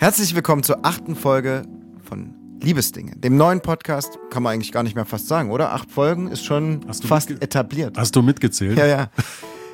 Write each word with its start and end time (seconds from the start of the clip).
Herzlich 0.00 0.34
willkommen 0.34 0.62
zur 0.62 0.86
achten 0.86 1.14
Folge 1.14 1.64
von 2.02 2.34
Liebesdinge, 2.62 3.16
dem 3.16 3.36
neuen 3.36 3.60
Podcast, 3.60 4.18
kann 4.30 4.42
man 4.42 4.54
eigentlich 4.54 4.72
gar 4.72 4.82
nicht 4.82 4.94
mehr 4.94 5.04
fast 5.04 5.28
sagen, 5.28 5.50
oder? 5.50 5.74
Acht 5.74 5.90
Folgen 5.90 6.28
ist 6.28 6.42
schon 6.42 6.80
fast 7.02 7.30
etabliert. 7.30 7.98
Hast 7.98 8.16
du 8.16 8.22
mitgezählt? 8.22 8.78
Ja, 8.78 8.86
ja. 8.86 9.10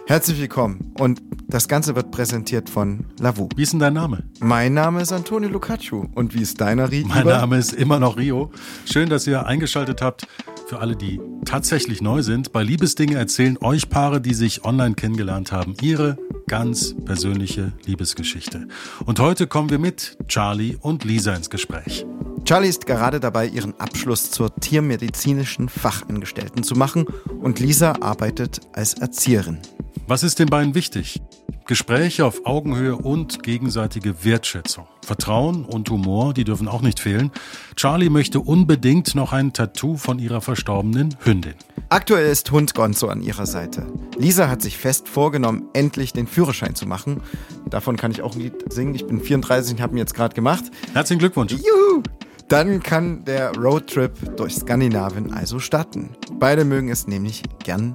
Herzlich 0.09 0.41
willkommen. 0.41 0.93
Und 0.99 1.23
das 1.47 1.69
Ganze 1.69 1.95
wird 1.95 2.11
präsentiert 2.11 2.69
von 2.69 3.05
Lavu. 3.21 3.49
Wie 3.55 3.63
ist 3.63 3.73
denn 3.73 3.79
dein 3.79 3.95
Name? 3.95 4.25
Mein 4.41 4.75
Name 4.75 5.01
ist 5.01 5.13
Antonio 5.13 5.49
Lucaccio. 5.49 6.09
Und 6.17 6.35
wie 6.35 6.43
ist 6.43 6.61
deiner, 6.61 6.91
Rio? 6.91 7.07
Mein 7.07 7.29
Name 7.29 7.57
ist 7.59 7.73
immer 7.73 8.01
noch 8.01 8.17
Rio. 8.17 8.51
Schön, 8.85 9.09
dass 9.09 9.29
ihr 9.29 9.47
eingeschaltet 9.47 10.03
habt. 10.03 10.27
Für 10.67 10.81
alle, 10.81 10.97
die 10.97 11.21
tatsächlich 11.45 12.03
neu 12.03 12.23
sind, 12.23 12.51
bei 12.51 12.65
Liebesdinge 12.65 13.17
erzählen 13.17 13.59
euch 13.61 13.89
Paare, 13.89 14.21
die 14.21 14.35
sich 14.35 14.65
online 14.65 14.97
kennengelernt 14.97 15.53
haben, 15.53 15.77
ihre 15.81 16.19
ganz 16.47 16.95
persönliche 17.05 17.73
Liebesgeschichte. 17.85 18.69
Und 19.05 19.19
heute 19.19 19.47
kommen 19.47 19.71
wir 19.71 19.79
mit 19.79 20.17
Charlie 20.29 20.77
und 20.81 21.05
Lisa 21.05 21.35
ins 21.35 21.51
Gespräch. 21.51 22.07
Charlie 22.45 22.69
ist 22.69 22.87
gerade 22.87 23.19
dabei, 23.19 23.49
ihren 23.49 23.79
Abschluss 23.81 24.31
zur 24.31 24.55
tiermedizinischen 24.55 25.69
Fachangestellten 25.69 26.63
zu 26.63 26.77
machen 26.77 27.07
und 27.41 27.59
Lisa 27.59 27.97
arbeitet 28.01 28.61
als 28.73 28.95
Erzieherin. 28.95 29.59
Was 30.07 30.23
ist 30.23 30.39
den 30.39 30.49
beiden 30.49 30.77
wichtig? 30.77 31.21
Gespräche 31.67 32.25
auf 32.25 32.47
Augenhöhe 32.47 32.97
und 32.97 33.43
gegenseitige 33.43 34.25
Wertschätzung. 34.25 34.87
Vertrauen 35.05 35.65
und 35.65 35.91
Humor, 35.91 36.33
die 36.33 36.45
dürfen 36.45 36.69
auch 36.69 36.81
nicht 36.81 37.01
fehlen. 37.01 37.33
Charlie 37.75 38.09
möchte 38.09 38.41
unbedingt 38.41 39.15
noch 39.15 39.33
ein 39.33 39.53
Tattoo 39.53 39.97
von 39.97 40.19
ihrer 40.19 40.41
verstorbenen 40.41 41.17
Hündin. 41.25 41.55
Aktuell 41.89 42.31
ist 42.31 42.51
Hund 42.51 42.75
Gonzo 42.75 43.09
an 43.09 43.21
ihrer 43.21 43.47
Seite. 43.47 43.87
Lisa 44.17 44.49
hat 44.49 44.63
sich 44.63 44.77
fest 44.77 45.09
vorgenommen, 45.09 45.69
endlich 45.73 46.13
den 46.13 46.27
Führerschein 46.27 46.75
zu 46.75 46.87
machen. 46.87 47.21
Davon 47.69 47.97
kann 47.97 48.11
ich 48.11 48.23
auch 48.23 48.35
ein 48.35 48.41
Lied 48.41 48.73
singen. 48.73 48.95
Ich 48.95 49.07
bin 49.07 49.21
34 49.21 49.75
und 49.75 49.81
habe 49.81 49.95
ihn 49.95 49.99
jetzt 49.99 50.15
gerade 50.15 50.35
gemacht. 50.35 50.65
Herzlichen 50.93 51.19
Glückwunsch. 51.19 51.53
Juhu! 51.53 52.03
Dann 52.49 52.81
kann 52.81 53.25
der 53.25 53.57
Roadtrip 53.57 54.37
durch 54.37 54.55
Skandinavien 54.55 55.33
also 55.33 55.59
starten. 55.59 56.11
Beide 56.39 56.65
mögen 56.65 56.91
es 56.91 57.09
nämlich 57.09 57.43
gern 57.65 57.95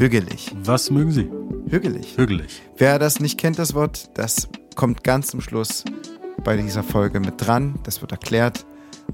hügelig. 0.00 0.50
Was 0.64 0.90
mögen 0.90 1.12
Sie? 1.12 1.30
Hügelig. 1.68 2.16
Hügelig. 2.16 2.62
Wer 2.78 2.98
das 2.98 3.20
nicht 3.20 3.38
kennt, 3.38 3.58
das 3.58 3.74
Wort, 3.74 4.10
das 4.14 4.48
kommt 4.74 5.04
ganz 5.04 5.26
zum 5.26 5.42
Schluss 5.42 5.84
bei 6.42 6.56
dieser 6.56 6.82
Folge 6.82 7.20
mit 7.20 7.34
dran. 7.36 7.78
Das 7.82 8.00
wird 8.00 8.10
erklärt. 8.10 8.64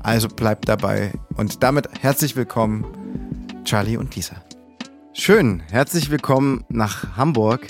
Also 0.05 0.29
bleibt 0.29 0.69
dabei. 0.69 1.11
Und 1.37 1.65
damit 1.65 1.89
herzlich 2.01 2.37
willkommen, 2.37 2.87
Charlie 3.65 3.97
und 3.97 4.15
Lisa. 4.15 4.37
Schön, 5.13 5.61
herzlich 5.71 6.11
willkommen 6.11 6.65
nach 6.69 7.17
Hamburg, 7.17 7.67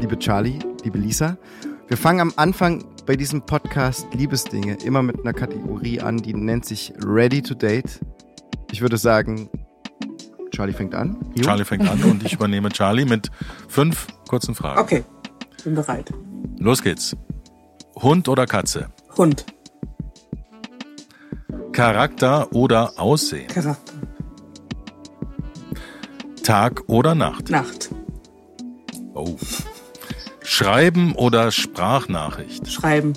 liebe 0.00 0.18
Charlie, 0.18 0.58
liebe 0.82 0.98
Lisa. 0.98 1.38
Wir 1.86 1.96
fangen 1.96 2.20
am 2.20 2.32
Anfang 2.34 2.84
bei 3.06 3.14
diesem 3.14 3.42
Podcast 3.42 4.08
Liebesdinge 4.14 4.78
immer 4.84 5.04
mit 5.04 5.20
einer 5.20 5.32
Kategorie 5.32 6.00
an, 6.00 6.16
die 6.16 6.34
nennt 6.34 6.64
sich 6.64 6.92
Ready 7.04 7.40
to 7.40 7.54
Date. 7.54 8.00
Ich 8.72 8.80
würde 8.80 8.96
sagen, 8.96 9.48
Charlie 10.58 10.72
fängt 10.72 10.92
an. 10.92 11.16
Jo? 11.36 11.44
Charlie 11.44 11.64
fängt 11.64 11.88
an 11.88 12.02
und 12.02 12.24
ich 12.24 12.32
übernehme 12.32 12.68
Charlie 12.70 13.04
mit 13.04 13.30
fünf 13.68 14.08
kurzen 14.28 14.56
Fragen. 14.56 14.80
Okay, 14.80 15.04
bin 15.62 15.76
bereit. 15.76 16.12
Los 16.58 16.82
geht's. 16.82 17.16
Hund 17.94 18.28
oder 18.28 18.44
Katze? 18.44 18.88
Hund. 19.16 19.46
Charakter 21.70 22.52
oder 22.52 22.94
Aussehen? 22.96 23.46
Charakter. 23.46 23.92
Tag 26.42 26.82
oder 26.88 27.14
Nacht? 27.14 27.50
Nacht. 27.50 27.90
Oh. 29.14 29.36
Schreiben 30.42 31.14
oder 31.14 31.52
Sprachnachricht? 31.52 32.66
Schreiben. 32.66 33.12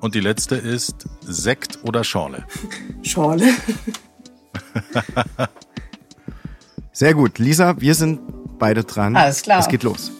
Und 0.00 0.16
die 0.16 0.20
letzte 0.20 0.56
ist 0.56 1.06
Sekt 1.20 1.78
oder 1.84 2.02
Schorle? 2.02 2.44
Schorle. 3.02 3.46
Sehr 6.92 7.14
gut. 7.14 7.38
Lisa, 7.38 7.80
wir 7.80 7.94
sind 7.94 8.20
beide 8.58 8.84
dran. 8.84 9.16
Alles 9.16 9.42
klar. 9.42 9.60
Es 9.60 9.68
geht 9.68 9.82
los. 9.82 10.12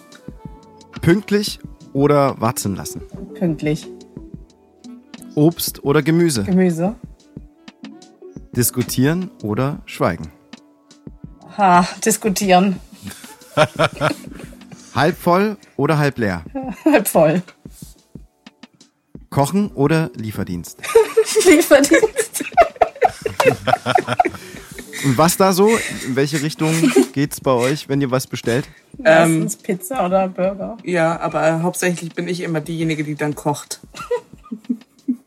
Pünktlich 1.01 1.59
oder 1.93 2.41
warten 2.41 2.77
lassen? 2.77 3.03
Pünktlich. 3.35 3.87
Obst 5.35 5.85
oder 5.85 6.03
Gemüse? 6.03 6.45
Gemüse. 6.45 6.95
Diskutieren 8.57 9.31
oder 9.43 9.81
schweigen? 9.87 10.31
Ha, 11.59 11.87
diskutieren. 12.05 12.81
halb 14.95 15.17
voll 15.17 15.57
oder 15.77 15.99
halb 15.99 16.19
leer? 16.19 16.45
halb 16.85 17.09
voll. 17.09 17.43
Kochen 19.31 19.71
oder 19.73 20.11
Lieferdienst? 20.15 20.79
Lieferdienst. 21.45 22.45
Und 25.05 25.19
was 25.19 25.37
da 25.37 25.53
so? 25.53 25.69
In 26.07 26.17
welche 26.17 26.43
Richtung 26.43 26.73
geht's 27.13 27.41
bei 27.41 27.51
euch, 27.51 27.89
wenn 27.89 28.01
ihr 28.01 28.11
was 28.11 28.27
bestellt? 28.27 28.67
Meistens 28.99 29.55
ähm, 29.55 29.61
Pizza 29.63 30.07
oder 30.07 30.29
Burger. 30.29 30.79
Ja, 30.85 31.21
aber 31.21 31.63
hauptsächlich 31.63 32.15
bin 32.15 32.29
ich 32.29 32.41
immer 32.41 32.61
diejenige, 32.61 33.05
die 33.05 33.15
dann 33.15 33.35
kocht. 33.35 33.81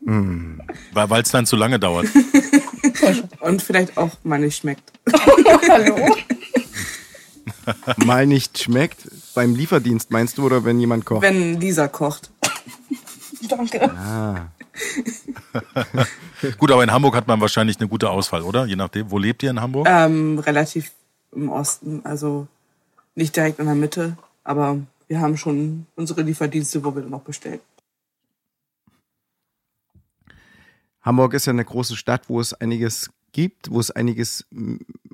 Mm. 0.00 0.58
Weil 0.92 1.22
es 1.22 1.30
dann 1.30 1.46
zu 1.46 1.56
lange 1.56 1.78
dauert. 1.78 2.06
Und 3.40 3.62
vielleicht 3.62 3.96
auch 3.96 4.10
mal 4.24 4.38
nicht 4.38 4.58
schmeckt. 4.58 4.92
Hallo? 5.68 6.16
mal 7.96 8.26
nicht 8.26 8.58
schmeckt? 8.58 9.08
Beim 9.34 9.54
Lieferdienst 9.54 10.10
meinst 10.10 10.38
du 10.38 10.46
oder 10.46 10.64
wenn 10.64 10.80
jemand 10.80 11.04
kocht? 11.04 11.22
Wenn 11.22 11.60
Lisa 11.60 11.88
kocht. 11.88 12.30
Danke. 13.48 13.90
Ah. 13.90 14.48
Gut, 16.58 16.70
aber 16.70 16.82
in 16.82 16.92
Hamburg 16.92 17.14
hat 17.14 17.26
man 17.26 17.40
wahrscheinlich 17.40 17.78
eine 17.78 17.88
gute 17.88 18.10
Auswahl, 18.10 18.42
oder? 18.42 18.66
Je 18.66 18.76
nachdem. 18.76 19.10
Wo 19.10 19.18
lebt 19.18 19.42
ihr 19.42 19.50
in 19.50 19.60
Hamburg? 19.60 19.86
Ähm, 19.88 20.38
relativ 20.38 20.92
im 21.32 21.48
Osten, 21.48 22.00
also 22.04 22.46
nicht 23.14 23.36
direkt 23.36 23.58
in 23.58 23.66
der 23.66 23.74
Mitte, 23.74 24.16
aber 24.44 24.78
wir 25.08 25.20
haben 25.20 25.36
schon 25.36 25.86
unsere 25.96 26.22
Lieferdienste, 26.22 26.84
wo 26.84 26.94
wir 26.94 27.02
dann 27.02 27.14
auch 27.14 27.22
bestellen. 27.22 27.60
Hamburg 31.02 31.34
ist 31.34 31.46
ja 31.46 31.52
eine 31.52 31.64
große 31.64 31.96
Stadt, 31.96 32.28
wo 32.28 32.40
es 32.40 32.54
einiges 32.54 33.10
gibt, 33.32 33.70
wo 33.70 33.80
es 33.80 33.90
einiges, 33.90 34.46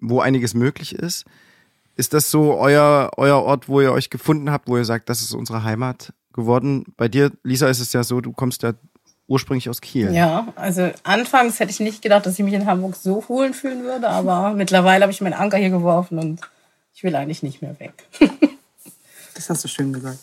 wo 0.01 0.21
einiges 0.21 0.55
möglich 0.55 0.95
ist. 0.95 1.25
Ist 1.97 2.13
das 2.13 2.31
so 2.31 2.55
euer, 2.55 3.11
euer 3.17 3.43
Ort, 3.43 3.69
wo 3.69 3.81
ihr 3.81 3.93
euch 3.93 4.11
gefunden 4.11 4.51
habt, 4.51 4.69
wo 4.69 4.77
ihr 4.77 4.85
sagt, 4.85 5.09
das 5.09 5.23
ist 5.23 5.33
unsere 5.33 5.65
Heimat 5.65 6.13
geworden? 6.33 6.85
Bei 6.97 7.09
dir, 7.09 7.33
Lisa, 7.43 7.69
ist 7.69 7.81
es 7.81 7.93
ja 7.93 8.05
so, 8.05 8.21
du 8.21 8.33
kommst 8.33 8.63
ja 8.63 8.75
ursprünglich 9.29 9.69
aus 9.69 9.81
Kiel. 9.81 10.13
Ja, 10.13 10.49
also 10.57 10.91
anfangs 11.03 11.59
hätte 11.61 11.71
ich 11.71 11.81
nicht 11.81 12.03
gedacht, 12.03 12.27
dass 12.27 12.39
ich 12.39 12.45
mich 12.45 12.55
in 12.55 12.67
Hamburg 12.67 12.97
so 12.97 13.27
holen 13.29 13.55
fühlen 13.55 13.83
würde, 13.83 14.09
aber 14.09 14.51
mittlerweile 14.57 15.03
habe 15.03 15.13
ich 15.13 15.21
meinen 15.21 15.35
Anker 15.35 15.59
hier 15.59 15.71
geworfen 15.71 16.19
und 16.19 16.41
ich 16.95 17.03
will 17.03 17.15
eigentlich 17.15 17.43
nicht 17.43 17.63
mehr 17.63 17.79
weg. 17.79 17.93
das 19.35 19.51
hast 19.51 19.65
du 19.65 19.69
schön 19.69 19.93
gesagt. 19.93 20.19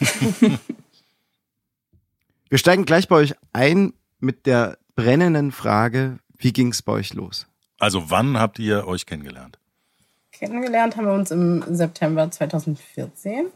Wir 2.48 2.58
steigen 2.58 2.84
gleich 2.84 3.08
bei 3.08 3.16
euch 3.16 3.34
ein 3.54 3.94
mit 4.20 4.44
der 4.44 4.76
brennenden 4.94 5.52
Frage, 5.52 6.18
wie 6.36 6.52
ging 6.52 6.68
es 6.68 6.82
bei 6.82 6.92
euch 6.92 7.14
los? 7.14 7.46
Also 7.78 8.10
wann 8.10 8.38
habt 8.38 8.58
ihr 8.58 8.86
euch 8.86 9.06
kennengelernt? 9.06 9.58
Kennengelernt 10.32 10.96
haben 10.96 11.06
wir 11.06 11.14
uns 11.14 11.30
im 11.30 11.64
September 11.74 12.30
2014. 12.30 13.46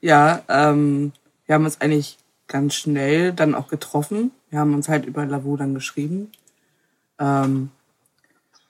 Ja, 0.00 0.42
ähm, 0.48 1.12
wir 1.44 1.56
haben 1.56 1.64
uns 1.64 1.80
eigentlich 1.80 2.16
ganz 2.50 2.74
schnell 2.74 3.32
dann 3.32 3.54
auch 3.54 3.68
getroffen. 3.68 4.32
Wir 4.50 4.58
haben 4.58 4.74
uns 4.74 4.88
halt 4.88 5.06
über 5.06 5.24
Lavu 5.24 5.56
dann 5.56 5.72
geschrieben. 5.72 6.30
Ähm, 7.18 7.70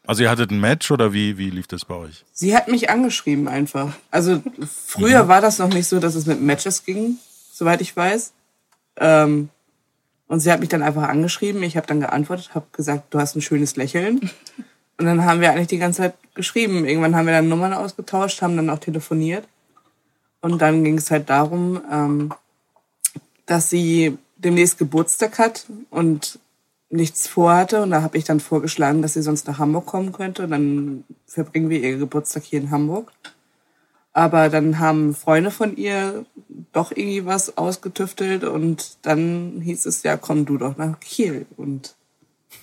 also 0.06 0.22
ihr 0.22 0.30
hattet 0.30 0.50
ein 0.50 0.60
Match 0.60 0.90
oder 0.90 1.12
wie, 1.12 1.38
wie 1.38 1.50
lief 1.50 1.66
das 1.66 1.84
bei 1.84 1.94
euch? 1.94 2.24
Sie 2.32 2.54
hat 2.56 2.68
mich 2.68 2.90
angeschrieben 2.90 3.48
einfach. 3.48 3.94
Also 4.10 4.42
früher 4.86 5.24
mhm. 5.24 5.28
war 5.28 5.40
das 5.40 5.58
noch 5.58 5.72
nicht 5.72 5.88
so, 5.88 5.98
dass 5.98 6.14
es 6.14 6.26
mit 6.26 6.40
Matches 6.40 6.84
ging, 6.84 7.16
soweit 7.52 7.80
ich 7.80 7.96
weiß. 7.96 8.32
Ähm, 8.96 9.48
und 10.28 10.40
sie 10.40 10.52
hat 10.52 10.60
mich 10.60 10.68
dann 10.68 10.82
einfach 10.82 11.08
angeschrieben. 11.08 11.62
Ich 11.62 11.76
habe 11.76 11.86
dann 11.86 12.00
geantwortet, 12.00 12.54
habe 12.54 12.66
gesagt, 12.72 13.12
du 13.12 13.18
hast 13.18 13.34
ein 13.34 13.42
schönes 13.42 13.76
Lächeln. 13.76 14.30
Und 14.98 15.06
dann 15.06 15.24
haben 15.24 15.40
wir 15.40 15.50
eigentlich 15.50 15.68
die 15.68 15.78
ganze 15.78 16.02
Zeit 16.02 16.14
geschrieben. 16.34 16.84
Irgendwann 16.84 17.16
haben 17.16 17.24
wir 17.24 17.32
dann 17.32 17.48
Nummern 17.48 17.72
ausgetauscht, 17.72 18.42
haben 18.42 18.56
dann 18.56 18.68
auch 18.68 18.80
telefoniert. 18.80 19.48
Und 20.42 20.60
dann 20.60 20.84
ging 20.84 20.98
es 20.98 21.10
halt 21.10 21.30
darum, 21.30 21.80
ähm, 21.90 22.34
dass 23.50 23.68
sie 23.68 24.16
demnächst 24.36 24.78
Geburtstag 24.78 25.40
hat 25.40 25.66
und 25.90 26.38
nichts 26.88 27.26
vorhatte. 27.26 27.82
Und 27.82 27.90
da 27.90 28.00
habe 28.00 28.16
ich 28.16 28.22
dann 28.22 28.38
vorgeschlagen, 28.38 29.02
dass 29.02 29.14
sie 29.14 29.22
sonst 29.22 29.48
nach 29.48 29.58
Hamburg 29.58 29.86
kommen 29.86 30.12
könnte. 30.12 30.44
Und 30.44 30.50
dann 30.50 31.04
verbringen 31.26 31.68
wir 31.68 31.80
ihr 31.80 31.98
Geburtstag 31.98 32.44
hier 32.44 32.60
in 32.60 32.70
Hamburg. 32.70 33.10
Aber 34.12 34.50
dann 34.50 34.78
haben 34.78 35.16
Freunde 35.16 35.50
von 35.50 35.76
ihr 35.76 36.24
doch 36.72 36.92
irgendwie 36.92 37.26
was 37.26 37.58
ausgetüftelt 37.58 38.44
und 38.44 38.98
dann 39.02 39.60
hieß 39.64 39.86
es 39.86 40.04
ja, 40.04 40.16
komm 40.16 40.46
du 40.46 40.56
doch 40.56 40.76
nach 40.76 41.00
Kiel. 41.00 41.46
Und, 41.56 41.96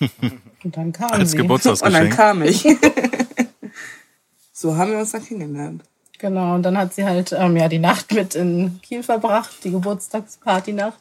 und 0.00 0.74
dann 0.74 0.92
kam 0.92 1.10
Als 1.10 1.32
sie. 1.32 1.36
Geburtstagsgeschenk. 1.36 2.02
Und 2.02 2.10
dann 2.10 2.16
kam 2.16 2.42
ich. 2.42 2.64
so 4.54 4.76
haben 4.76 4.92
wir 4.92 5.00
uns 5.00 5.12
dann 5.12 5.24
kennengelernt. 5.24 5.84
Genau, 6.18 6.56
und 6.56 6.64
dann 6.64 6.76
hat 6.76 6.94
sie 6.94 7.04
halt 7.04 7.32
ähm, 7.32 7.56
ja 7.56 7.68
die 7.68 7.78
Nacht 7.78 8.12
mit 8.12 8.34
in 8.34 8.80
Kiel 8.82 9.02
verbracht, 9.02 9.64
die 9.64 9.70
Geburtstagspartynacht. 9.70 10.98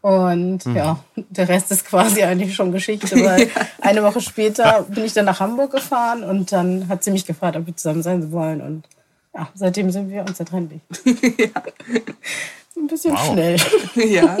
Und 0.00 0.64
mhm. 0.64 0.76
ja, 0.76 1.00
der 1.16 1.48
Rest 1.48 1.70
ist 1.72 1.84
quasi 1.84 2.22
eigentlich 2.22 2.54
schon 2.54 2.72
Geschichte, 2.72 3.16
weil 3.24 3.48
ja. 3.48 3.54
eine 3.80 4.02
Woche 4.02 4.20
später 4.20 4.86
bin 4.88 5.04
ich 5.04 5.12
dann 5.12 5.24
nach 5.24 5.40
Hamburg 5.40 5.72
gefahren 5.72 6.22
und 6.22 6.52
dann 6.52 6.88
hat 6.88 7.04
sie 7.04 7.10
mich 7.10 7.26
gefragt, 7.26 7.56
ob 7.56 7.66
wir 7.66 7.76
zusammen 7.76 8.02
sein 8.02 8.32
wollen. 8.32 8.60
Und 8.60 8.84
ja, 9.34 9.48
seitdem 9.54 9.90
sind 9.90 10.08
wir 10.08 10.22
unzertrennlich. 10.22 10.80
ja. 11.04 11.62
Ein 12.76 12.86
bisschen 12.86 13.14
wow. 13.14 13.32
schnell. 13.32 13.56
Ja. 13.94 14.38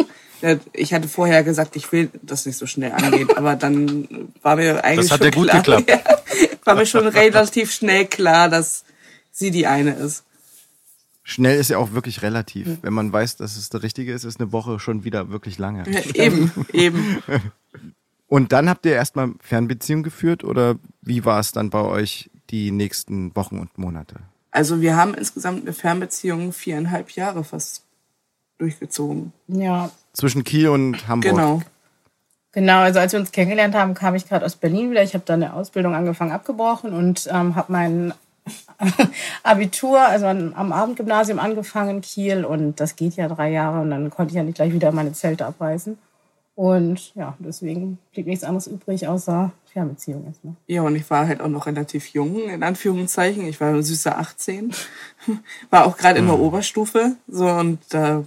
Ich 0.74 0.92
hatte 0.92 1.08
vorher 1.08 1.42
gesagt, 1.42 1.76
ich 1.76 1.90
will, 1.92 2.10
dass 2.22 2.44
nicht 2.44 2.58
so 2.58 2.66
schnell 2.66 2.92
angeht, 2.92 3.36
aber 3.38 3.56
dann 3.56 4.06
war 4.42 4.56
mir 4.56 4.84
eigentlich. 4.84 5.08
Das 5.08 5.18
hat 5.18 5.24
ja 5.24 5.30
gut 5.30 5.48
klar, 5.48 5.62
geklappt. 5.62 5.90
Ja, 5.90 6.00
war 6.62 6.74
mir 6.74 6.84
schon 6.84 7.06
relativ 7.08 7.72
schnell 7.72 8.04
klar, 8.04 8.50
dass 8.50 8.84
sie 9.36 9.50
die 9.50 9.66
eine 9.66 9.94
ist. 9.94 10.24
Schnell 11.22 11.58
ist 11.58 11.70
ja 11.70 11.78
auch 11.78 11.92
wirklich 11.92 12.22
relativ. 12.22 12.78
Wenn 12.82 12.92
man 12.92 13.12
weiß, 13.12 13.36
dass 13.36 13.56
es 13.56 13.68
der 13.68 13.82
richtige 13.82 14.12
ist, 14.12 14.24
ist 14.24 14.40
eine 14.40 14.52
Woche 14.52 14.78
schon 14.78 15.04
wieder 15.04 15.30
wirklich 15.30 15.58
lange. 15.58 15.84
Eben, 16.14 16.52
eben. 16.72 17.22
Und 18.28 18.52
dann 18.52 18.68
habt 18.68 18.86
ihr 18.86 18.92
erstmal 18.92 19.32
Fernbeziehung 19.40 20.02
geführt 20.02 20.42
oder 20.42 20.76
wie 21.02 21.24
war 21.24 21.38
es 21.38 21.52
dann 21.52 21.70
bei 21.70 21.80
euch 21.82 22.30
die 22.50 22.70
nächsten 22.70 23.34
Wochen 23.36 23.58
und 23.58 23.78
Monate? 23.78 24.16
Also 24.50 24.80
wir 24.80 24.96
haben 24.96 25.14
insgesamt 25.14 25.62
eine 25.62 25.72
Fernbeziehung 25.72 26.52
viereinhalb 26.52 27.10
Jahre 27.10 27.44
fast 27.44 27.84
durchgezogen. 28.58 29.32
Ja. 29.46 29.90
Zwischen 30.12 30.42
Kiel 30.42 30.68
und 30.68 31.06
Hamburg. 31.06 31.34
Genau. 31.36 31.62
Genau, 32.50 32.78
also 32.78 32.98
als 32.98 33.12
wir 33.12 33.20
uns 33.20 33.32
kennengelernt 33.32 33.74
haben, 33.74 33.94
kam 33.94 34.14
ich 34.14 34.26
gerade 34.28 34.44
aus 34.44 34.56
Berlin 34.56 34.90
wieder. 34.90 35.02
Ich 35.02 35.14
habe 35.14 35.24
da 35.26 35.34
eine 35.34 35.52
Ausbildung 35.52 35.94
angefangen, 35.94 36.32
abgebrochen 36.32 36.94
und 36.94 37.28
ähm, 37.30 37.54
habe 37.54 37.70
meinen 37.70 38.14
Abitur, 39.42 40.00
also 40.00 40.26
am 40.26 40.72
Abendgymnasium 40.72 41.38
angefangen 41.38 41.96
in 41.96 42.00
Kiel 42.00 42.44
und 42.44 42.80
das 42.80 42.96
geht 42.96 43.16
ja 43.16 43.28
drei 43.28 43.50
Jahre 43.50 43.80
und 43.80 43.90
dann 43.90 44.10
konnte 44.10 44.30
ich 44.30 44.36
ja 44.36 44.42
nicht 44.42 44.56
gleich 44.56 44.72
wieder 44.72 44.92
meine 44.92 45.12
Zelte 45.12 45.46
abreißen. 45.46 45.98
Und 46.54 47.14
ja, 47.14 47.36
deswegen 47.38 47.98
blieb 48.12 48.26
nichts 48.26 48.42
anderes 48.42 48.66
übrig, 48.66 49.06
außer 49.06 49.52
Fernbeziehung 49.72 50.24
erstmal. 50.24 50.54
Ja, 50.66 50.80
und 50.82 50.96
ich 50.96 51.08
war 51.10 51.28
halt 51.28 51.42
auch 51.42 51.48
noch 51.48 51.66
relativ 51.66 52.08
jung, 52.08 52.48
in 52.48 52.62
Anführungszeichen. 52.62 53.46
Ich 53.46 53.60
war 53.60 53.82
süße 53.82 54.16
18. 54.16 54.72
War 55.70 55.84
auch 55.84 55.98
gerade 55.98 56.18
in 56.18 56.26
der 56.26 56.36
mhm. 56.36 56.42
Oberstufe. 56.42 57.16
So, 57.28 57.46
und 57.46 57.80
da 57.90 58.24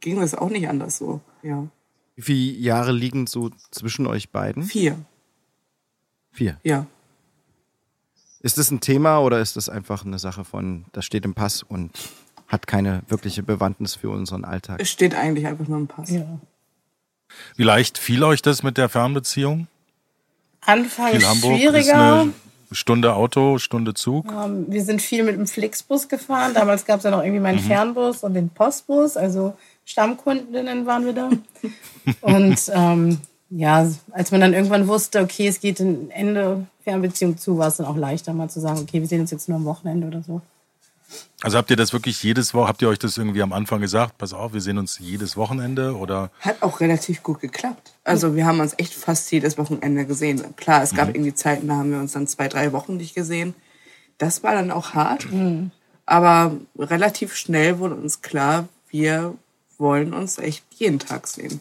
ging 0.00 0.18
das 0.18 0.34
auch 0.34 0.50
nicht 0.50 0.68
anders 0.68 0.98
so, 0.98 1.20
ja. 1.42 1.68
Wie 2.16 2.22
viele 2.22 2.58
Jahre 2.58 2.92
liegen 2.92 3.26
so 3.26 3.50
zwischen 3.70 4.06
euch 4.06 4.30
beiden? 4.30 4.64
Vier. 4.64 4.96
Vier? 6.32 6.58
Ja. 6.64 6.86
Ist 8.46 8.58
das 8.58 8.70
ein 8.70 8.78
Thema 8.78 9.18
oder 9.18 9.40
ist 9.40 9.56
das 9.56 9.68
einfach 9.68 10.06
eine 10.06 10.20
Sache 10.20 10.44
von, 10.44 10.84
das 10.92 11.04
steht 11.04 11.24
im 11.24 11.34
Pass 11.34 11.64
und 11.64 11.90
hat 12.46 12.68
keine 12.68 13.02
wirkliche 13.08 13.42
Bewandtnis 13.42 13.96
für 13.96 14.10
unseren 14.10 14.44
Alltag? 14.44 14.80
Es 14.80 14.88
steht 14.88 15.16
eigentlich 15.16 15.48
einfach 15.48 15.66
nur 15.66 15.78
im 15.78 15.88
Pass. 15.88 16.08
Ja. 16.10 16.38
Wie 17.56 17.64
leicht 17.64 17.98
fiel 17.98 18.22
euch 18.22 18.42
das 18.42 18.62
mit 18.62 18.78
der 18.78 18.88
Fernbeziehung? 18.88 19.66
Anfangs 20.60 21.26
Hamburg 21.26 21.56
schwieriger. 21.56 22.28
Stunde 22.70 23.14
Auto, 23.14 23.58
Stunde 23.58 23.94
Zug? 23.94 24.30
Um, 24.30 24.36
ähm, 24.36 24.66
wir 24.68 24.84
sind 24.84 25.02
viel 25.02 25.24
mit 25.24 25.34
dem 25.34 25.48
Flixbus 25.48 26.08
gefahren. 26.08 26.54
Damals 26.54 26.84
gab 26.84 26.98
es 26.98 27.04
ja 27.04 27.10
noch 27.10 27.24
irgendwie 27.24 27.40
meinen 27.40 27.64
mhm. 27.64 27.66
Fernbus 27.66 28.22
und 28.22 28.34
den 28.34 28.50
Postbus. 28.50 29.16
Also 29.16 29.58
Stammkundinnen 29.84 30.86
waren 30.86 31.04
wir 31.04 31.14
da. 31.14 31.30
und 32.20 32.70
ähm, 32.72 33.18
ja, 33.50 33.88
als 34.12 34.30
man 34.32 34.40
dann 34.40 34.54
irgendwann 34.54 34.88
wusste, 34.88 35.20
okay, 35.20 35.46
es 35.48 35.60
geht 35.60 35.80
ein 35.80 36.10
Ende 36.10 36.66
Fernbeziehung 36.84 37.38
zu, 37.38 37.58
war 37.58 37.68
es 37.68 37.76
dann 37.76 37.86
auch 37.86 37.96
leichter 37.96 38.32
mal 38.32 38.50
zu 38.50 38.60
sagen, 38.60 38.80
okay, 38.80 39.00
wir 39.00 39.08
sehen 39.08 39.20
uns 39.20 39.30
jetzt 39.30 39.48
nur 39.48 39.58
am 39.58 39.64
Wochenende 39.64 40.06
oder 40.06 40.22
so. 40.22 40.40
Also 41.42 41.58
habt 41.58 41.70
ihr 41.70 41.76
das 41.76 41.92
wirklich 41.92 42.22
jedes 42.22 42.54
Woche, 42.54 42.68
habt 42.68 42.82
ihr 42.82 42.88
euch 42.88 42.98
das 42.98 43.16
irgendwie 43.16 43.42
am 43.42 43.52
Anfang 43.52 43.80
gesagt, 43.80 44.18
pass 44.18 44.32
auf, 44.32 44.52
wir 44.52 44.60
sehen 44.60 44.78
uns 44.78 44.98
jedes 44.98 45.36
Wochenende 45.36 45.96
oder? 45.96 46.30
Hat 46.40 46.62
auch 46.62 46.80
relativ 46.80 47.22
gut 47.22 47.40
geklappt. 47.40 47.92
Also 48.02 48.34
wir 48.34 48.46
haben 48.46 48.58
uns 48.58 48.74
echt 48.78 48.92
fast 48.94 49.30
jedes 49.30 49.56
Wochenende 49.56 50.06
gesehen. 50.06 50.42
Klar, 50.56 50.82
es 50.82 50.94
gab 50.94 51.08
mhm. 51.08 51.14
irgendwie 51.14 51.34
Zeiten, 51.34 51.68
da 51.68 51.76
haben 51.76 51.92
wir 51.92 52.00
uns 52.00 52.12
dann 52.12 52.26
zwei, 52.26 52.48
drei 52.48 52.72
Wochen 52.72 52.96
nicht 52.96 53.14
gesehen. 53.14 53.54
Das 54.18 54.42
war 54.42 54.52
dann 54.52 54.72
auch 54.72 54.94
hart. 54.94 55.30
Mhm. 55.30 55.70
Aber 56.06 56.56
relativ 56.78 57.34
schnell 57.36 57.78
wurde 57.78 57.94
uns 57.94 58.22
klar, 58.22 58.68
wir 58.88 59.34
wollen 59.78 60.14
uns 60.14 60.38
echt 60.38 60.64
jeden 60.74 60.98
Tag 60.98 61.28
sehen. 61.28 61.60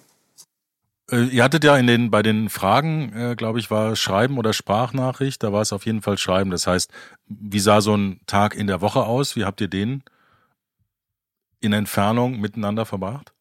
Äh, 1.12 1.26
ihr 1.26 1.44
hattet 1.44 1.64
ja 1.64 1.78
in 1.78 1.88
den, 1.88 2.10
bei 2.10 2.24
den 2.24 2.50
Fragen, 2.50 3.14
äh, 3.14 3.36
glaube 3.36 3.60
ich, 3.60 3.70
war 3.70 3.96
Schreiben 3.96 4.38
oder 4.38 4.54
Sprachnachricht, 4.54 5.44
da 5.44 5.54
war 5.54 5.62
es 5.62 5.74
auf 5.74 5.86
jeden 5.86 6.02
Fall 6.02 6.18
Schreiben. 6.18 6.50
Das 6.52 6.68
heißt, 6.68 6.92
wie 7.28 7.60
sah 7.60 7.82
so 7.82 7.96
ein 7.96 8.20
Tag 8.26 8.56
in 8.56 8.68
der 8.68 8.82
Woche 8.82 9.04
aus? 9.04 9.36
Wie 9.36 9.46
habt 9.46 9.62
ihr 9.62 9.68
den 9.68 10.04
in 11.62 11.74
Entfernung 11.74 12.40
miteinander 12.40 12.86
verbracht? 12.86 13.34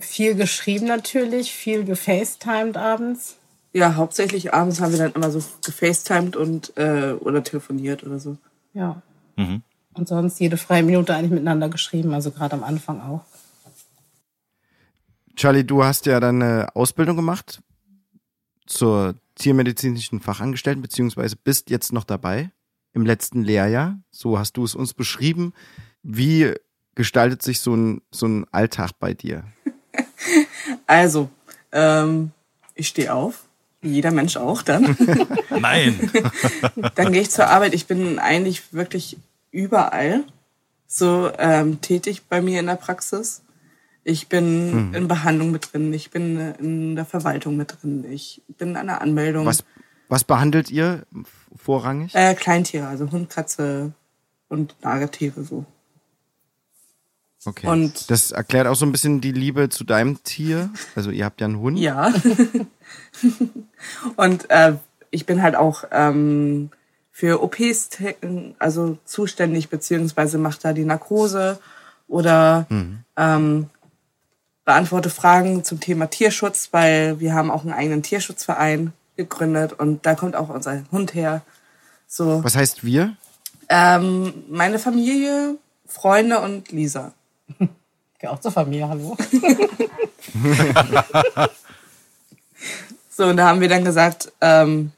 Viel 0.00 0.34
geschrieben 0.34 0.86
natürlich, 0.86 1.52
viel 1.52 1.84
gefacetimed 1.84 2.76
abends. 2.76 3.36
Ja, 3.72 3.96
hauptsächlich 3.96 4.52
abends 4.52 4.80
haben 4.80 4.92
wir 4.92 4.98
dann 4.98 5.12
immer 5.12 5.30
so 5.30 5.42
gefacetimed 5.64 6.36
und 6.36 6.76
äh, 6.76 7.12
oder 7.12 7.42
telefoniert 7.42 8.04
oder 8.04 8.18
so. 8.18 8.36
Ja. 8.74 9.02
Mhm. 9.36 9.62
Und 9.94 10.08
sonst 10.08 10.38
jede 10.40 10.56
freie 10.56 10.82
Minute 10.82 11.14
eigentlich 11.14 11.32
miteinander 11.32 11.68
geschrieben, 11.68 12.14
also 12.14 12.30
gerade 12.30 12.54
am 12.54 12.64
Anfang 12.64 13.00
auch. 13.00 13.24
Charlie, 15.36 15.64
du 15.64 15.84
hast 15.84 16.06
ja 16.06 16.20
dann 16.20 16.42
eine 16.42 16.74
Ausbildung 16.74 17.16
gemacht 17.16 17.62
zur 18.66 19.14
tiermedizinischen 19.34 20.20
Fachangestellten, 20.20 20.82
beziehungsweise 20.82 21.36
bist 21.36 21.70
jetzt 21.70 21.92
noch 21.92 22.04
dabei 22.04 22.50
im 22.92 23.06
letzten 23.06 23.42
Lehrjahr. 23.42 23.98
So 24.10 24.38
hast 24.38 24.56
du 24.56 24.64
es 24.64 24.74
uns 24.74 24.94
beschrieben. 24.94 25.52
Wie 26.02 26.52
gestaltet 26.94 27.42
sich 27.42 27.60
so 27.60 27.74
ein, 27.74 28.02
so 28.10 28.26
ein 28.26 28.46
Alltag 28.52 28.92
bei 28.98 29.14
dir? 29.14 29.44
Also, 30.86 31.28
ähm, 31.72 32.30
ich 32.74 32.88
stehe 32.88 33.12
auf, 33.12 33.44
wie 33.80 33.90
jeder 33.90 34.10
Mensch 34.10 34.36
auch 34.36 34.62
dann. 34.62 34.96
Nein. 35.50 36.10
dann 36.94 37.12
gehe 37.12 37.22
ich 37.22 37.30
zur 37.30 37.48
Arbeit. 37.48 37.74
Ich 37.74 37.86
bin 37.86 38.18
eigentlich 38.18 38.72
wirklich 38.72 39.18
überall 39.50 40.24
so 40.86 41.30
ähm, 41.38 41.80
tätig 41.80 42.22
bei 42.28 42.40
mir 42.40 42.60
in 42.60 42.66
der 42.66 42.76
Praxis. 42.76 43.42
Ich 44.04 44.28
bin 44.28 44.88
mhm. 44.88 44.94
in 44.94 45.08
Behandlung 45.08 45.52
mit 45.52 45.72
drin, 45.72 45.92
ich 45.92 46.10
bin 46.10 46.38
in 46.58 46.96
der 46.96 47.04
Verwaltung 47.04 47.56
mit 47.56 47.76
drin, 47.80 48.04
ich 48.10 48.42
bin 48.48 48.76
an 48.76 48.88
der 48.88 49.00
Anmeldung. 49.00 49.46
Was, 49.46 49.64
was 50.08 50.24
behandelt 50.24 50.70
ihr 50.70 51.04
vorrangig? 51.56 52.14
Äh, 52.14 52.34
Kleintiere, 52.34 52.88
also 52.88 53.10
Hund, 53.12 53.30
Katze 53.30 53.92
und 54.48 54.74
Nagetiere 54.82 55.44
so. 55.44 55.64
Okay. 57.44 57.66
Und 57.66 58.10
das 58.10 58.30
erklärt 58.30 58.66
auch 58.66 58.76
so 58.76 58.86
ein 58.86 58.92
bisschen 58.92 59.20
die 59.20 59.32
Liebe 59.32 59.68
zu 59.68 59.84
deinem 59.84 60.22
Tier. 60.22 60.70
Also 60.94 61.10
ihr 61.10 61.24
habt 61.24 61.40
ja 61.40 61.46
einen 61.46 61.58
Hund. 61.58 61.78
Ja. 61.78 62.12
und 64.16 64.48
äh, 64.50 64.74
ich 65.10 65.26
bin 65.26 65.42
halt 65.42 65.56
auch 65.56 65.84
ähm, 65.90 66.70
für 67.10 67.42
OPs 67.42 67.90
also 68.58 68.98
zuständig 69.04 69.68
beziehungsweise 69.68 70.38
macht 70.38 70.64
da 70.64 70.72
die 70.72 70.84
Narkose 70.84 71.58
oder 72.06 72.66
mhm. 72.68 73.00
ähm, 73.16 73.70
beantworte 74.64 75.10
Fragen 75.10 75.64
zum 75.64 75.80
Thema 75.80 76.06
Tierschutz, 76.06 76.68
weil 76.72 77.20
wir 77.20 77.34
haben 77.34 77.50
auch 77.50 77.62
einen 77.62 77.72
eigenen 77.72 78.02
Tierschutzverein 78.02 78.92
gegründet 79.16 79.72
und 79.72 80.06
da 80.06 80.14
kommt 80.14 80.36
auch 80.36 80.48
unser 80.48 80.82
Hund 80.90 81.14
her. 81.14 81.42
So. 82.06 82.42
Was 82.44 82.56
heißt 82.56 82.84
wir? 82.84 83.16
Ähm, 83.68 84.44
meine 84.48 84.78
Familie, 84.78 85.56
Freunde 85.86 86.40
und 86.40 86.70
Lisa. 86.72 87.12
Ich 88.22 88.28
auch 88.28 88.38
zur 88.38 88.52
Familie, 88.52 88.88
hallo. 88.88 89.16
so, 93.10 93.24
und 93.24 93.36
da 93.36 93.48
haben 93.48 93.60
wir 93.60 93.68
dann 93.68 93.84
gesagt, 93.84 94.30
ähm, 94.40 94.92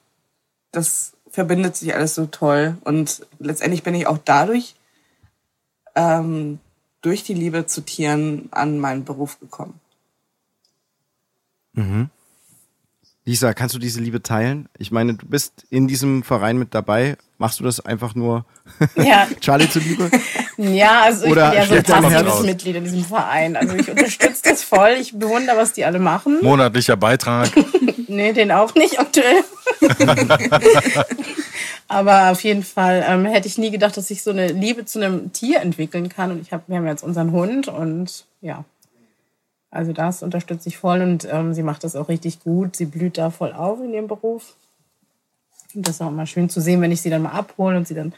das 0.73 1.14
verbindet 1.30 1.75
sich 1.75 1.94
alles 1.94 2.14
so 2.14 2.26
toll. 2.26 2.76
Und 2.85 3.26
letztendlich 3.38 3.83
bin 3.83 3.94
ich 3.94 4.06
auch 4.06 4.18
dadurch 4.23 4.75
ähm, 5.94 6.61
durch 7.04 7.23
die 7.23 7.34
Liebe 7.34 7.66
zu 7.66 7.82
Tieren 7.82 8.49
an 8.50 8.78
meinen 8.78 9.04
Beruf 9.04 9.38
gekommen. 9.38 9.80
Mhm. 11.75 12.08
Lisa, 13.26 13.54
kannst 13.54 13.75
du 13.75 13.78
diese 13.78 14.00
Liebe 14.00 14.23
teilen? 14.23 14.68
Ich 14.78 14.90
meine, 14.90 15.14
du 15.14 15.26
bist 15.26 15.66
in 15.70 15.88
diesem 15.88 16.23
Verein 16.23 16.58
mit 16.58 16.75
dabei. 16.75 17.16
Machst 17.38 17.58
du 17.58 17.64
das 17.64 17.80
einfach 17.80 18.14
nur 18.14 18.44
ja. 18.96 19.26
Charlie 19.40 19.68
zuliebe? 19.68 20.11
Ja, 20.56 21.02
also 21.02 21.26
Oder 21.26 21.61
ich 21.61 21.68
bin 21.68 21.78
ja 21.78 21.84
so 21.84 21.92
ein 21.94 22.02
passives 22.02 22.42
Mitglied 22.42 22.76
in 22.76 22.84
diesem 22.84 23.04
Verein. 23.04 23.56
Also 23.56 23.75
ich 23.75 23.90
unterstütze 23.90 24.42
das 24.44 24.62
voll. 24.62 24.90
Ich 25.00 25.18
bewundere, 25.18 25.56
was 25.56 25.73
die 25.73 25.84
alle 25.84 25.99
machen. 25.99 26.38
Monatlicher 26.42 26.96
Beitrag. 26.96 27.50
nee, 28.06 28.32
den 28.32 28.52
auch 28.52 28.73
nicht 28.76 29.00
aktuell. 29.00 29.42
Aber 31.88 32.31
auf 32.31 32.43
jeden 32.43 32.62
Fall 32.62 33.05
ähm, 33.07 33.25
hätte 33.26 33.47
ich 33.47 33.59
nie 33.59 33.71
gedacht, 33.71 33.97
dass 33.97 34.11
ich 34.11 34.23
so 34.23 34.31
eine 34.31 34.49
Liebe 34.49 34.85
zu 34.85 34.99
einem 34.99 35.33
Tier 35.33 35.61
entwickeln 35.61 36.09
kann. 36.09 36.31
Und 36.31 36.41
ich 36.41 36.53
hab, 36.53 36.69
wir 36.69 36.76
haben 36.76 36.87
jetzt 36.87 37.03
unseren 37.05 37.33
Hund 37.33 37.69
und 37.69 38.25
ja, 38.41 38.64
also 39.71 39.93
das 39.93 40.23
unterstütze 40.23 40.69
ich 40.69 40.79
voll 40.79 41.03
und 41.03 41.26
ähm, 41.31 41.53
sie 41.53 41.62
macht 41.62 41.85
das 41.85 41.97
auch 41.97 42.09
richtig 42.09 42.41
gut. 42.41 42.76
Sie 42.76 42.87
blüht 42.87 43.19
da 43.19 43.31
voll 43.31 43.53
auf 43.53 43.81
in 43.81 43.93
ihrem 43.93 44.07
Beruf. 44.07 44.55
Und 45.75 45.87
das 45.87 45.97
ist 45.97 46.00
auch 46.00 46.09
immer 46.09 46.26
schön 46.26 46.49
zu 46.49 46.61
sehen, 46.61 46.81
wenn 46.81 46.93
ich 46.93 47.03
sie 47.03 47.11
dann 47.11 47.23
mal 47.23 47.33
abhole 47.33 47.76
und 47.76 47.88
sie 47.88 47.95
dann 47.95 48.14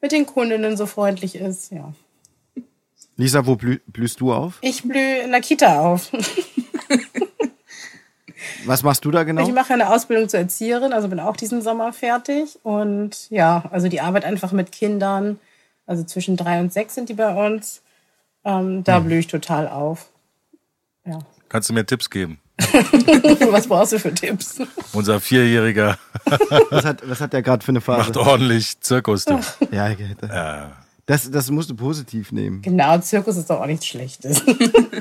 mit 0.00 0.12
den 0.12 0.26
Kundinnen 0.26 0.76
so 0.76 0.86
freundlich 0.86 1.34
ist, 1.34 1.72
ja. 1.72 1.92
Lisa, 3.16 3.46
wo 3.46 3.56
blüh, 3.56 3.78
blühst 3.86 4.20
du 4.20 4.32
auf? 4.32 4.58
Ich 4.60 4.82
blühe 4.82 5.22
in 5.22 5.30
der 5.30 5.40
Kita 5.40 5.80
auf. 5.80 6.10
Was 8.64 8.82
machst 8.82 9.04
du 9.04 9.10
da 9.10 9.24
genau? 9.24 9.46
Ich 9.46 9.52
mache 9.54 9.72
eine 9.72 9.90
Ausbildung 9.92 10.28
zur 10.28 10.40
Erzieherin, 10.40 10.92
also 10.92 11.08
bin 11.08 11.20
auch 11.20 11.36
diesen 11.36 11.62
Sommer 11.62 11.92
fertig. 11.92 12.58
Und 12.62 13.30
ja, 13.30 13.64
also 13.70 13.88
die 13.88 14.00
Arbeit 14.00 14.24
einfach 14.24 14.52
mit 14.52 14.72
Kindern, 14.72 15.38
also 15.86 16.04
zwischen 16.04 16.36
drei 16.36 16.60
und 16.60 16.72
sechs 16.72 16.94
sind 16.94 17.08
die 17.08 17.14
bei 17.14 17.46
uns. 17.46 17.82
Ähm, 18.44 18.84
da 18.84 19.00
blühe 19.00 19.18
ich 19.18 19.26
total 19.26 19.68
auf. 19.68 20.06
Ja. 21.06 21.18
Kannst 21.48 21.68
du 21.68 21.72
mir 21.74 21.84
Tipps 21.86 22.10
geben? 22.10 22.40
Was 23.50 23.66
brauchst 23.66 23.92
du 23.92 23.98
für 23.98 24.14
Tipps? 24.14 24.58
Unser 24.92 25.20
Vierjähriger 25.20 25.98
was, 26.70 26.84
hat, 26.84 27.08
was 27.08 27.20
hat 27.20 27.32
der 27.32 27.42
gerade 27.42 27.64
für 27.64 27.72
eine 27.72 27.80
Phase? 27.80 27.98
macht 27.98 28.16
ordentlich 28.16 28.80
Zirkus. 28.80 29.24
du. 29.24 29.40
Ja. 29.72 29.88
Ja. 29.88 30.72
das, 31.06 31.30
das 31.30 31.50
musst 31.50 31.70
du 31.70 31.74
positiv 31.74 32.30
nehmen. 32.30 32.62
Genau, 32.62 32.96
Zirkus 32.98 33.36
ist 33.36 33.50
doch 33.50 33.60
auch 33.60 33.66
nichts 33.66 33.86
Schlechtes. 33.86 34.42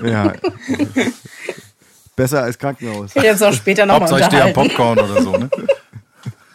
Ja. 0.04 0.34
Besser 2.16 2.44
als 2.44 2.58
Krankenhaus. 2.58 3.14
Jetzt 3.16 3.44
auch 3.44 3.54
später 3.54 3.86
nochmal 3.86 4.02
Hauptsache 4.02 4.20
ich 4.22 4.26
stehe 4.28 4.44
am. 4.44 4.54
Popcorn 4.54 5.00
oder 5.00 5.22
so, 5.22 5.32
ne? 5.32 5.50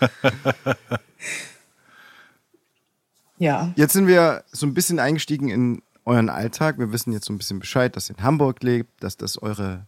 Ja, 3.38 3.72
Jetzt 3.76 3.92
sind 3.92 4.06
wir 4.08 4.42
so 4.50 4.66
ein 4.66 4.74
bisschen 4.74 4.98
eingestiegen 4.98 5.48
in 5.48 5.82
euren 6.04 6.28
Alltag. 6.28 6.78
Wir 6.78 6.92
wissen 6.92 7.12
jetzt 7.12 7.26
so 7.26 7.32
ein 7.32 7.38
bisschen 7.38 7.60
Bescheid, 7.60 7.94
dass 7.94 8.10
ihr 8.10 8.18
in 8.18 8.24
Hamburg 8.24 8.62
lebt, 8.62 8.90
dass 9.02 9.16
das 9.16 9.40
eure, 9.40 9.86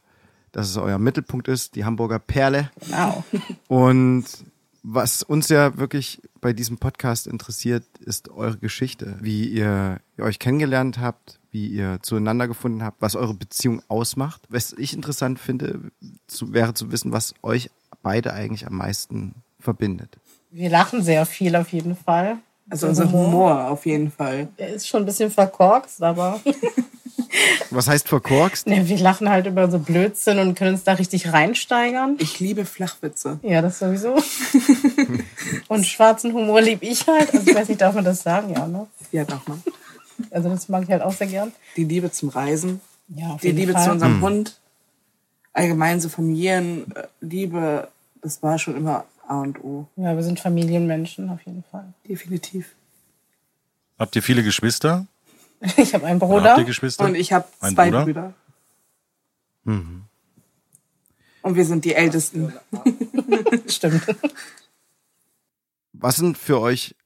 dass 0.52 0.68
es 0.68 0.76
euer 0.76 0.98
Mittelpunkt 0.98 1.48
ist, 1.48 1.74
die 1.74 1.84
Hamburger 1.84 2.20
Perle. 2.20 2.70
genau. 2.80 3.24
Und 3.66 4.24
was 4.82 5.22
uns 5.22 5.48
ja 5.48 5.76
wirklich 5.76 6.22
bei 6.40 6.52
diesem 6.52 6.78
Podcast 6.78 7.26
interessiert, 7.26 7.84
ist 7.98 8.30
eure 8.30 8.58
Geschichte. 8.58 9.16
Wie 9.20 9.46
ihr, 9.46 10.00
euch 10.18 10.38
kennengelernt 10.38 10.98
habt, 10.98 11.38
wie 11.50 11.66
ihr 11.66 11.98
zueinander 12.02 12.48
gefunden 12.48 12.82
habt, 12.82 13.00
was 13.02 13.16
eure 13.16 13.34
Beziehung 13.34 13.82
ausmacht. 13.88 14.42
Was 14.48 14.72
ich 14.72 14.94
interessant 14.94 15.38
finde, 15.38 15.90
zu, 16.26 16.52
wäre 16.52 16.74
zu 16.74 16.92
wissen, 16.92 17.12
was 17.12 17.34
euch 17.42 17.70
beide 18.02 18.32
eigentlich 18.32 18.66
am 18.66 18.76
meisten 18.76 19.34
verbindet. 19.58 20.18
Wir 20.50 20.70
lachen 20.70 21.02
sehr 21.02 21.26
viel 21.26 21.56
auf 21.56 21.72
jeden 21.72 21.96
Fall. 21.96 22.38
Also 22.68 22.86
unser 22.86 23.10
Humor 23.10 23.68
auf 23.68 23.84
jeden 23.84 24.10
Fall. 24.10 24.48
Der 24.58 24.68
ist 24.68 24.86
schon 24.86 25.02
ein 25.02 25.06
bisschen 25.06 25.30
verkorkst, 25.30 26.02
aber 26.02 26.40
Was 27.70 27.88
heißt 27.88 28.08
verkorkst? 28.08 28.66
ne, 28.66 28.88
wir 28.88 28.98
lachen 28.98 29.28
halt 29.30 29.46
über 29.46 29.70
so 29.70 29.78
Blödsinn 29.78 30.38
und 30.38 30.56
können 30.56 30.74
uns 30.74 30.84
da 30.84 30.94
richtig 30.94 31.32
reinsteigern. 31.32 32.16
Ich 32.18 32.40
liebe 32.40 32.64
Flachwitze. 32.64 33.38
Ja, 33.42 33.62
das 33.62 33.78
sowieso. 33.78 34.16
und 35.68 35.86
schwarzen 35.86 36.32
Humor 36.32 36.60
liebe 36.60 36.84
ich 36.84 37.06
halt. 37.06 37.32
Also 37.32 37.48
ich 37.50 37.54
weiß 37.56 37.68
nicht, 37.68 37.80
darf 37.80 37.94
man 37.94 38.04
das 38.04 38.22
sagen? 38.22 38.52
Ja, 38.52 38.66
ne? 38.66 38.86
Ja, 39.12 39.24
darf 39.24 39.46
man. 39.46 39.62
Also 40.30 40.48
das 40.48 40.68
mag 40.68 40.82
ich 40.84 40.90
halt 40.90 41.02
auch 41.02 41.12
sehr 41.12 41.28
gern. 41.28 41.52
Die 41.76 41.84
Liebe 41.84 42.10
zum 42.10 42.28
Reisen. 42.30 42.80
Ja, 43.08 43.28
auf 43.30 43.40
Die 43.40 43.48
jeden 43.48 43.58
Liebe 43.58 43.72
Fall. 43.72 43.84
zu 43.84 43.90
unserem 43.92 44.20
Hund. 44.20 44.58
Allgemein 45.52 46.00
so 46.00 46.08
Familienliebe. 46.08 47.88
Das 48.22 48.42
war 48.42 48.58
schon 48.58 48.76
immer 48.76 49.04
A 49.26 49.40
und 49.40 49.62
O. 49.64 49.86
Ja, 49.96 50.14
wir 50.16 50.22
sind 50.22 50.40
Familienmenschen, 50.40 51.30
auf 51.30 51.40
jeden 51.46 51.64
Fall. 51.70 51.92
Definitiv. 52.08 52.66
Habt 53.98 54.14
ihr 54.16 54.22
viele 54.22 54.42
Geschwister? 54.42 55.06
Ich 55.76 55.94
habe 55.94 56.06
einen 56.06 56.18
Bruder. 56.18 56.50
Habt 56.50 56.60
ihr 56.60 56.64
Geschwister? 56.64 57.04
Und 57.04 57.14
ich 57.14 57.32
habe 57.32 57.46
zwei 57.58 57.90
Bruder? 57.90 58.04
Brüder. 58.04 58.34
Und 61.42 61.54
wir 61.54 61.64
sind 61.64 61.84
die 61.84 61.94
Ältesten. 61.94 62.52
Stimmt. 63.66 64.02
Was 65.92 66.16
sind 66.16 66.38
für 66.38 66.60
euch 66.60 66.96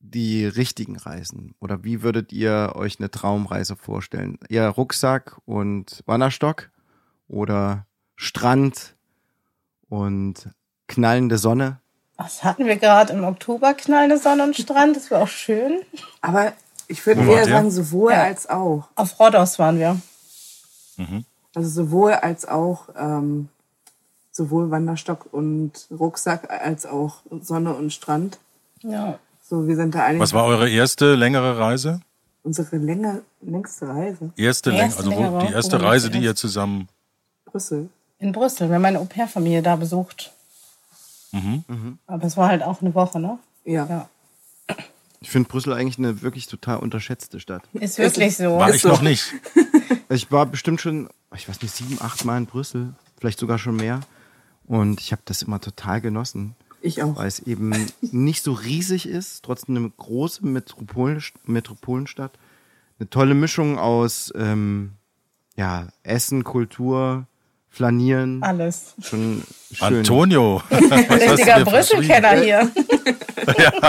die 0.00 0.46
richtigen 0.46 0.96
Reisen? 0.96 1.54
Oder 1.60 1.84
wie 1.84 2.02
würdet 2.02 2.32
ihr 2.32 2.72
euch 2.74 2.98
eine 2.98 3.10
Traumreise 3.10 3.76
vorstellen? 3.76 4.38
Eher 4.48 4.68
Rucksack 4.68 5.38
und 5.46 6.02
Wanderstock 6.06 6.70
oder 7.28 7.86
Strand 8.14 8.94
und 9.88 10.50
knallende 10.86 11.38
Sonne? 11.38 11.80
Was 12.16 12.44
hatten 12.44 12.66
wir 12.66 12.76
gerade 12.76 13.12
im 13.12 13.24
Oktober? 13.24 13.74
Knallende 13.74 14.18
Sonne 14.18 14.44
und 14.44 14.56
Strand. 14.56 14.96
Das 14.96 15.10
war 15.10 15.22
auch 15.22 15.28
schön. 15.28 15.80
Aber 16.22 16.52
ich 16.88 17.04
würde 17.06 17.26
wart 17.26 17.38
eher 17.38 17.44
sagen, 17.46 17.70
sowohl 17.70 18.12
Ja. 18.12 18.22
als 18.24 18.48
auch. 18.48 18.84
Auf 18.94 19.18
Rhodos 19.20 19.58
waren 19.58 19.78
wir. 19.78 20.00
Also 21.54 21.68
sowohl 21.68 22.12
als 22.12 22.46
auch, 22.46 22.88
ähm, 22.98 23.48
sowohl 24.32 24.70
Wanderstock 24.70 25.26
und 25.32 25.72
Rucksack 25.90 26.50
als 26.50 26.86
auch 26.86 27.16
Sonne 27.42 27.74
und 27.74 27.92
Strand. 27.92 28.38
Ja. 28.82 29.18
So, 29.42 29.66
wir 29.68 29.76
sind 29.76 29.94
da 29.94 30.04
eigentlich 30.04 30.20
Was 30.20 30.32
war 30.32 30.44
eure 30.44 30.68
erste 30.68 31.14
längere 31.14 31.58
Reise? 31.58 32.00
unsere 32.42 32.76
länger, 32.76 33.20
längste 33.40 33.88
Reise. 33.88 34.30
Erste, 34.36 34.70
Erste 34.70 34.70
läng 34.70 34.92
also 34.96 35.10
wo, 35.10 35.20
längere, 35.20 35.46
die 35.46 35.52
erste 35.52 35.82
Reise, 35.82 36.10
die 36.10 36.20
ihr 36.20 36.36
zusammen. 36.36 36.88
Brüssel. 37.44 37.88
In 38.20 38.30
Brüssel. 38.32 38.68
Wir 38.68 38.76
haben 38.76 38.82
meine 38.82 39.00
Au-pair-Familie 39.00 39.62
da 39.62 39.74
besucht. 39.76 40.32
Aber 42.06 42.24
es 42.24 42.36
war 42.36 42.48
halt 42.48 42.62
auch 42.62 42.80
eine 42.80 42.94
Woche, 42.94 43.18
ne? 43.20 43.38
Ja. 43.64 43.86
Ja. 43.86 44.08
Ich 45.26 45.32
finde 45.32 45.48
Brüssel 45.48 45.72
eigentlich 45.72 45.98
eine 45.98 46.22
wirklich 46.22 46.46
total 46.46 46.76
unterschätzte 46.76 47.40
Stadt. 47.40 47.64
Ist 47.72 47.98
wirklich 47.98 48.36
so. 48.36 48.58
War 48.58 48.68
Ist 48.68 48.76
ich 48.76 48.82
so. 48.82 48.88
noch 48.90 49.02
nicht. 49.02 49.34
Ich 50.08 50.30
war 50.30 50.46
bestimmt 50.46 50.80
schon, 50.80 51.08
ich 51.34 51.48
weiß 51.48 51.60
nicht, 51.62 51.74
sieben, 51.74 51.96
acht 52.00 52.24
Mal 52.24 52.38
in 52.38 52.46
Brüssel, 52.46 52.94
vielleicht 53.18 53.40
sogar 53.40 53.58
schon 53.58 53.74
mehr. 53.74 54.02
Und 54.64 55.00
ich 55.00 55.10
habe 55.10 55.22
das 55.24 55.42
immer 55.42 55.60
total 55.60 56.00
genossen, 56.00 56.54
Ich 56.80 57.02
auch. 57.02 57.16
weil 57.16 57.26
es 57.26 57.40
eben 57.40 57.74
nicht 58.02 58.44
so 58.44 58.52
riesig 58.52 59.08
ist, 59.08 59.44
trotzdem 59.44 59.74
eine 59.76 59.90
große 59.90 60.46
Metropol 60.46 61.18
Metropolenstadt. 61.44 62.38
Eine 63.00 63.10
tolle 63.10 63.34
Mischung 63.34 63.80
aus 63.80 64.32
ähm, 64.36 64.92
ja, 65.56 65.88
Essen, 66.04 66.44
Kultur, 66.44 67.26
Flanieren. 67.76 68.42
Alles. 68.42 68.94
Schon 69.02 69.42
schön. 69.70 69.98
Antonio. 69.98 70.62
Richtiger 70.70 71.62
Brüssel-Kenner 71.62 72.40
hier. 72.40 72.70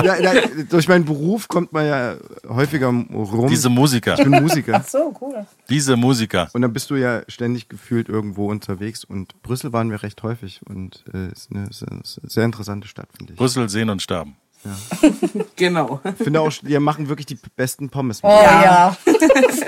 Ja, 0.04 0.20
ja, 0.20 0.34
durch 0.70 0.90
meinen 0.90 1.06
Beruf 1.06 1.48
kommt 1.48 1.72
man 1.72 1.86
ja 1.86 2.16
häufiger 2.50 2.88
rum. 2.88 3.48
Diese 3.48 3.70
Musiker. 3.70 4.16
ich 4.18 4.26
bin 4.26 4.44
Musiker. 4.44 4.84
So, 4.86 5.14
cool. 5.22 5.46
Diese 5.70 5.96
Musiker. 5.96 6.50
Und 6.52 6.64
dann 6.64 6.74
bist 6.74 6.90
du 6.90 6.96
ja 6.96 7.22
ständig 7.30 7.70
gefühlt 7.70 8.10
irgendwo 8.10 8.52
unterwegs. 8.52 9.06
Und 9.06 9.42
Brüssel 9.42 9.72
waren 9.72 9.90
wir 9.90 10.04
recht 10.04 10.22
häufig. 10.22 10.60
Und 10.68 11.06
äh, 11.14 11.32
ist 11.32 11.50
eine, 11.54 11.70
ist 11.70 11.86
eine 11.90 12.02
sehr 12.04 12.44
interessante 12.44 12.90
Stadt, 12.90 13.08
finde 13.16 13.34
ich. 13.34 13.40
Brüssel 13.40 13.70
sehen 13.70 13.90
und 13.90 14.02
sterben. 14.02 14.36
Genau. 15.56 16.02
Ich 16.04 16.24
finde 16.24 16.42
auch, 16.42 16.52
die 16.52 16.78
machen 16.80 17.10
wirklich 17.10 17.26
die 17.26 17.40
besten 17.56 17.90
Pommes. 17.90 18.20
Oh 18.24 18.28
ja. 18.28 18.64
Ja. 18.64 18.98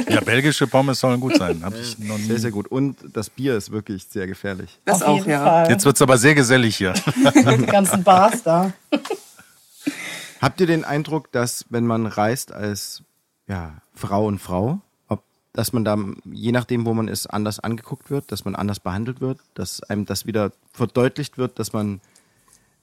Ja, 0.10 0.22
belgische 0.22 0.65
Pommes 0.65 1.00
sollen 1.00 1.19
gut 1.19 1.38
sein. 1.38 1.63
Hab 1.63 1.75
ich 1.75 2.00
noch 2.00 2.17
Sehr, 2.17 2.34
nie. 2.34 2.39
sehr 2.39 2.50
gut. 2.50 2.67
Und 2.67 2.98
das 3.13 3.29
Bier 3.29 3.55
ist 3.55 3.69
wirklich 3.69 4.05
sehr 4.10 4.25
gefährlich. 4.25 4.79
Das 4.84 5.03
Auf 5.03 5.10
auch, 5.10 5.17
jeden 5.17 5.29
ja. 5.29 5.43
Fall. 5.43 5.69
Jetzt 5.69 5.86
wird's 5.86 6.01
aber 6.01 6.17
sehr 6.17 6.34
gesellig 6.34 6.75
hier. 6.77 6.93
Die 6.93 7.65
ganzen 7.67 8.03
Bars 8.03 8.41
da. 8.41 8.74
Habt 10.41 10.60
ihr 10.62 10.67
den 10.67 10.84
Eindruck, 10.84 11.31
dass 11.31 11.65
wenn 11.69 11.86
man 11.86 12.08
reist 12.08 12.51
als 12.51 13.03
ja, 13.48 13.74
Frau 13.93 14.25
und 14.25 14.39
Frau, 14.39 14.79
ob, 15.08 15.22
dass 15.53 15.74
man 15.74 15.86
da, 15.86 15.96
je 16.25 16.51
nachdem, 16.51 16.86
wo 16.86 16.93
man 16.96 17.08
ist, 17.08 17.27
anders 17.27 17.60
angeguckt 17.60 18.10
wird, 18.10 18.31
dass 18.31 18.46
man 18.46 18.55
anders 18.55 18.79
behandelt 18.79 19.22
wird, 19.22 19.39
dass 19.53 19.84
einem 19.84 20.05
das 20.05 20.25
wieder 20.25 20.51
verdeutlicht 20.74 21.38
wird, 21.38 21.60
dass 21.60 21.72
man 21.72 22.01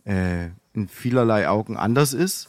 äh, 0.05 0.51
in 0.77 0.89
vielerlei 0.89 1.49
Augen 1.49 1.77
anders 1.77 2.13
ist? 2.13 2.49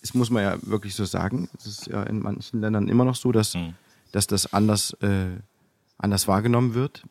Das 0.00 0.14
muss 0.14 0.30
man 0.30 0.42
ja 0.42 0.56
wirklich 0.62 0.94
so 0.94 1.04
sagen. 1.04 1.48
Es 1.58 1.66
ist 1.66 1.86
ja 1.86 2.02
in 2.04 2.20
manchen 2.20 2.60
Ländern 2.60 2.88
immer 2.88 3.04
noch 3.04 3.16
so, 3.16 3.30
dass, 3.30 3.56
dass 4.12 4.26
das 4.26 4.52
anders, 4.52 4.96
äh, 5.02 5.36
anders 5.98 6.26
wahrgenommen 6.26 6.74
wird. 6.74 7.02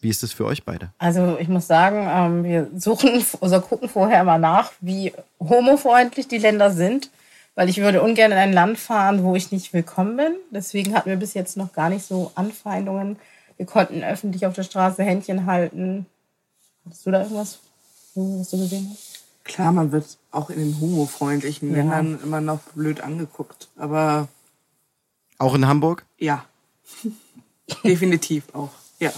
Wie 0.00 0.08
ist 0.08 0.22
das 0.22 0.32
für 0.32 0.46
euch 0.46 0.64
beide? 0.64 0.90
Also 0.98 1.36
ich 1.38 1.48
muss 1.48 1.66
sagen, 1.66 2.06
ähm, 2.08 2.44
wir 2.44 2.70
suchen 2.74 3.24
oder 3.40 3.60
gucken 3.60 3.88
vorher 3.88 4.22
immer 4.22 4.38
nach, 4.38 4.72
wie 4.80 5.12
homofreundlich 5.38 6.26
die 6.26 6.38
Länder 6.38 6.70
sind, 6.70 7.10
weil 7.54 7.68
ich 7.68 7.78
würde 7.78 8.02
ungern 8.02 8.32
in 8.32 8.38
ein 8.38 8.52
Land 8.54 8.78
fahren, 8.78 9.22
wo 9.22 9.36
ich 9.36 9.52
nicht 9.52 9.74
willkommen 9.74 10.16
bin. 10.16 10.36
Deswegen 10.50 10.94
hatten 10.94 11.10
wir 11.10 11.16
bis 11.16 11.34
jetzt 11.34 11.58
noch 11.58 11.74
gar 11.74 11.90
nicht 11.90 12.06
so 12.06 12.32
Anfeindungen. 12.34 13.16
Wir 13.58 13.66
konnten 13.66 14.02
öffentlich 14.02 14.46
auf 14.46 14.54
der 14.54 14.62
Straße 14.62 15.02
Händchen 15.02 15.44
halten. 15.44 16.06
Hattest 16.86 17.04
du 17.04 17.10
da 17.10 17.20
irgendwas, 17.20 17.58
was 18.14 18.50
du 18.50 18.58
gesehen 18.58 18.88
hast? 18.90 19.09
Klar, 19.50 19.72
man 19.72 19.90
wird 19.90 20.16
auch 20.30 20.48
in 20.50 20.58
den 20.58 20.80
homofreundlichen 20.80 21.70
Ja. 21.70 21.76
Ländern 21.78 22.20
immer 22.22 22.40
noch 22.40 22.60
blöd 22.74 23.00
angeguckt. 23.00 23.68
Aber 23.76 24.28
Auch 25.38 25.54
in 25.54 25.66
Hamburg? 25.66 26.04
ja. 26.18 26.44
Definitiv 27.84 28.44
auch. 28.52 28.70
Ja. 28.98 29.12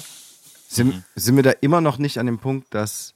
Sind, 0.68 1.02
sind 1.14 1.36
wir 1.36 1.42
da 1.42 1.50
immer 1.60 1.80
noch 1.80 1.98
nicht 1.98 2.18
an 2.18 2.26
dem 2.26 2.38
Punkt, 2.38 2.72
dass, 2.74 3.14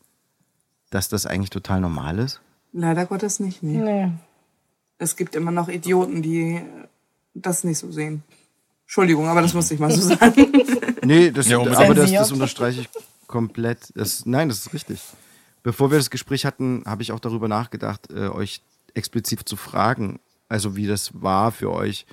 dass 0.90 1.08
das 1.08 1.26
eigentlich 1.26 1.50
total 1.50 1.80
normal 1.80 2.18
ist? 2.18 2.40
Leider 2.72 3.06
Gottes 3.06 3.38
nicht. 3.40 3.62
Nee. 3.62 3.76
Nee. 3.78 4.10
Es 4.98 5.16
gibt 5.16 5.34
immer 5.34 5.50
noch 5.50 5.68
Idioten, 5.68 6.22
die 6.22 6.62
das 7.34 7.64
nicht 7.64 7.78
so 7.78 7.92
sehen. 7.92 8.22
Entschuldigung, 8.84 9.28
aber 9.28 9.42
das 9.42 9.52
musste 9.54 9.74
ich 9.74 9.80
mal 9.80 9.90
so 9.90 10.00
sagen. 10.14 10.52
Nee, 11.04 11.30
das, 11.30 11.46
Ja, 11.46 11.58
unbedingt. 11.58 11.80
aber 11.84 11.94
das, 11.94 12.10
das 12.10 12.32
unterstreiche 12.32 12.80
ich 12.80 12.88
komplett. 13.28 13.92
Das, 13.94 14.26
nein, 14.26 14.48
das 14.48 14.58
ist 14.66 14.72
richtig. 14.72 15.00
Bevor 15.66 15.90
wir 15.90 15.98
das 15.98 16.10
Gespräch 16.10 16.46
hatten, 16.46 16.84
habe 16.86 17.02
ich 17.02 17.10
auch 17.10 17.18
darüber 17.18 17.48
nachgedacht, 17.48 18.12
äh, 18.12 18.28
euch 18.28 18.62
explizit 18.94 19.48
zu 19.48 19.56
fragen, 19.56 20.20
also 20.48 20.76
wie 20.76 20.86
das 20.86 21.20
war 21.20 21.50
für 21.50 21.72
euch 21.72 22.06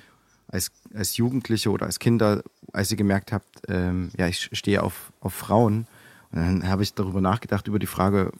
als, 0.48 0.72
als 0.92 1.16
Jugendliche 1.16 1.70
oder 1.70 1.86
als 1.86 2.00
Kinder, 2.00 2.42
als 2.72 2.90
ihr 2.90 2.96
gemerkt 2.96 3.30
habt, 3.30 3.62
ähm, 3.68 4.10
ja, 4.18 4.26
ich 4.26 4.50
stehe 4.54 4.82
auf, 4.82 5.12
auf 5.20 5.34
Frauen. 5.34 5.86
Und 6.32 6.40
dann 6.40 6.68
habe 6.68 6.82
ich 6.82 6.94
darüber 6.94 7.20
nachgedacht, 7.20 7.68
über 7.68 7.78
die 7.78 7.86
Frage, 7.86 8.32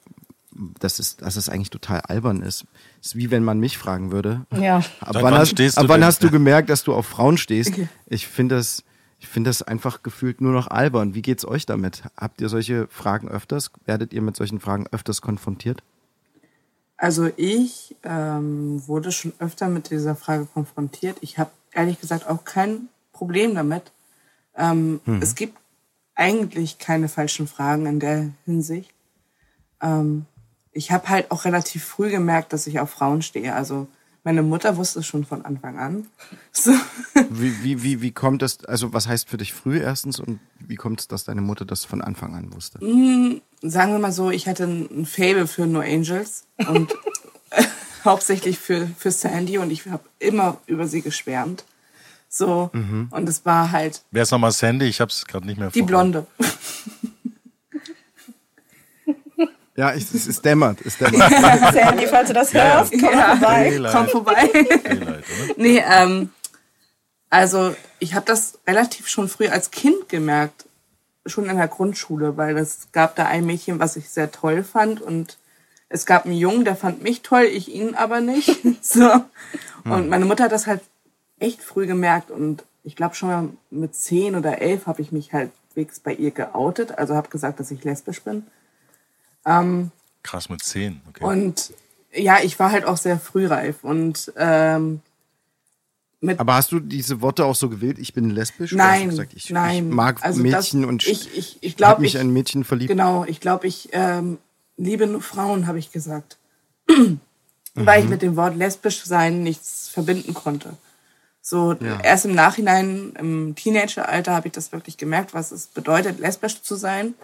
dass 0.81 0.99
es, 0.99 1.17
dass 1.17 1.37
es 1.37 1.49
eigentlich 1.49 1.71
total 1.71 2.01
albern 2.01 2.43
ist. 2.43 2.65
Es 3.01 3.11
ist 3.11 3.17
wie 3.17 3.31
wenn 3.31 3.45
man 3.45 3.61
mich 3.61 3.79
fragen 3.79 4.11
würde. 4.11 4.45
Ja. 4.51 4.79
Ab 4.79 4.87
Seit 5.01 5.15
wann, 5.15 5.23
wann 5.23 5.35
hast, 5.35 5.61
ab 5.79 5.85
du 5.85 5.89
wann 5.91 6.03
hast 6.03 6.25
du 6.25 6.31
gemerkt, 6.33 6.71
dass 6.71 6.83
du 6.83 6.93
auf 6.93 7.07
Frauen 7.07 7.39
stehst? 7.39 7.71
Okay. 7.71 7.89
Ich 8.07 8.27
finde 8.27 8.57
das, 8.57 8.83
ich 9.25 9.29
finde 9.31 9.49
das 9.49 9.63
einfach 9.63 10.03
gefühlt 10.03 10.43
nur 10.43 10.53
noch 10.53 10.69
albern. 10.69 11.15
Wie 11.15 11.23
geht's 11.23 11.47
euch 11.47 11.65
damit? 11.65 12.03
Habt 12.15 12.43
ihr 12.43 12.51
solche 12.51 12.89
Fragen 12.89 13.27
öfters? 13.27 13.71
Werdet 13.87 14.13
ihr 14.13 14.21
mit 14.21 14.37
solchen 14.37 14.61
Fragen 14.61 14.87
öfters 14.93 15.23
konfrontiert? 15.23 15.83
Also 16.99 17.31
ich 17.37 17.97
ähm, 18.03 18.87
wurde 18.87 19.13
schon 19.13 19.33
öfter 19.39 19.69
mit 19.69 19.89
dieser 19.91 20.15
Frage 20.15 20.45
konfrontiert. 20.45 21.17
Ich 21.23 21.39
habe 21.39 21.51
ehrlich 21.73 21.99
gesagt 22.03 22.29
auch 22.29 22.45
kein 22.45 22.91
Problem 23.13 23.55
damit. 23.55 23.93
Ähm, 24.59 25.01
Es 25.23 25.35
gibt 25.35 25.57
eigentlich 26.15 26.79
keine 26.79 27.09
falschen 27.09 27.49
Fragen 27.49 27.87
in 27.87 28.01
der 28.01 28.29
Hinsicht. 28.45 28.93
Ähm, 29.81 30.27
ich 30.71 30.93
habe 30.93 31.09
halt 31.09 31.31
auch 31.31 31.47
relativ 31.47 31.83
früh 31.83 32.11
gemerkt, 32.11 32.53
dass 32.53 32.67
ich 32.67 32.79
auf 32.79 32.91
Frauen 32.91 33.23
stehe. 33.23 33.55
Also 33.55 33.89
meine 34.25 34.43
Mutter 34.43 34.77
wusste 34.77 35.01
es 35.01 35.07
schon 35.07 35.25
von 35.25 35.45
Anfang 35.45 35.79
an. 35.79 36.07
So. 36.57 36.71
Wie, 37.31 37.65
wie, 37.65 37.83
wie, 37.83 38.01
wie 38.01 38.13
kommt 38.13 38.43
es, 38.43 38.65
also 38.65 38.93
was 38.93 39.09
heißt 39.09 39.29
für 39.29 39.37
dich 39.37 39.53
früh 39.53 39.81
erstens 39.81 40.21
und 40.21 40.39
wie 40.61 40.77
kommt 40.77 41.01
es, 41.01 41.09
dass 41.09 41.25
deine 41.25 41.41
Mutter 41.41 41.65
das 41.65 41.85
von 41.85 42.01
Anfang 42.01 42.35
an 42.35 42.55
wusste? 42.55 42.79
Sagen 43.61 43.93
wir 43.93 43.99
mal 43.99 44.13
so, 44.13 44.31
ich 44.31 44.47
hatte 44.47 44.65
ein 44.65 45.05
Fable 45.05 45.49
für 45.49 45.67
No 45.67 45.81
Angels 45.81 46.47
und 46.69 46.95
hauptsächlich 48.05 48.59
für, 48.59 48.89
für 48.97 49.11
Sandy 49.11 49.59
und 49.59 49.71
ich 49.71 49.87
habe 49.87 50.05
immer 50.19 50.59
über 50.67 50.87
sie 50.87 51.03
geschwärmt. 51.03 51.65
So, 52.29 52.71
und 52.73 53.29
es 53.29 53.47
war 53.47 53.71
halt 53.71 54.03
Wer 54.11 54.25
ist 54.25 54.33
nochmal 54.33 54.51
Sandy? 54.51 54.87
Ich 54.87 55.01
habe 55.01 55.09
es 55.11 55.25
gerade 55.25 55.47
nicht 55.47 55.57
mehr 55.57 55.71
die 55.71 55.81
vor. 55.81 55.87
Blonde. 55.87 56.27
Ja, 59.77 59.93
ich, 59.95 60.05
es, 60.15 60.27
es 60.27 60.41
dämmert, 60.41 60.79
es 60.85 60.97
dämmert. 60.99 61.31
Sandy, 61.73 62.07
falls 62.07 62.29
du 62.29 62.35
das 62.35 62.55
hörst, 62.55 62.93
komm 62.93 63.01
Ja. 63.13 63.37
vorbei. 63.37 63.71
Daylight. 63.71 63.93
Komm 63.93 64.09
vorbei. 64.09 64.51
Daylight, 64.53 65.25
oder? 65.25 65.55
nee, 65.57 65.83
ähm, 65.85 66.31
also 67.31 67.75
ich 67.99 68.15
habe 68.15 68.25
das 68.27 68.59
relativ 68.67 69.09
schon 69.09 69.29
früh 69.29 69.49
als 69.49 69.71
Kind 69.73 70.09
gemerkt, 70.09 70.67
schon 71.27 71.49
in 71.49 71.57
der 71.57 71.69
Grundschule, 71.69 72.37
weil 72.37 72.57
es 72.59 72.89
gab 72.93 73.17
da 73.17 73.27
ein 73.27 73.47
Mädchen, 73.47 73.81
was 73.81 73.97
ich 73.97 74.09
sehr 74.11 74.31
toll 74.31 74.63
fand 74.63 75.01
und 75.01 75.39
es 75.89 76.07
gab 76.07 76.25
einen 76.25 76.35
Jungen, 76.37 76.65
der 76.65 76.77
fand 76.77 77.03
mich 77.03 77.23
toll, 77.23 77.43
ich 77.45 77.69
ihn 77.75 77.95
aber 77.95 78.21
nicht. 78.21 78.61
so. 78.85 79.11
Und 79.85 80.09
meine 80.09 80.25
Mutter 80.25 80.45
hat 80.45 80.53
das 80.53 80.67
halt 80.67 80.83
echt 81.41 81.63
früh 81.63 81.87
gemerkt 81.87 82.31
und 82.31 82.65
ich 82.85 82.95
glaube 82.95 83.15
schon 83.17 83.29
mal 83.29 83.49
mit 83.71 83.95
zehn 83.95 84.37
oder 84.37 84.61
elf 84.61 84.87
habe 84.87 85.03
ich 85.03 85.11
mich 85.11 85.33
halt 85.33 85.51
wegs 85.75 85.99
bei 85.99 86.13
ihr 86.13 86.31
geoutet, 86.31 86.97
also 86.97 87.17
habe 87.17 87.29
gesagt, 87.29 87.59
dass 87.59 87.71
ich 87.73 87.83
lesbisch 87.83 88.23
bin. 88.23 88.47
Krass 90.23 90.49
mit 90.49 90.63
10. 90.63 91.01
Okay. 91.09 91.25
Und 91.25 91.73
ja, 92.13 92.39
ich 92.43 92.59
war 92.59 92.71
halt 92.71 92.85
auch 92.85 92.97
sehr 92.97 93.19
frühreif 93.19 93.83
und 93.85 94.33
ähm, 94.37 95.01
mit 96.21 96.41
Aber 96.41 96.55
hast 96.55 96.73
du 96.73 96.81
diese 96.81 97.21
Worte 97.21 97.45
auch 97.45 97.55
so 97.55 97.69
gewählt? 97.69 97.99
Ich 97.99 98.15
bin 98.15 98.31
lesbisch? 98.31 98.73
Oder 98.73 98.85
hast 98.85 98.93
du 98.95 98.99
Nein, 99.01 99.09
gesagt, 99.11 99.33
ich, 99.35 99.51
nein. 99.51 99.89
ich 99.89 99.95
mag 99.95 100.25
Also 100.25 100.41
Mädchen 100.41 100.83
das, 100.83 100.89
und 100.89 101.07
ich, 101.07 101.37
ich, 101.37 101.59
ich 101.61 101.73
habe 101.73 101.77
glaube, 101.77 102.01
mich 102.01 102.15
ich, 102.15 102.21
in 102.21 102.29
ein 102.29 102.33
Mädchen 102.33 102.65
verliebt. 102.65 102.89
genau, 102.89 103.25
ich 103.27 103.41
glaube, 103.41 103.67
ich 103.67 103.91
ähm, 103.93 104.39
liebe 104.79 105.07
nur 105.07 105.21
Frauen, 105.23 105.67
habe 105.67 105.79
ich 105.79 105.93
gesagt, 105.93 106.39
Mhm. 106.89 107.21
weil 107.75 108.05
ich 108.05 108.09
mit 108.09 108.23
dem 108.23 108.37
Wort 108.37 108.57
lesbisch 108.57 109.05
sein 109.05 109.43
nichts 109.43 109.89
verbinden 109.89 110.33
konnte. 110.35 110.75
So 111.41 111.73
erst 112.03 112.25
im 112.25 112.35
Nachhinein, 112.35 113.13
im 113.19 113.55
Teenageralter, 113.55 114.33
habe 114.33 114.49
ich 114.49 114.53
das 114.53 114.73
wirklich 114.73 114.97
gemerkt, 114.97 115.35
was 115.35 115.51
es 115.53 115.67
bedeutet, 115.67 116.19
lesbisch 116.19 116.63
zu 116.63 116.75
sein. 116.77 117.15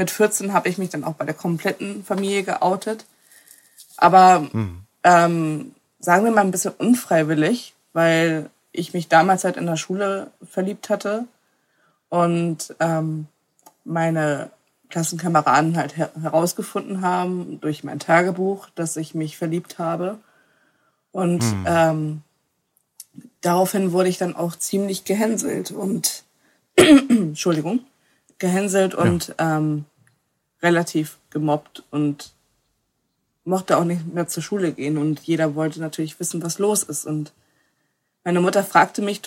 Mit 0.00 0.10
14 0.10 0.54
habe 0.54 0.70
ich 0.70 0.78
mich 0.78 0.88
dann 0.88 1.04
auch 1.04 1.12
bei 1.12 1.26
der 1.26 1.34
kompletten 1.34 2.02
Familie 2.04 2.42
geoutet. 2.42 3.04
Aber 3.98 4.48
Mhm. 4.50 4.78
ähm, 5.04 5.74
sagen 5.98 6.24
wir 6.24 6.30
mal 6.30 6.40
ein 6.40 6.50
bisschen 6.50 6.72
unfreiwillig, 6.72 7.74
weil 7.92 8.48
ich 8.72 8.94
mich 8.94 9.08
damals 9.08 9.44
halt 9.44 9.58
in 9.58 9.66
der 9.66 9.76
Schule 9.76 10.30
verliebt 10.42 10.88
hatte 10.88 11.26
und 12.08 12.74
ähm, 12.80 13.26
meine 13.84 14.48
Klassenkameraden 14.88 15.76
halt 15.76 15.98
her 15.98 16.08
herausgefunden 16.18 17.02
haben 17.02 17.60
durch 17.60 17.84
mein 17.84 17.98
Tagebuch, 17.98 18.68
dass 18.74 18.96
ich 18.96 19.14
mich 19.14 19.36
verliebt 19.36 19.78
habe. 19.78 20.16
Und 21.12 21.44
ähm, 21.66 22.22
daraufhin 23.42 23.92
wurde 23.92 24.08
ich 24.08 24.16
dann 24.16 24.34
auch 24.34 24.56
ziemlich 24.56 25.04
gehänselt 25.04 25.72
und 25.72 26.24
Entschuldigung, 26.76 27.80
gehänselt 28.38 28.94
und 28.94 29.34
ähm, 29.36 29.84
relativ 30.62 31.18
gemobbt 31.30 31.82
und 31.90 32.32
mochte 33.44 33.78
auch 33.78 33.84
nicht 33.84 34.06
mehr 34.12 34.28
zur 34.28 34.42
Schule 34.42 34.72
gehen 34.72 34.98
und 34.98 35.20
jeder 35.20 35.54
wollte 35.54 35.80
natürlich 35.80 36.18
wissen, 36.20 36.42
was 36.42 36.58
los 36.58 36.82
ist. 36.82 37.06
Und 37.06 37.32
meine 38.24 38.40
Mutter 38.40 38.62
fragte 38.62 39.02
mich, 39.02 39.22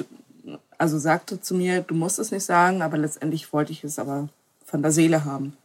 also 0.77 0.97
sagte 0.99 1.41
zu 1.41 1.55
mir, 1.55 1.81
du 1.81 1.95
musst 1.95 2.19
es 2.19 2.31
nicht 2.31 2.43
sagen, 2.43 2.81
aber 2.81 2.97
letztendlich 2.97 3.51
wollte 3.53 3.71
ich 3.71 3.83
es 3.83 3.99
aber 3.99 4.29
von 4.65 4.81
der 4.81 4.91
Seele 4.91 5.25
haben. 5.25 5.57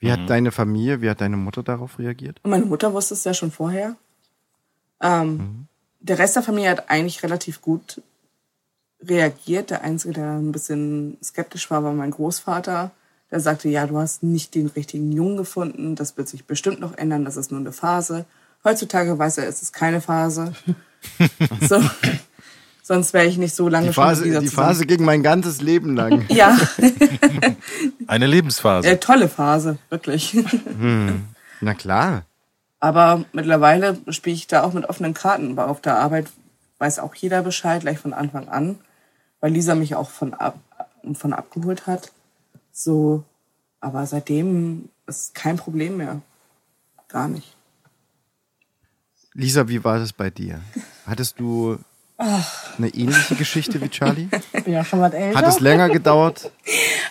Wie 0.00 0.12
hat 0.12 0.28
deine 0.28 0.52
Familie, 0.52 1.00
wie 1.00 1.08
hat 1.08 1.20
deine 1.20 1.36
Mutter 1.36 1.62
darauf 1.62 1.98
reagiert? 1.98 2.38
Und 2.42 2.50
meine 2.50 2.66
Mutter 2.66 2.92
wusste 2.92 3.14
es 3.14 3.24
ja 3.24 3.32
schon 3.32 3.50
vorher. 3.50 3.96
Ähm, 5.00 5.66
Der 6.00 6.18
Rest 6.18 6.36
der 6.36 6.42
Familie 6.42 6.70
hat 6.70 6.90
eigentlich 6.90 7.22
relativ 7.22 7.62
gut 7.62 8.02
reagiert. 9.02 9.70
Der 9.70 9.82
Einzige, 9.82 10.14
der 10.14 10.32
ein 10.32 10.52
bisschen 10.52 11.16
skeptisch 11.22 11.70
war, 11.70 11.82
war 11.82 11.92
mein 11.94 12.10
Großvater. 12.10 12.90
Der 13.34 13.40
sagte, 13.40 13.68
ja, 13.68 13.84
du 13.88 13.98
hast 13.98 14.22
nicht 14.22 14.54
den 14.54 14.68
richtigen 14.68 15.10
Jungen 15.10 15.36
gefunden. 15.36 15.96
Das 15.96 16.16
wird 16.16 16.28
sich 16.28 16.44
bestimmt 16.44 16.78
noch 16.78 16.96
ändern. 16.96 17.24
Das 17.24 17.36
ist 17.36 17.50
nur 17.50 17.58
eine 17.58 17.72
Phase. 17.72 18.26
Heutzutage 18.62 19.18
weiß 19.18 19.38
er, 19.38 19.48
es 19.48 19.60
ist 19.60 19.72
keine 19.72 20.00
Phase. 20.00 20.52
so. 21.60 21.82
Sonst 22.84 23.12
wäre 23.12 23.26
ich 23.26 23.36
nicht 23.36 23.56
so 23.56 23.68
lange 23.68 23.88
Die 23.88 23.92
Phase, 23.92 24.22
dieser 24.22 24.38
die. 24.38 24.46
Phase 24.46 24.86
ging 24.86 25.04
mein 25.04 25.24
ganzes 25.24 25.60
Leben 25.60 25.96
lang. 25.96 26.24
Ja, 26.28 26.56
Eine 28.06 28.28
Lebensphase. 28.28 28.88
äh, 28.88 28.98
tolle 28.98 29.28
Phase, 29.28 29.78
wirklich. 29.90 30.36
Na 31.60 31.74
klar. 31.74 32.22
Aber 32.78 33.24
mittlerweile 33.32 33.98
spiele 34.10 34.36
ich 34.36 34.46
da 34.46 34.62
auch 34.62 34.74
mit 34.74 34.88
offenen 34.88 35.12
Karten. 35.12 35.58
Aber 35.58 35.66
auf 35.72 35.80
der 35.80 35.98
Arbeit 35.98 36.28
weiß 36.78 37.00
auch 37.00 37.16
jeder 37.16 37.42
Bescheid, 37.42 37.80
gleich 37.80 37.98
von 37.98 38.12
Anfang 38.12 38.48
an, 38.48 38.78
weil 39.40 39.50
Lisa 39.50 39.74
mich 39.74 39.96
auch 39.96 40.10
von, 40.10 40.34
ab, 40.34 40.56
von 41.14 41.32
abgeholt 41.32 41.88
hat. 41.88 42.12
So, 42.76 43.22
aber 43.80 44.04
seitdem 44.04 44.88
ist 45.06 45.34
kein 45.34 45.56
Problem 45.56 45.96
mehr. 45.96 46.20
Gar 47.08 47.28
nicht. 47.28 47.56
Lisa, 49.32 49.68
wie 49.68 49.82
war 49.84 50.00
das 50.00 50.12
bei 50.12 50.30
dir? 50.30 50.60
Hattest 51.06 51.38
du 51.38 51.78
eine 52.18 52.88
ähnliche 52.88 53.36
Geschichte 53.36 53.80
wie 53.80 53.88
Charlie? 53.88 54.28
Ich 54.52 54.64
bin 54.64 54.72
ja 54.72 54.84
schon 54.84 55.00
was 55.00 55.12
älter. 55.12 55.38
Hat 55.38 55.46
es 55.46 55.60
länger 55.60 55.88
gedauert? 55.88 56.50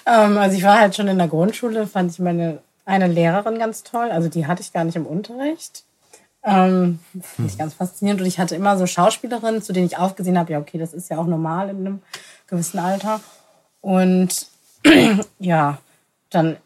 Ähm, 0.06 0.38
also 0.38 0.58
ich 0.58 0.63
war 0.63 0.82
halt 0.82 0.97
schon 0.97 1.08
in 1.08 1.17
der 1.17 1.30
Grundschule, 1.30 1.88
fand 1.88 2.12
ich 2.12 2.19
meine 2.19 2.60
eine 2.84 3.08
Lehrerin 3.08 3.58
ganz 3.58 3.84
toll. 3.84 4.12
Also 4.12 4.28
die 4.28 4.47
hatte 4.47 4.62
ich 4.62 4.73
gar 4.73 4.84
nicht 4.84 4.97
im 4.97 5.06
Unterricht. 5.06 5.86
Ähm, 6.43 6.99
Finde 7.12 7.49
ich 7.49 7.58
ganz 7.58 7.73
faszinierend. 7.76 8.19
Und 8.19 8.28
ich 8.28 8.38
hatte 8.38 8.54
immer 8.54 8.78
so 8.78 8.86
Schauspielerinnen, 8.86 9.62
zu 9.62 9.71
denen 9.71 9.86
ich 9.86 9.97
aufgesehen 9.97 10.38
habe, 10.38 10.52
ja, 10.52 10.60
okay, 10.60 10.78
das 10.78 10.93
ist 10.93 11.10
ja 11.10 11.19
auch 11.19 11.26
normal 11.26 11.69
in 11.69 11.78
einem 11.78 12.02
gewissen 12.47 12.80
Alter. 12.80 13.21
Und 13.80 14.47
ja, 15.39 15.77
dann 16.29 16.57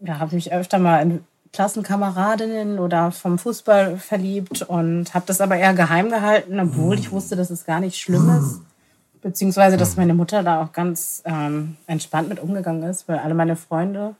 ja, 0.00 0.18
habe 0.18 0.28
ich 0.28 0.46
mich 0.46 0.52
öfter 0.52 0.78
mal 0.78 1.02
in 1.02 1.24
Klassenkameradinnen 1.52 2.78
oder 2.78 3.10
vom 3.10 3.38
Fußball 3.38 3.98
verliebt 3.98 4.62
und 4.62 5.14
habe 5.14 5.26
das 5.26 5.40
aber 5.40 5.56
eher 5.56 5.74
geheim 5.74 6.08
gehalten, 6.08 6.60
obwohl 6.60 6.98
ich 6.98 7.10
wusste, 7.10 7.34
dass 7.36 7.50
es 7.50 7.64
gar 7.64 7.80
nicht 7.80 7.98
schlimm 7.98 8.30
ist. 8.38 8.60
Beziehungsweise, 9.20 9.76
dass 9.76 9.96
meine 9.96 10.14
Mutter 10.14 10.42
da 10.42 10.62
auch 10.62 10.72
ganz 10.72 11.22
ähm, 11.26 11.76
entspannt 11.86 12.28
mit 12.28 12.40
umgegangen 12.40 12.84
ist, 12.84 13.08
weil 13.08 13.18
alle 13.18 13.34
meine 13.34 13.56
Freunde 13.56 14.14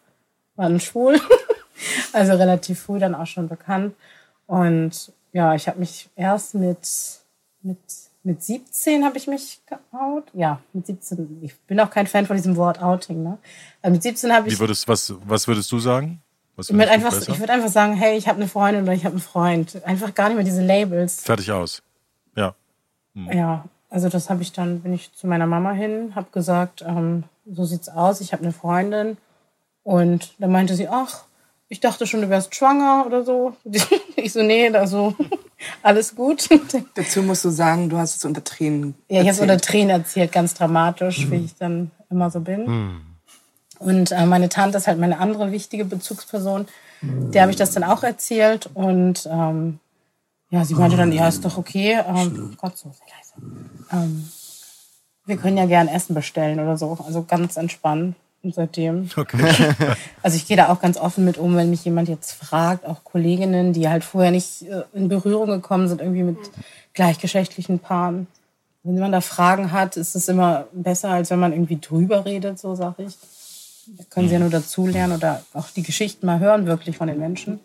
waren 0.56 0.80
schwul. 0.80 1.18
also 2.12 2.34
relativ 2.34 2.80
früh 2.80 2.98
dann 2.98 3.14
auch 3.14 3.26
schon 3.26 3.48
bekannt. 3.48 3.94
Und 4.46 5.12
ja, 5.32 5.54
ich 5.54 5.68
habe 5.68 5.78
mich 5.78 6.10
erst 6.16 6.54
mit, 6.54 6.88
mit, 7.62 7.78
mit 8.22 8.42
17 8.42 9.04
habe 9.04 9.16
ich 9.16 9.26
mich 9.26 9.60
geoutet. 9.66 10.30
Ja, 10.34 10.60
mit 10.72 10.86
17. 10.86 11.40
Ich 11.42 11.58
bin 11.60 11.80
auch 11.80 11.90
kein 11.90 12.06
Fan 12.06 12.26
von 12.26 12.36
diesem 12.36 12.56
Wort 12.56 12.82
Outing. 12.82 13.22
Ne? 13.22 13.38
Also 13.82 13.92
mit 13.92 14.02
17 14.02 14.32
habe 14.32 14.48
ich 14.48 14.54
Wie 14.54 14.60
würdest, 14.60 14.86
was, 14.88 15.14
was 15.26 15.48
würdest 15.48 15.72
du 15.72 15.78
sagen? 15.78 16.20
Was 16.56 16.68
ich 16.68 16.76
würde 16.76 16.90
einfach, 16.90 17.16
ich 17.16 17.40
würde 17.40 17.52
einfach 17.52 17.70
sagen, 17.70 17.94
hey, 17.94 18.18
ich 18.18 18.28
habe 18.28 18.36
eine 18.36 18.48
Freundin 18.48 18.82
oder 18.82 18.92
ich 18.92 19.04
habe 19.04 19.14
einen 19.14 19.22
Freund. 19.22 19.82
Einfach 19.84 20.14
gar 20.14 20.28
nicht 20.28 20.36
mehr 20.36 20.44
diese 20.44 20.64
Labels. 20.64 21.22
Fertig 21.22 21.50
aus. 21.50 21.82
Ja. 22.36 22.54
Ja, 23.14 23.64
also 23.88 24.08
das 24.08 24.28
habe 24.28 24.42
ich 24.42 24.52
dann, 24.52 24.80
bin 24.80 24.92
ich 24.92 25.12
zu 25.14 25.26
meiner 25.26 25.46
Mama 25.46 25.72
hin, 25.72 26.14
habe 26.14 26.28
gesagt, 26.30 26.82
ähm, 26.86 27.24
so 27.46 27.64
sieht's 27.64 27.88
aus, 27.88 28.20
ich 28.20 28.32
habe 28.32 28.42
eine 28.42 28.52
Freundin. 28.52 29.16
Und 29.82 30.34
dann 30.38 30.52
meinte 30.52 30.74
sie, 30.74 30.88
ach, 30.88 31.24
ich 31.68 31.80
dachte 31.80 32.06
schon, 32.06 32.20
du 32.20 32.28
wärst 32.28 32.54
schwanger 32.54 33.04
oder 33.06 33.24
so. 33.24 33.56
Ich 34.16 34.34
so, 34.34 34.42
nee, 34.42 34.68
also 34.68 35.14
Alles 35.82 36.14
gut. 36.14 36.48
Dazu 36.94 37.22
musst 37.22 37.44
du 37.44 37.50
sagen, 37.50 37.88
du 37.88 37.98
hast 37.98 38.16
es 38.16 38.24
unter 38.24 38.42
Tränen. 38.44 38.94
Ja, 39.08 39.20
ich 39.22 39.28
habe 39.28 39.30
es 39.30 39.38
erzählt. 39.38 39.50
unter 39.50 39.62
Tränen 39.62 39.90
erzählt, 39.90 40.32
ganz 40.32 40.54
dramatisch, 40.54 41.30
wie 41.30 41.44
ich 41.44 41.56
dann 41.56 41.90
immer 42.10 42.30
so 42.30 42.40
bin. 42.40 43.02
Und 43.78 44.12
äh, 44.12 44.26
meine 44.26 44.48
Tante 44.48 44.78
ist 44.78 44.86
halt 44.86 44.98
meine 44.98 45.18
andere 45.18 45.52
wichtige 45.52 45.84
Bezugsperson. 45.84 46.66
Der 47.02 47.42
habe 47.42 47.50
ich 47.50 47.56
das 47.56 47.72
dann 47.72 47.84
auch 47.84 48.02
erzählt 48.02 48.68
und 48.74 49.26
ähm, 49.30 49.80
ja, 50.50 50.64
sie 50.64 50.74
meinte 50.74 50.96
dann, 50.96 51.12
ja, 51.12 51.28
ist 51.28 51.44
doch 51.44 51.56
okay. 51.56 51.98
Ähm, 52.06 52.56
Gott, 52.60 52.76
so 52.76 52.90
sehr 52.90 53.06
leise. 53.16 53.56
Ähm, 53.92 54.28
wir 55.24 55.36
können 55.36 55.56
ja 55.56 55.64
gern 55.64 55.88
Essen 55.88 56.14
bestellen 56.14 56.60
oder 56.60 56.76
so. 56.76 56.98
Also 57.06 57.22
ganz 57.22 57.56
entspannt. 57.56 58.16
Seitdem. 58.42 59.08
Also 60.22 60.36
ich 60.36 60.46
gehe 60.46 60.56
da 60.56 60.68
auch 60.68 60.80
ganz 60.80 60.96
offen 60.96 61.24
mit 61.24 61.38
um, 61.38 61.56
wenn 61.56 61.70
mich 61.70 61.84
jemand 61.84 62.08
jetzt 62.08 62.32
fragt, 62.32 62.86
auch 62.86 63.04
Kolleginnen, 63.04 63.72
die 63.72 63.88
halt 63.88 64.04
vorher 64.04 64.30
nicht 64.30 64.62
äh, 64.62 64.82
in 64.92 65.08
Berührung 65.08 65.48
gekommen 65.48 65.88
sind, 65.88 66.00
irgendwie 66.00 66.22
mit 66.22 66.38
gleichgeschlechtlichen 66.94 67.78
Paaren. 67.78 68.26
Wenn 68.82 68.98
man 68.98 69.12
da 69.12 69.20
Fragen 69.20 69.72
hat, 69.72 69.96
ist 69.96 70.14
es 70.14 70.28
immer 70.28 70.66
besser, 70.72 71.10
als 71.10 71.30
wenn 71.30 71.38
man 71.38 71.52
irgendwie 71.52 71.78
drüber 71.80 72.24
redet, 72.24 72.58
so 72.58 72.74
sag 72.74 72.98
ich. 72.98 73.16
Da 73.96 74.04
können 74.08 74.28
sie 74.28 74.34
ja 74.34 74.40
nur 74.40 74.50
dazulernen 74.50 75.16
oder 75.16 75.42
auch 75.52 75.68
die 75.70 75.82
Geschichten 75.82 76.26
mal 76.26 76.38
hören, 76.38 76.66
wirklich 76.66 76.96
von 76.96 77.08
den 77.08 77.18
Menschen. 77.18 77.60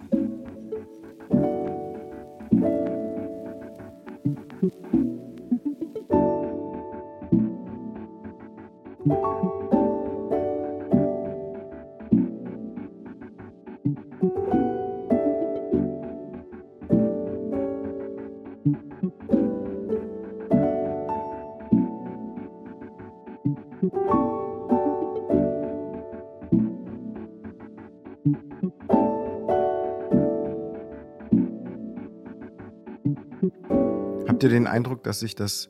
Ihr 34.45 34.49
den 34.49 34.67
Eindruck, 34.67 35.03
dass 35.03 35.19
sich 35.19 35.35
das 35.35 35.69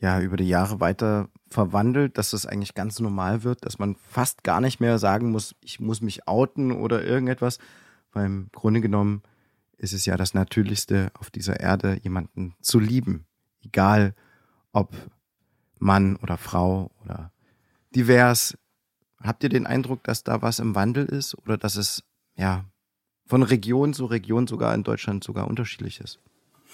ja 0.00 0.20
über 0.20 0.36
die 0.36 0.48
Jahre 0.48 0.80
weiter 0.80 1.28
verwandelt, 1.50 2.18
dass 2.18 2.30
das 2.30 2.46
eigentlich 2.46 2.74
ganz 2.74 2.98
normal 2.98 3.44
wird, 3.44 3.64
dass 3.64 3.78
man 3.78 3.96
fast 3.96 4.42
gar 4.42 4.60
nicht 4.60 4.80
mehr 4.80 4.98
sagen 4.98 5.30
muss, 5.30 5.54
ich 5.60 5.78
muss 5.78 6.00
mich 6.00 6.26
outen 6.26 6.72
oder 6.72 7.04
irgendetwas, 7.04 7.58
weil 8.12 8.26
im 8.26 8.48
Grunde 8.52 8.80
genommen 8.80 9.22
ist 9.76 9.92
es 9.92 10.06
ja 10.06 10.16
das 10.16 10.34
Natürlichste 10.34 11.10
auf 11.14 11.30
dieser 11.30 11.60
Erde, 11.60 11.98
jemanden 12.02 12.54
zu 12.60 12.78
lieben, 12.78 13.26
egal 13.62 14.14
ob 14.72 14.94
Mann 15.78 16.16
oder 16.16 16.36
Frau 16.36 16.90
oder 17.02 17.32
divers. 17.94 18.56
Habt 19.18 19.42
ihr 19.42 19.48
den 19.48 19.66
Eindruck, 19.66 20.02
dass 20.04 20.24
da 20.24 20.42
was 20.42 20.58
im 20.58 20.74
Wandel 20.74 21.04
ist 21.06 21.36
oder 21.36 21.58
dass 21.58 21.76
es 21.76 22.02
ja 22.36 22.64
von 23.26 23.42
Region 23.42 23.92
zu 23.92 24.06
Region 24.06 24.46
sogar 24.46 24.74
in 24.74 24.82
Deutschland 24.82 25.24
sogar 25.24 25.46
unterschiedlich 25.46 26.00
ist? 26.00 26.20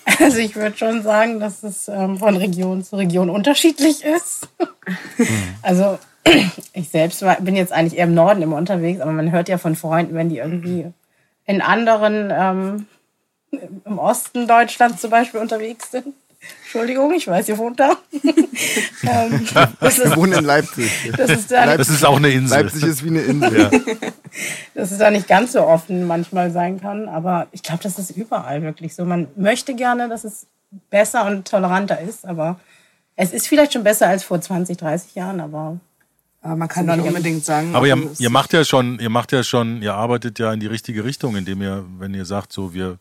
Also 0.21 0.39
ich 0.39 0.57
würde 0.57 0.77
schon 0.77 1.03
sagen, 1.03 1.41
dass 1.41 1.63
es 1.63 1.89
ähm, 1.89 2.19
von 2.19 2.37
Region 2.37 2.83
zu 2.83 2.97
Region 2.97 3.29
unterschiedlich 3.29 4.05
ist. 4.05 4.49
Also 5.63 5.99
ich 6.73 6.89
selbst 6.89 7.23
war, 7.23 7.41
bin 7.41 7.57
jetzt 7.57 7.73
eigentlich 7.73 7.99
eher 7.99 8.05
im 8.05 8.15
Norden 8.15 8.43
immer 8.43 8.57
unterwegs, 8.57 9.01
aber 9.01 9.13
man 9.13 9.33
hört 9.33 9.49
ja 9.49 9.59
von 9.59 9.77
Freunden, 9.77 10.15
wenn 10.15 10.29
die 10.29 10.39
irgendwie 10.39 10.87
in 11.45 11.61
anderen, 11.61 12.33
ähm, 12.33 12.87
im 13.85 13.99
Osten 13.99 14.47
Deutschlands 14.47 15.01
zum 15.01 15.11
Beispiel 15.11 15.41
unterwegs 15.41 15.91
sind. 15.91 16.15
Entschuldigung, 16.65 17.15
ich 17.15 17.27
weiß, 17.27 17.49
ihr 17.49 17.59
wohnt 17.59 17.79
da. 17.81 17.97
ähm, 19.03 19.47
das, 19.81 19.99
Wir 19.99 20.05
ist, 20.07 20.17
wohnen 20.17 20.33
in 20.33 20.45
Leipzig. 20.45 20.91
das, 21.17 21.31
ist 21.31 21.51
da, 21.51 21.77
Das 21.77 21.89
ist 21.89 22.05
auch 22.05 22.17
eine 22.17 22.31
Insel. 22.31 22.63
Leipzig 22.65 22.83
ist 22.85 23.05
wie 23.05 23.09
eine 23.09 23.23
Insel. 23.23 23.71
dass 24.75 24.91
es 24.91 24.99
da 24.99 25.11
nicht 25.11 25.29
ganz 25.29 25.53
so 25.53 25.63
offen 25.63 26.07
manchmal 26.07 26.51
sein 26.51 26.81
kann. 26.81 27.09
Aber 27.09 27.47
ich 27.53 27.63
glaube, 27.63 27.83
das 27.83 27.99
ist 27.99 28.11
überall 28.11 28.63
wirklich 28.63 28.95
so. 28.95 29.05
Man 29.05 29.29
möchte 29.37 29.75
gerne, 29.75 30.09
dass 30.09 30.25
es 30.25 30.47
besser 30.91 31.25
und 31.27 31.49
toleranter 31.49 32.01
ist, 32.01 32.27
aber 32.27 32.59
es 33.15 33.33
ist 33.33 33.47
vielleicht 33.49 33.73
schon 33.73 33.85
besser 33.85 34.09
als 34.09 34.25
vor 34.25 34.41
20, 34.41 34.77
30 34.77 35.15
Jahren, 35.15 35.41
aber 35.41 35.79
Aber 36.43 36.57
man 36.57 36.69
kann 36.69 36.85
Sind 36.87 36.97
noch 36.97 36.97
nicht 37.05 37.09
unbedingt 37.09 37.45
sagen. 37.45 37.75
Aber 37.75 37.87
ihr, 37.87 37.95
ob 37.97 38.13
es- 38.13 38.21
ihr 38.21 38.29
macht 38.31 38.53
ja 38.53 38.65
schon, 38.65 38.99
ihr 38.99 39.09
macht 39.09 39.33
ja 39.33 39.43
schon, 39.43 39.81
ihr 39.83 39.95
arbeitet 39.95 40.39
ja 40.39 40.53
in 40.53 40.61
die 40.61 40.67
richtige 40.67 41.05
Richtung, 41.05 41.37
indem 41.37 41.63
ihr, 41.63 41.85
wenn 41.99 42.13
ihr 42.13 42.25
sagt, 42.27 42.53
so 42.53 42.75
wir 42.75 42.99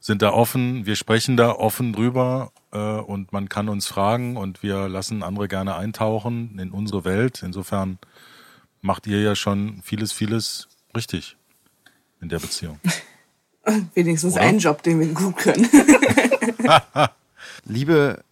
sind 0.00 0.20
da 0.20 0.32
offen, 0.32 0.84
wir 0.84 0.96
sprechen 0.96 1.36
da 1.38 1.50
offen 1.52 1.92
drüber 1.94 2.50
und 2.78 3.32
man 3.32 3.48
kann 3.48 3.68
uns 3.68 3.86
fragen 3.86 4.36
und 4.36 4.62
wir 4.62 4.88
lassen 4.88 5.22
andere 5.22 5.48
gerne 5.48 5.76
eintauchen 5.76 6.58
in 6.58 6.70
unsere 6.70 7.04
Welt. 7.04 7.42
Insofern 7.42 7.98
macht 8.80 9.06
ihr 9.06 9.20
ja 9.20 9.34
schon 9.36 9.80
vieles, 9.82 10.12
vieles 10.12 10.68
richtig 10.94 11.36
in 12.20 12.28
der 12.28 12.38
Beziehung. 12.38 12.80
wenigstens 13.94 14.34
Oder? 14.34 14.42
einen 14.42 14.58
Job, 14.58 14.82
den 14.82 15.00
wir 15.00 15.08
gut 15.08 15.36
können. 15.36 15.68
Liebe 17.64 18.22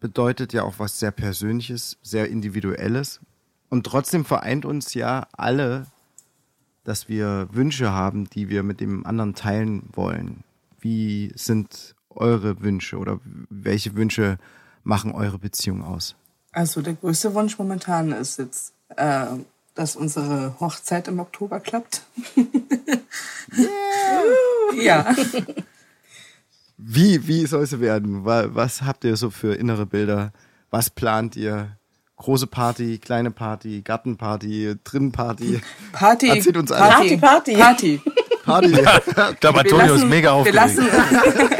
bedeutet 0.00 0.52
ja 0.52 0.62
auch 0.62 0.74
was 0.78 0.98
sehr 0.98 1.10
Persönliches, 1.10 1.98
sehr 2.02 2.28
Individuelles. 2.28 3.20
Und 3.68 3.84
trotzdem 3.84 4.24
vereint 4.24 4.64
uns 4.64 4.94
ja 4.94 5.26
alle, 5.32 5.86
dass 6.84 7.08
wir 7.08 7.48
Wünsche 7.52 7.90
haben, 7.90 8.30
die 8.30 8.48
wir 8.48 8.62
mit 8.62 8.80
dem 8.80 9.04
anderen 9.04 9.34
teilen 9.34 9.82
wollen. 9.92 10.44
Wie 10.80 11.32
sind 11.34 11.94
eure 12.10 12.60
Wünsche 12.62 12.96
oder 12.98 13.20
welche 13.50 13.94
Wünsche 13.96 14.38
machen 14.84 15.12
eure 15.12 15.38
Beziehung 15.38 15.82
aus? 15.84 16.14
Also 16.52 16.80
der 16.82 16.94
größte 16.94 17.34
Wunsch 17.34 17.58
momentan 17.58 18.12
ist 18.12 18.38
jetzt, 18.38 18.72
äh, 18.96 19.26
dass 19.74 19.96
unsere 19.96 20.54
Hochzeit 20.60 21.06
im 21.08 21.20
Oktober 21.20 21.60
klappt. 21.60 22.02
ja. 24.80 25.14
Wie, 26.76 27.26
wie 27.26 27.46
soll 27.46 27.62
es 27.64 27.78
werden? 27.80 28.24
Wa- 28.24 28.48
Was 28.54 28.82
habt 28.82 29.04
ihr 29.04 29.16
so 29.16 29.30
für 29.30 29.54
innere 29.54 29.86
Bilder? 29.86 30.32
Was 30.70 30.90
plant 30.90 31.36
ihr? 31.36 31.72
Große 32.16 32.48
Party, 32.48 32.98
kleine 32.98 33.30
Party, 33.30 33.80
Gartenparty, 33.82 34.74
Drinnenparty, 34.82 35.60
Party. 35.92 36.28
Erzählt 36.28 36.56
uns 36.56 36.72
alles. 36.72 36.94
Party. 36.96 37.16
Party, 37.16 37.56
Party. 37.56 37.96
Party. 38.04 38.27
Ich 38.48 39.40
glaube, 39.40 39.60
Antonio 39.60 39.94
ist 39.94 40.04
mega 40.06 40.28
wir 40.30 40.32
aufgeregt. 40.34 40.54
lassen, 40.54 40.86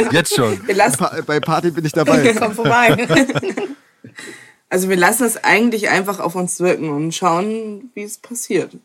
Jetzt 0.12 0.34
schon. 0.34 0.66
wir 0.66 0.74
lassen, 0.74 0.98
Pa- 0.98 1.20
Bei 1.26 1.40
Party 1.40 1.70
bin 1.70 1.84
ich 1.84 1.92
dabei. 1.92 2.32
komm 2.38 2.52
vorbei. 2.54 3.06
also 4.70 4.88
wir 4.88 4.96
lassen 4.96 5.24
es 5.24 5.42
eigentlich 5.42 5.88
einfach 5.90 6.20
auf 6.20 6.34
uns 6.34 6.60
wirken 6.60 6.90
und 6.90 7.14
schauen, 7.14 7.90
wie 7.94 8.02
es 8.02 8.18
passiert. 8.18 8.76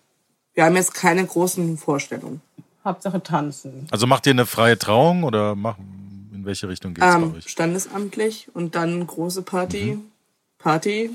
Wir 0.54 0.66
haben 0.66 0.76
jetzt 0.76 0.94
keine 0.94 1.26
großen 1.26 1.78
Vorstellungen. 1.78 2.42
Hauptsache 2.86 3.24
tanzen. 3.24 3.88
Also 3.92 4.08
macht 4.08 4.26
ihr 4.28 4.32
eine 4.32 4.46
freie 4.46 4.78
Trauung 4.78 5.24
oder 5.24 5.56
mach, 5.56 5.78
in 6.34 6.42
welche 6.46 6.68
Richtung 6.68 6.94
geht's 6.94 7.08
Ähm, 7.16 7.32
bei 7.32 7.38
euch? 7.38 7.50
standesamtlich 7.50 8.50
und 8.54 8.76
dann 8.76 9.08
große 9.08 9.42
Party. 9.42 9.98
Party. 10.60 11.12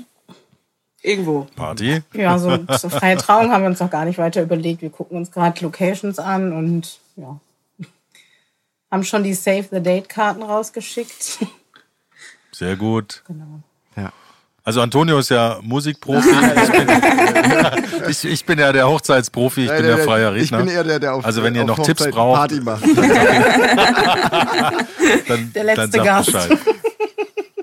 Irgendwo. 1.01 1.47
Party? 1.55 2.01
Ja, 2.13 2.37
so 2.37 2.57
zur 2.57 2.89
freie 2.89 3.15
Trauung 3.17 3.51
haben 3.51 3.61
wir 3.63 3.69
uns 3.69 3.79
noch 3.79 3.89
gar 3.89 4.03
nicht 4.05 4.17
weiter 4.17 4.41
überlegt. 4.41 4.81
Wir 4.81 4.89
gucken 4.89 5.17
uns 5.17 5.31
gerade 5.31 5.61
Locations 5.63 6.19
an 6.19 6.51
und 6.53 6.99
ja. 7.15 7.39
Haben 8.91 9.03
schon 9.03 9.23
die 9.23 9.33
Save 9.35 9.65
the 9.71 9.81
Date 9.81 10.09
Karten 10.09 10.41
rausgeschickt. 10.43 11.39
Sehr 12.51 12.75
gut. 12.75 13.23
Genau. 13.27 13.61
Ja. 13.95 14.11
Also 14.63 14.81
Antonio 14.81 15.19
ist 15.19 15.29
ja 15.29 15.59
Musikprofi. 15.61 16.27
Ich 16.61 16.71
bin, 16.71 18.09
ich, 18.09 18.25
ich 18.25 18.45
bin 18.45 18.59
ja 18.59 18.71
der 18.71 18.87
Hochzeitsprofi, 18.87 19.65
ich 19.65 19.71
bin 19.71 19.83
der 19.83 19.97
freier 19.99 20.33
Ich 20.35 20.43
Redner. 20.51 20.57
bin 20.59 20.67
eher 20.69 20.83
der, 20.83 20.99
der 20.99 21.15
auf, 21.15 21.25
Also 21.25 21.43
wenn 21.43 21.55
ihr 21.55 21.63
noch 21.63 21.77
Tipps 21.77 22.01
Hochzeit 22.01 22.13
braucht. 22.13 22.37
Party 22.37 22.59
macht. 22.61 22.83
dann, 25.27 25.53
Der 25.53 25.63
letzte 25.63 25.81
dann 25.81 25.91
sagt 25.91 26.05
Gast. 26.05 26.31
Bescheid. 26.31 26.57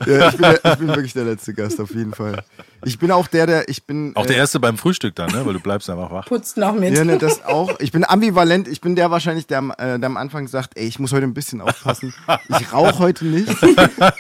Ja, 0.07 0.29
ich, 0.29 0.37
bin 0.37 0.43
der, 0.43 0.65
ich 0.73 0.79
bin 0.79 0.89
wirklich 0.89 1.13
der 1.13 1.25
letzte 1.25 1.55
Gast, 1.55 1.81
auf 1.81 1.91
jeden 1.95 2.13
Fall. 2.15 2.43
Ich 2.85 2.99
bin 2.99 3.11
auch 3.11 3.27
der, 3.27 3.47
der, 3.47 3.69
ich 3.69 3.85
bin. 3.85 4.15
Auch 4.15 4.27
der 4.27 4.37
äh, 4.37 4.39
erste 4.39 4.61
beim 4.61 4.77
Frühstück 4.79 5.15
dann, 5.17 5.31
ne? 5.33 5.45
weil 5.47 5.55
du 5.55 5.61
bleibst 5.61 5.89
einfach 5.91 6.11
wach. 6.11 6.27
Putzt 6.27 6.57
noch 6.57 6.75
mit. 6.75 6.95
Ja, 6.97 7.05
ne, 7.05 7.19
das 7.19 7.45
auch. 7.45 7.81
Ich 7.81 7.91
bin 7.91 8.05
ambivalent. 8.05 8.69
Ich 8.69 8.81
bin 8.81 8.95
der 8.95 9.11
wahrscheinlich, 9.11 9.47
der, 9.47 9.59
am- 9.59 9.71
äh, 9.73 9.99
der 9.99 10.07
am 10.07 10.17
Anfang 10.17 10.47
sagt, 10.47 10.77
ey, 10.79 10.87
ich 10.87 10.99
muss 10.99 11.13
heute 11.13 11.25
ein 11.27 11.35
bisschen 11.35 11.61
aufpassen. 11.61 12.15
Ich 12.49 12.73
rauche 12.73 12.99
heute 12.99 13.25
nicht 13.27 13.49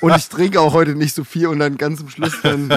und 0.00 0.16
ich 0.16 0.28
trinke 0.28 0.60
auch 0.60 0.72
heute 0.72 0.94
nicht 0.94 1.14
so 1.14 1.22
viel 1.24 1.46
und 1.48 1.58
dann 1.58 1.76
ganz 1.76 1.98
zum 2.00 2.08
Schluss 2.08 2.34
dann, 2.42 2.70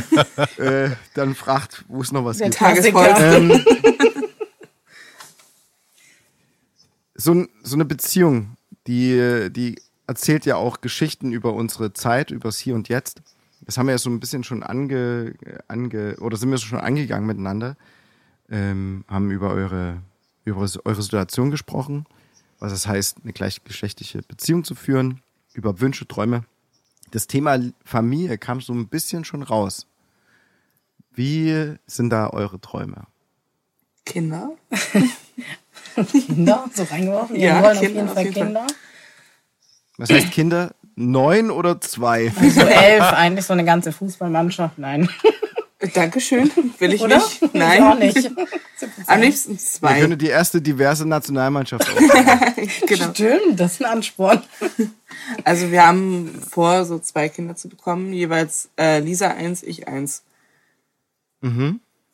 äh, 0.58 0.90
dann 1.16 1.34
fragt, 1.34 1.86
wo 1.88 2.02
es 2.02 2.12
noch 2.12 2.26
was 2.26 2.38
Der 2.38 2.50
gibt. 2.50 2.60
Klassiker. 2.60 3.36
Ähm, 3.38 3.66
so, 7.16 7.46
so 7.64 7.76
eine 7.76 7.86
Beziehung, 7.86 8.56
die, 8.88 9.50
die 9.52 9.82
erzählt 10.08 10.46
ja 10.46 10.56
auch 10.56 10.82
Geschichten 10.82 11.32
über 11.32 11.54
unsere 11.54 11.94
Zeit, 11.94 12.32
übers 12.32 12.58
Hier 12.60 12.76
und 12.76 12.90
Jetzt. 12.90 13.22
Das 13.70 13.78
haben 13.78 13.86
wir 13.86 13.92
ja 13.92 14.00
so 14.00 14.10
ein 14.10 14.20
bisschen 14.20 14.44
schon 14.44 14.64
ange, 14.64 15.36
ange 15.68 16.16
oder 16.22 16.38
sind 16.38 16.50
wir 16.50 16.58
schon 16.58 16.80
angegangen 16.80 17.28
miteinander. 17.28 17.78
Ähm, 18.50 19.06
haben 19.08 19.30
über 19.30 19.52
eure, 19.52 20.02
über 20.44 20.62
eure 20.62 21.02
Situation 21.04 21.52
gesprochen, 21.52 22.08
was 22.58 22.72
es 22.72 22.88
heißt, 22.88 23.18
eine 23.22 23.32
gleichgeschlechtliche 23.32 24.24
Beziehung 24.24 24.64
zu 24.64 24.74
führen, 24.74 25.22
über 25.54 25.82
Wünsche, 25.82 26.08
Träume. 26.08 26.46
Das 27.12 27.28
Thema 27.28 27.60
Familie 27.86 28.40
kam 28.40 28.60
so 28.60 28.74
ein 28.74 28.88
bisschen 28.88 29.24
schon 29.24 29.44
raus. 29.44 29.86
Wie 31.12 31.76
sind 31.86 32.10
da 32.10 32.32
eure 32.32 32.60
Träume? 32.60 33.06
Kinder? 34.04 34.54
Kinder, 36.26 36.68
so 36.74 36.82
reingeworfen. 36.86 37.36
Ja, 37.36 37.50
Ja, 37.50 37.56
wir 37.58 37.64
wollen 37.66 37.78
auf 37.78 37.84
Kinder, 37.84 37.96
jeden 37.98 38.08
auf 38.08 38.14
Fall 38.16 38.24
jeden 38.24 38.34
Fall. 38.34 38.46
Kinder. 38.46 38.68
Was 40.00 40.10
heißt 40.10 40.32
Kinder? 40.32 40.74
Neun 41.02 41.50
oder 41.50 41.80
zwei? 41.80 42.30
So 42.30 42.62
elf, 42.62 43.04
eigentlich 43.14 43.46
so 43.46 43.54
eine 43.54 43.64
ganze 43.64 43.92
Fußballmannschaft. 43.92 44.78
Nein. 44.78 45.10
Dankeschön. 45.94 46.52
Will 46.80 46.92
ich 46.94 47.02
Oder? 47.02 47.16
nicht. 47.18 47.42
Ich 47.42 47.54
Nein. 47.54 47.84
auch 47.84 47.98
nicht. 47.98 48.30
Am 49.08 49.22
liebsten 49.22 49.54
Wir 49.54 49.60
zwei. 49.60 50.02
können 50.02 50.18
die 50.18 50.28
erste 50.28 50.62
diverse 50.62 51.08
Nationalmannschaft 51.08 51.88
genau. 52.86 53.12
Stimmt, 53.14 53.58
das 53.58 53.74
ist 53.74 53.86
ein 53.86 53.92
Ansporn. 53.92 54.42
Also 55.46 55.72
wir 55.72 55.88
haben 55.88 56.42
vor, 56.50 56.84
so 56.84 57.00
zwei 57.00 57.30
Kinder 57.30 57.56
zu 57.56 57.70
bekommen. 57.70 58.12
Jeweils 58.12 58.70
äh, 58.78 59.00
Lisa 59.00 59.30
eins, 59.30 59.64
ich 59.64 59.88
eins. 59.88 60.24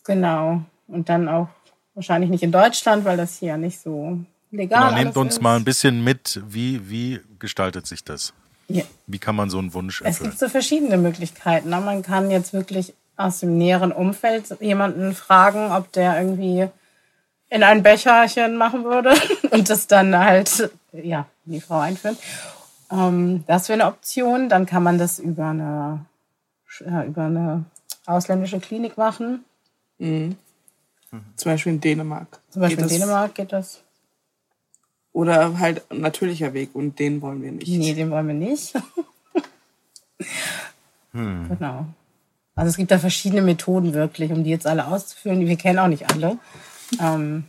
Genau. 0.04 0.62
Und 0.88 1.10
dann 1.10 1.28
auch 1.28 1.48
wahrscheinlich 1.96 2.30
nicht 2.30 2.44
in 2.44 2.52
Deutschland, 2.52 3.04
weil 3.04 3.18
das 3.18 3.40
hier 3.40 3.58
nicht 3.58 3.80
so 3.82 4.20
legal 4.52 4.82
Genau, 4.82 4.92
nehmt 4.96 5.06
alles 5.08 5.18
uns 5.18 5.34
ist. 5.38 5.42
mal 5.42 5.56
ein 5.56 5.64
bisschen 5.64 6.04
mit, 6.04 6.40
wie, 6.48 6.88
wie 6.88 7.20
gestaltet 7.40 7.88
sich 7.88 8.04
das? 8.04 8.34
Ja. 8.68 8.84
Wie 9.08 9.20
kann 9.20 9.36
man 9.36 9.50
so 9.50 9.60
einen 9.60 9.74
Wunsch 9.74 10.02
Es 10.02 10.08
erfüllen? 10.08 10.30
gibt 10.32 10.40
so 10.40 10.50
verschiedene 10.50 10.98
Möglichkeiten. 10.98 11.70
ne? 11.70 11.80
Man 11.82 12.02
kann 12.02 12.32
jetzt 12.32 12.54
wirklich 12.54 12.94
aus 13.18 13.40
dem 13.40 13.58
näheren 13.58 13.92
Umfeld 13.92 14.46
jemanden 14.60 15.14
fragen, 15.16 15.72
ob 15.72 15.92
der 15.92 16.20
irgendwie 16.20 16.68
in 17.50 17.64
ein 17.64 17.84
Becherchen 17.84 18.58
machen 18.58 18.84
würde 18.84 19.14
und 19.52 19.70
das 19.70 19.88
dann 19.88 20.18
halt 20.18 20.70
ja 20.92 21.28
in 21.46 21.52
die 21.54 21.62
Frau 21.62 21.80
einführen. 21.80 22.18
Ähm, 22.92 23.44
das 23.48 23.70
wäre 23.70 23.82
eine 23.82 23.90
Option. 23.92 24.50
Dann 24.50 24.66
kann 24.66 24.84
man 24.84 24.98
das 24.98 25.20
über 25.20 25.50
eine 25.50 26.06
ja, 26.86 27.04
über 27.04 27.26
eine 27.26 27.66
ausländische 28.06 28.60
Klinik 28.60 28.98
machen. 28.98 29.46
Zum 30.00 30.36
Beispiel 31.46 31.74
in 31.74 31.82
Dänemark. 31.82 32.28
Zum 32.50 32.62
Beispiel 32.62 32.78
Geht 32.78 32.84
in 32.86 32.90
das- 32.90 32.98
Dänemark 33.08 33.36
geht 33.36 33.54
das. 33.54 33.82
Oder 35.16 35.60
halt 35.60 35.90
ein 35.90 36.02
natürlicher 36.02 36.54
Weg 36.54 36.76
und 36.76 37.00
den 37.00 37.22
wollen 37.22 37.42
wir 37.42 37.54
nicht. 37.54 37.70
Nee, 37.70 37.94
den 37.94 38.12
wollen 38.12 38.28
wir 38.28 38.34
nicht. 38.34 38.74
Genau. 41.14 41.86
Also 42.56 42.70
es 42.70 42.76
gibt 42.76 42.92
da 42.92 43.00
verschiedene 43.00 43.42
Methoden 43.42 43.94
wirklich, 43.94 44.32
um 44.34 44.44
die 44.44 44.50
jetzt 44.50 44.68
alle 44.68 44.88
auszuführen. 44.88 45.40
Wir 45.48 45.56
kennen 45.56 45.80
auch 45.80 45.88
nicht 45.88 46.12
alle. 46.12 46.38
Ähm, 47.00 47.46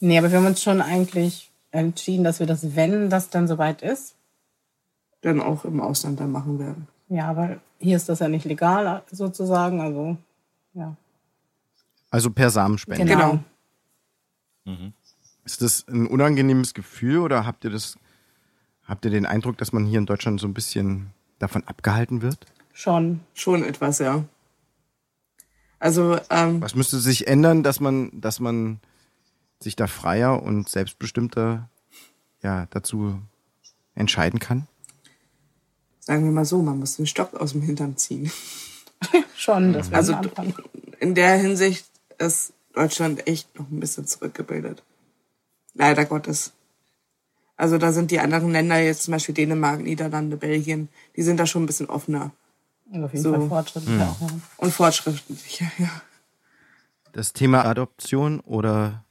Nee, 0.00 0.18
aber 0.18 0.30
wir 0.32 0.38
haben 0.38 0.46
uns 0.46 0.60
schon 0.62 0.80
eigentlich 0.80 1.50
entschieden, 1.70 2.24
dass 2.24 2.40
wir 2.40 2.46
das, 2.46 2.74
wenn 2.74 3.10
das 3.10 3.30
dann 3.30 3.46
soweit 3.46 3.82
ist, 3.82 4.14
Dann 5.20 5.40
auch 5.40 5.64
im 5.64 5.80
Ausland 5.80 6.18
dann 6.18 6.32
machen 6.32 6.58
werden. 6.58 6.88
ja, 7.08 7.36
weil 7.36 7.60
hier 7.78 7.96
ist 7.96 8.08
das 8.08 8.18
ja 8.20 8.28
nicht 8.28 8.44
legal 8.44 9.02
sozusagen, 9.10 9.80
also 9.80 10.16
ja. 10.74 10.96
Also 12.10 12.30
per 12.30 12.50
Samenspende. 12.50 13.04
Genau. 13.04 13.38
Genau. 14.64 14.88
Ist 15.48 15.62
das 15.62 15.86
ein 15.88 16.06
unangenehmes 16.06 16.74
Gefühl 16.74 17.20
oder 17.20 17.46
habt 17.46 17.64
ihr 17.64 17.70
das, 17.70 17.96
habt 18.84 19.02
ihr 19.06 19.10
den 19.10 19.24
Eindruck, 19.24 19.56
dass 19.56 19.72
man 19.72 19.86
hier 19.86 19.98
in 19.98 20.04
Deutschland 20.04 20.38
so 20.38 20.46
ein 20.46 20.52
bisschen 20.52 21.06
davon 21.38 21.64
abgehalten 21.64 22.20
wird? 22.20 22.44
Schon. 22.74 23.20
Schon 23.32 23.64
etwas, 23.64 23.98
ja. 23.98 24.24
Also, 25.78 26.18
ähm, 26.28 26.60
Was 26.60 26.74
müsste 26.74 26.98
sich 26.98 27.28
ändern, 27.28 27.62
dass 27.62 27.80
man, 27.80 28.10
dass 28.20 28.40
man 28.40 28.78
sich 29.58 29.74
da 29.74 29.86
freier 29.86 30.42
und 30.42 30.68
selbstbestimmter 30.68 31.70
ja, 32.42 32.66
dazu 32.68 33.18
entscheiden 33.94 34.40
kann? 34.40 34.66
sagen 36.00 36.24
wir 36.24 36.30
mal 36.32 36.44
so, 36.44 36.60
man 36.62 36.78
muss 36.78 36.96
den 36.96 37.06
Stock 37.06 37.32
aus 37.34 37.52
dem 37.52 37.62
Hintern 37.62 37.96
ziehen. 37.96 38.30
Schon, 39.34 39.72
das 39.72 39.86
wäre 39.90 39.96
Also 39.96 40.12
ein 40.12 40.18
Anfang. 40.26 40.54
in 41.00 41.14
der 41.14 41.38
Hinsicht 41.38 41.86
ist 42.18 42.52
Deutschland 42.74 43.26
echt 43.26 43.58
noch 43.58 43.70
ein 43.70 43.80
bisschen 43.80 44.06
zurückgebildet. 44.06 44.82
Leider 45.78 46.04
Gottes. 46.04 46.52
Also 47.56 47.78
da 47.78 47.92
sind 47.92 48.10
die 48.10 48.20
anderen 48.20 48.52
Länder, 48.52 48.78
jetzt 48.78 49.04
zum 49.04 49.12
Beispiel 49.12 49.34
Dänemark, 49.34 49.80
Niederlande, 49.80 50.36
Belgien, 50.36 50.88
die 51.16 51.22
sind 51.22 51.38
da 51.38 51.46
schon 51.46 51.62
ein 51.62 51.66
bisschen 51.66 51.88
offener 51.88 52.32
Und 52.92 53.04
auf 53.04 53.12
jeden 53.12 53.22
so. 53.22 53.32
Fall 53.32 53.48
fortschrittlich. 53.48 53.98
Ja. 53.98 54.16
und 54.58 54.72
fortschrittlicher. 54.72 55.70
Ja. 55.78 55.90
Das 57.12 57.32
Thema 57.32 57.64
Adoption 57.64 58.40
oder 58.40 59.04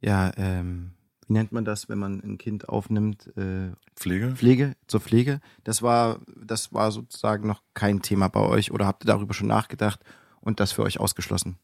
ja, 0.00 0.32
ähm, 0.36 0.92
wie 1.26 1.32
nennt 1.32 1.50
man 1.50 1.64
das, 1.64 1.88
wenn 1.88 1.98
man 1.98 2.20
ein 2.20 2.38
Kind 2.38 2.68
aufnimmt? 2.68 3.32
Äh, 3.36 3.72
Pflege? 3.96 4.36
Pflege, 4.36 4.76
zur 4.86 5.00
Pflege. 5.00 5.40
Das 5.64 5.82
war, 5.82 6.20
das 6.36 6.72
war 6.72 6.92
sozusagen 6.92 7.48
noch 7.48 7.62
kein 7.74 8.02
Thema 8.02 8.28
bei 8.28 8.40
euch 8.40 8.70
oder 8.70 8.86
habt 8.86 9.04
ihr 9.04 9.08
darüber 9.08 9.34
schon 9.34 9.48
nachgedacht 9.48 10.00
und 10.40 10.60
das 10.60 10.72
für 10.72 10.82
euch 10.82 11.00
ausgeschlossen? 11.00 11.58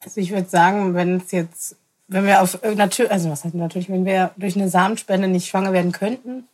Also 0.00 0.20
ich 0.20 0.30
würde 0.30 0.48
sagen, 0.48 0.94
wenn 0.94 1.16
es 1.18 1.30
jetzt, 1.30 1.76
wenn 2.08 2.24
wir 2.24 2.40
auf 2.42 2.58
natürlich, 2.74 3.12
also 3.12 3.30
was 3.30 3.44
heißt 3.44 3.54
natürlich, 3.54 3.90
wenn 3.90 4.04
wir 4.04 4.32
durch 4.36 4.56
eine 4.56 4.70
Samenspende 4.70 5.28
nicht 5.28 5.48
schwanger 5.48 5.72
werden 5.72 5.92
könnten, 5.92 6.44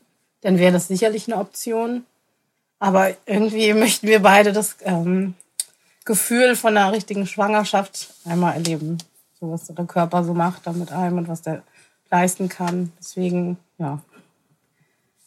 dann 0.40 0.58
wäre 0.58 0.72
das 0.72 0.88
sicherlich 0.88 1.26
eine 1.26 1.40
Option. 1.40 2.04
Aber 2.80 3.10
irgendwie 3.24 3.72
möchten 3.72 4.06
wir 4.08 4.20
beide 4.20 4.52
das 4.52 4.76
ähm, 4.82 5.34
Gefühl 6.04 6.56
von 6.56 6.76
einer 6.76 6.92
richtigen 6.92 7.26
Schwangerschaft 7.26 8.12
einmal 8.24 8.54
erleben. 8.54 8.98
So 9.40 9.50
was 9.52 9.66
der 9.66 9.84
Körper 9.86 10.24
so 10.24 10.34
macht 10.34 10.66
dann 10.66 10.78
mit 10.78 10.92
einem 10.92 11.18
und 11.18 11.28
was 11.28 11.42
der 11.42 11.62
leisten 12.10 12.48
kann. 12.48 12.92
Deswegen, 12.98 13.56
ja. 13.78 14.02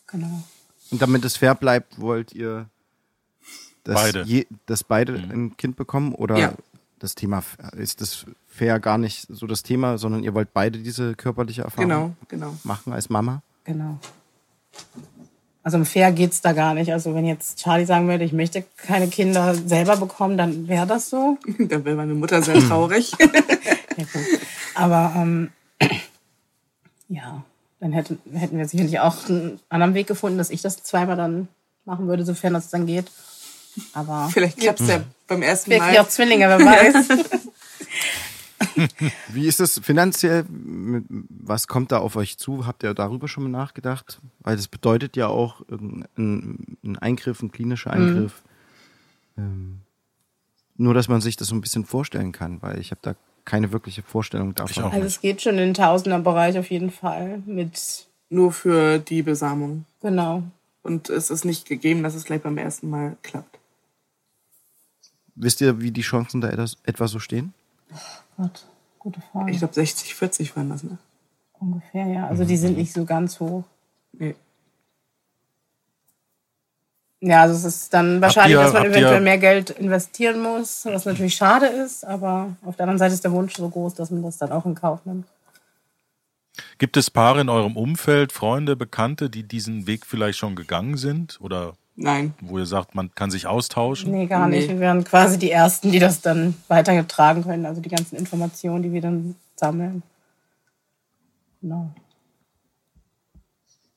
Genau. 0.07 0.43
Und 0.91 1.01
damit 1.01 1.25
es 1.25 1.37
fair 1.37 1.55
bleibt, 1.55 1.99
wollt 1.99 2.33
ihr, 2.33 2.69
dass, 3.83 3.95
Beide. 3.95 4.23
Je, 4.23 4.45
dass 4.65 4.83
beide 4.83 5.13
ein 5.13 5.55
Kind 5.55 5.77
bekommen? 5.77 6.13
Oder 6.13 6.37
Ja. 6.37 6.53
Das 6.99 7.15
Thema, 7.15 7.43
ist 7.75 8.01
das 8.01 8.25
fair 8.47 8.79
gar 8.79 8.97
nicht 8.97 9.27
so 9.29 9.45
das 9.47 9.63
Thema, 9.63 9.97
sondern 9.97 10.23
ihr 10.23 10.33
wollt 10.33 10.53
beide 10.53 10.79
diese 10.79 11.15
körperliche 11.15 11.61
Erfahrung 11.63 11.89
Genau, 11.89 12.11
genau. 12.27 12.53
machen 12.63 12.93
als 12.93 13.09
Mama? 13.09 13.41
Genau. 13.65 13.99
Also 15.63 15.77
um 15.77 15.85
fair 15.85 16.11
geht's 16.13 16.41
da 16.41 16.53
gar 16.53 16.73
nicht. 16.73 16.93
Also 16.93 17.13
wenn 17.13 17.25
jetzt 17.25 17.59
Charlie 17.59 17.85
sagen 17.85 18.07
würde, 18.07 18.23
ich 18.23 18.31
möchte 18.31 18.63
keine 18.77 19.07
Kinder 19.09 19.53
selber 19.53 19.97
bekommen, 19.97 20.37
dann 20.37 20.67
wäre 20.67 20.87
das 20.87 21.09
so. 21.09 21.37
Da 21.59 21.83
wäre 21.83 21.95
meine 21.97 22.13
Mutter 22.13 22.41
sehr 22.41 22.59
traurig. 22.59 23.11
Ja, 23.97 24.03
gut. 24.13 24.21
Aber 24.75 25.13
ähm, 25.15 25.49
ja, 27.09 27.43
dann 27.79 27.91
hätten, 27.93 28.19
hätten 28.31 28.57
wir 28.59 28.67
sicherlich 28.67 28.99
auch 28.99 29.27
einen 29.27 29.59
anderen 29.69 29.95
Weg 29.95 30.05
gefunden, 30.05 30.37
dass 30.37 30.51
ich 30.51 30.61
das 30.61 30.83
zweimal 30.83 31.17
dann 31.17 31.47
machen 31.83 32.07
würde, 32.07 32.23
sofern 32.23 32.53
das 32.53 32.69
dann 32.69 32.85
geht. 32.85 33.11
Aber 33.93 34.29
Vielleicht 34.33 34.59
klappt 34.59 34.81
es 34.81 34.87
ja 34.87 35.03
beim 35.27 35.41
ersten 35.41 35.71
wirklich 35.71 35.93
Mal. 35.93 35.99
auch 35.99 36.07
Zwillinge, 36.09 36.47
wer 36.47 36.59
weiß. 36.59 37.27
Wie 39.29 39.47
ist 39.47 39.59
es 39.59 39.79
finanziell? 39.79 40.45
Was 40.49 41.67
kommt 41.67 41.91
da 41.91 41.99
auf 41.99 42.15
euch 42.15 42.37
zu? 42.37 42.65
Habt 42.65 42.83
ihr 42.83 42.93
darüber 42.93 43.27
schon 43.27 43.43
mal 43.43 43.49
nachgedacht? 43.49 44.19
Weil 44.39 44.55
das 44.55 44.67
bedeutet 44.67 45.15
ja 45.15 45.27
auch 45.27 45.61
ein, 45.69 46.05
ein 46.17 46.97
Eingriff, 46.97 47.41
ein 47.41 47.51
klinischer 47.51 47.91
Eingriff. 47.91 48.41
Ähm, 49.37 49.81
nur, 50.75 50.93
dass 50.93 51.07
man 51.07 51.21
sich 51.21 51.35
das 51.37 51.47
so 51.47 51.55
ein 51.55 51.61
bisschen 51.61 51.85
vorstellen 51.85 52.31
kann, 52.31 52.61
weil 52.61 52.79
ich 52.79 52.91
habe 52.91 53.01
da 53.03 53.15
keine 53.45 53.71
wirkliche 53.71 54.03
Vorstellung 54.03 54.53
davon. 54.55 54.83
auch. 54.83 54.93
Also 54.93 55.05
es 55.05 55.21
geht 55.21 55.41
schon 55.41 55.53
in 55.53 55.59
den 55.59 55.73
Tausenderbereich 55.73 56.57
auf 56.57 56.69
jeden 56.69 56.91
Fall 56.91 57.41
mit, 57.45 58.07
Nur 58.29 58.51
für 58.51 58.99
die 58.99 59.21
Besamung. 59.23 59.85
genau. 60.01 60.43
Und 60.83 61.09
es 61.09 61.29
ist 61.31 61.43
nicht 61.43 61.67
gegeben, 61.67 62.01
dass 62.03 62.15
es 62.15 62.23
gleich 62.23 62.41
beim 62.41 62.57
ersten 62.57 62.89
Mal 62.89 63.17
klappt. 63.21 63.56
Wisst 65.39 65.61
ihr, 65.61 65.79
wie 65.81 65.91
die 65.91 66.01
Chancen 66.01 66.41
da 66.41 66.49
etwas, 66.49 66.77
etwa 66.83 67.07
so 67.07 67.19
stehen? 67.19 67.53
Gott, 68.37 68.65
gute 68.99 69.21
Frage. 69.21 69.51
Ich 69.51 69.59
glaube 69.59 69.73
60, 69.73 70.15
40 70.15 70.55
waren 70.55 70.69
das, 70.69 70.83
ne? 70.83 70.97
Ungefähr, 71.59 72.07
ja. 72.07 72.27
Also 72.27 72.43
die 72.43 72.57
sind 72.57 72.77
nicht 72.77 72.91
so 72.93 73.05
ganz 73.05 73.39
hoch. 73.39 73.63
Nee. 74.13 74.35
Ja, 77.19 77.41
also 77.41 77.55
es 77.55 77.65
ist 77.65 77.93
dann 77.93 78.21
wahrscheinlich, 78.21 78.55
ihr- 78.57 78.61
dass 78.63 78.73
man 78.73 78.83
eventuell 78.85 79.15
ihr- 79.15 79.21
mehr 79.21 79.37
Geld 79.39 79.71
investieren 79.71 80.39
muss, 80.41 80.85
was 80.85 81.05
natürlich 81.05 81.35
schade 81.35 81.65
ist, 81.65 82.05
aber 82.05 82.55
auf 82.63 82.75
der 82.75 82.83
anderen 82.83 82.99
Seite 82.99 83.15
ist 83.15 83.23
der 83.23 83.31
Wunsch 83.31 83.55
so 83.55 83.67
groß, 83.69 83.95
dass 83.95 84.11
man 84.11 84.21
das 84.21 84.37
dann 84.37 84.51
auch 84.51 84.65
in 84.65 84.75
Kauf 84.75 85.03
nimmt. 85.05 85.25
Gibt 86.77 86.95
es 86.97 87.09
Paare 87.09 87.41
in 87.41 87.49
eurem 87.49 87.75
Umfeld, 87.75 88.31
Freunde, 88.31 88.75
Bekannte, 88.75 89.29
die 89.31 89.43
diesen 89.43 89.87
Weg 89.87 90.05
vielleicht 90.05 90.37
schon 90.37 90.55
gegangen 90.55 90.97
sind? 90.97 91.39
Oder 91.41 91.73
Nein. 91.99 92.35
wo 92.41 92.59
ihr 92.59 92.67
sagt, 92.67 92.93
man 92.93 93.13
kann 93.15 93.31
sich 93.31 93.47
austauschen? 93.47 94.11
Nee, 94.11 94.27
gar 94.27 94.47
nicht. 94.47 94.67
Nee. 94.67 94.73
Wir 94.75 94.79
wären 94.79 95.03
quasi 95.03 95.39
die 95.39 95.49
Ersten, 95.49 95.91
die 95.91 95.97
das 95.97 96.21
dann 96.21 96.53
weitergetragen 96.67 97.43
können, 97.43 97.65
also 97.65 97.81
die 97.81 97.89
ganzen 97.89 98.15
Informationen, 98.17 98.83
die 98.83 98.93
wir 98.93 99.01
dann 99.01 99.35
sammeln. 99.55 100.03
Genau. 101.61 101.89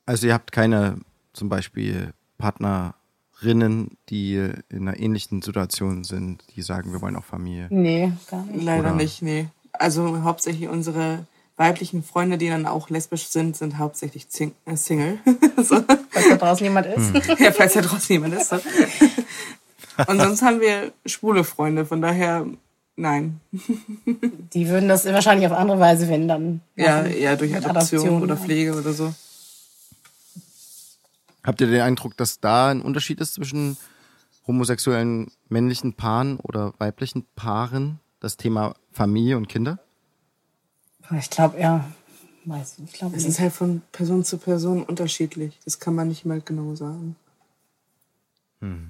Also 0.06 0.26
ihr 0.26 0.32
habt 0.34 0.50
keine 0.50 0.98
zum 1.34 1.48
Beispiel 1.50 2.12
Partnerinnen, 2.38 3.96
die 4.08 4.34
in 4.70 4.88
einer 4.88 4.98
ähnlichen 4.98 5.42
Situation 5.42 6.02
sind, 6.04 6.42
die 6.56 6.62
sagen, 6.62 6.92
wir 6.92 7.02
wollen 7.02 7.16
auch 7.16 7.24
Familie. 7.24 7.66
Nee, 7.70 8.12
gar 8.30 8.44
nicht. 8.44 8.64
Leider 8.64 8.80
Oder- 8.80 8.94
nicht, 8.94 9.20
nee. 9.22 9.48
Also 9.72 10.22
hauptsächlich 10.22 10.68
unsere 10.68 11.26
weiblichen 11.60 12.02
Freunde, 12.02 12.38
die 12.38 12.48
dann 12.48 12.66
auch 12.66 12.88
lesbisch 12.88 13.26
sind, 13.26 13.54
sind 13.54 13.76
hauptsächlich 13.76 14.30
Zing 14.30 14.54
äh, 14.64 14.76
Single. 14.76 15.18
so. 15.58 15.84
Falls 16.08 16.28
da 16.30 16.36
draußen 16.36 16.64
jemand 16.64 16.86
ist. 16.86 17.12
Ja, 17.38 17.52
falls 17.52 17.74
da 17.74 17.82
draußen 17.82 18.14
jemand 18.14 18.34
ist. 18.34 18.48
So. 18.48 18.56
Und 20.06 20.18
sonst 20.18 20.40
haben 20.40 20.60
wir 20.60 20.92
schwule 21.04 21.44
Freunde, 21.44 21.84
von 21.84 22.00
daher 22.00 22.46
nein. 22.96 23.40
Die 24.54 24.68
würden 24.68 24.88
das 24.88 25.04
wahrscheinlich 25.04 25.46
auf 25.46 25.52
andere 25.52 25.78
Weise, 25.78 26.08
wenn 26.08 26.26
dann. 26.26 26.62
Ja, 26.76 27.02
eher 27.02 27.36
durch 27.36 27.54
Adoption, 27.54 28.00
Adoption, 28.00 28.22
oder. 28.22 28.36
Pflege 28.38 28.74
oder 28.74 28.94
so. 28.94 29.12
Habt 31.44 31.60
ihr 31.60 31.66
den 31.66 31.82
Eindruck, 31.82 32.16
dass 32.16 32.40
da 32.40 32.70
ein 32.70 32.80
Unterschied 32.80 33.20
ist 33.20 33.34
zwischen 33.34 33.76
homosexuellen 34.46 35.30
männlichen 35.50 35.92
Paaren 35.92 36.38
oder 36.40 36.72
weiblichen 36.78 37.26
Paaren? 37.36 38.00
Das 38.18 38.38
Thema 38.38 38.74
Familie 38.92 39.36
und 39.36 39.48
Kinder? 39.48 39.78
Ich 41.18 41.30
glaube, 41.30 41.60
ja. 41.60 41.84
Weiß 42.46 42.76
ich, 42.78 42.84
ich 42.84 42.92
glaube 42.94 43.16
Es 43.16 43.22
nicht. 43.24 43.32
ist 43.32 43.40
halt 43.40 43.52
von 43.52 43.82
Person 43.92 44.24
zu 44.24 44.38
Person 44.38 44.82
unterschiedlich. 44.82 45.58
Das 45.64 45.78
kann 45.78 45.94
man 45.94 46.08
nicht 46.08 46.24
mal 46.24 46.40
genau 46.40 46.74
sagen. 46.74 47.16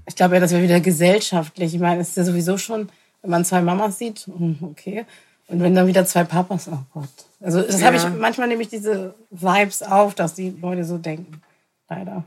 Ich 0.07 0.17
glaube 0.17 0.35
ja, 0.35 0.41
das 0.41 0.51
wäre 0.51 0.63
wieder 0.65 0.81
gesellschaftlich. 0.81 1.75
Ich 1.75 1.81
meine, 1.81 2.01
es 2.01 2.09
ist 2.11 2.17
ja 2.17 2.25
sowieso 2.25 2.59
schon, 2.59 2.89
wenn 3.23 3.31
man 3.31 3.45
zwei 3.45 3.61
Mamas 3.63 3.99
sieht, 3.99 4.21
hm, 4.27 4.59
okay. 4.63 5.05
Und 5.47 5.61
wenn 5.61 5.75
dann 5.77 5.87
wieder 5.87 6.05
zwei 6.07 6.25
Papas, 6.25 6.69
oh 6.69 6.79
Gott. 6.93 7.09
Also 7.41 7.63
das 7.63 7.83
habe 7.83 7.97
ich 7.97 8.03
Ja. 8.03 8.11
manchmal 8.11 8.49
nehme 8.49 8.63
ich 8.63 8.69
diese 8.69 9.15
Vibes 9.31 9.83
auf, 9.83 10.15
dass 10.17 10.35
die 10.35 10.51
Leute 10.51 10.85
so 10.85 10.99
denken. 10.99 11.41
Leider. 11.89 12.25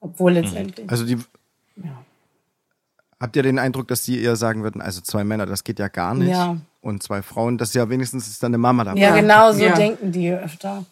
Obwohl 0.00 0.32
letztendlich. 0.32 0.88
Also 0.90 1.04
die, 1.06 1.16
Ja. 1.76 2.04
habt 3.18 3.34
ihr 3.36 3.42
den 3.42 3.58
Eindruck, 3.58 3.88
dass 3.88 4.02
die 4.02 4.20
eher 4.22 4.36
sagen 4.36 4.62
würden, 4.62 4.80
also 4.82 5.00
zwei 5.00 5.24
Männer, 5.24 5.46
das 5.46 5.64
geht 5.64 5.78
ja 5.78 5.88
gar 5.88 6.14
nicht. 6.14 6.28
Ja. 6.28 6.56
Und 6.86 7.02
zwei 7.02 7.20
Frauen, 7.22 7.58
das 7.58 7.70
ist 7.70 7.74
ja 7.74 7.88
wenigstens 7.90 8.28
ist 8.28 8.42
dann 8.42 8.50
eine 8.50 8.58
Mama 8.58 8.84
dabei. 8.84 9.00
Ja, 9.00 9.14
genau 9.16 9.50
so 9.52 9.64
Ja. 9.64 9.74
denken 9.74 10.12
die 10.12 10.30
öfter. 10.30 10.84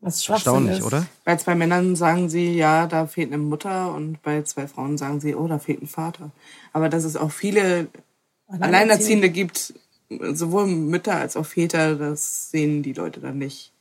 Was 0.00 0.28
Erstaunlich, 0.28 0.78
ist. 0.78 0.84
oder? 0.84 1.06
Bei 1.24 1.36
zwei 1.36 1.54
Männern 1.54 1.94
sagen 1.96 2.28
sie, 2.28 2.54
ja, 2.56 2.86
da 2.86 3.06
fehlt 3.06 3.32
eine 3.32 3.42
Mutter 3.42 3.92
und 3.94 4.20
bei 4.22 4.42
zwei 4.42 4.66
Frauen 4.66 4.98
sagen 4.98 5.20
sie, 5.20 5.34
oh, 5.34 5.46
da 5.48 5.58
fehlt 5.58 5.82
ein 5.82 5.86
Vater. 5.88 6.30
Aber 6.72 6.88
dass 6.88 7.04
es 7.04 7.16
auch 7.16 7.30
viele 7.32 7.88
Alleinerziehende 8.48 9.30
gibt, 9.30 9.74
sowohl 10.32 10.66
Mütter 10.66 11.14
als 11.16 11.36
auch 11.36 11.46
Väter, 11.46 11.94
das 11.96 12.50
sehen 12.50 12.82
die 12.82 12.92
Leute 12.92 13.20
dann 13.20 13.38
nicht. 13.38 13.72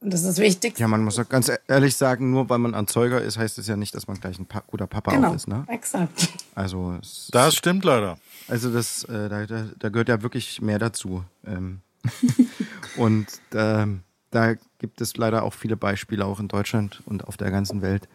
Und 0.00 0.12
das 0.12 0.20
ist 0.20 0.28
das 0.28 0.38
Wichtigste. 0.38 0.80
Ja, 0.80 0.88
man 0.88 1.04
muss 1.04 1.16
ja 1.18 1.24
ganz 1.24 1.50
ehrlich 1.68 1.94
sagen, 1.96 2.30
nur 2.30 2.48
weil 2.48 2.58
man 2.58 2.72
Erzeuger 2.74 3.20
ist, 3.20 3.36
heißt 3.36 3.58
es 3.58 3.66
ja 3.66 3.76
nicht, 3.76 3.94
dass 3.94 4.08
man 4.08 4.18
gleich 4.18 4.38
ein 4.38 4.46
pa 4.46 4.62
guter 4.66 4.86
Papa 4.86 5.10
Genau. 5.12 5.30
auch 5.30 5.34
ist. 5.34 5.46
Ne? 5.46 5.64
Exakt. 5.68 6.28
Also, 6.54 6.98
Das 7.32 7.54
stimmt 7.54 7.84
leider. 7.84 8.16
Also 8.50 8.72
das, 8.72 9.04
äh, 9.04 9.28
da, 9.28 9.46
da, 9.46 9.66
da 9.78 9.88
gehört 9.88 10.08
ja 10.08 10.22
wirklich 10.22 10.60
mehr 10.60 10.78
dazu. 10.78 11.24
Ähm, 11.46 11.80
und 12.96 13.26
ähm, 13.52 14.00
da 14.30 14.54
gibt 14.78 15.00
es 15.00 15.16
leider 15.16 15.42
auch 15.42 15.54
viele 15.54 15.76
Beispiele, 15.76 16.24
auch 16.24 16.40
in 16.40 16.48
Deutschland 16.48 17.02
und 17.06 17.24
auf 17.24 17.36
der 17.36 17.50
ganzen 17.50 17.82
Welt, 17.82 18.08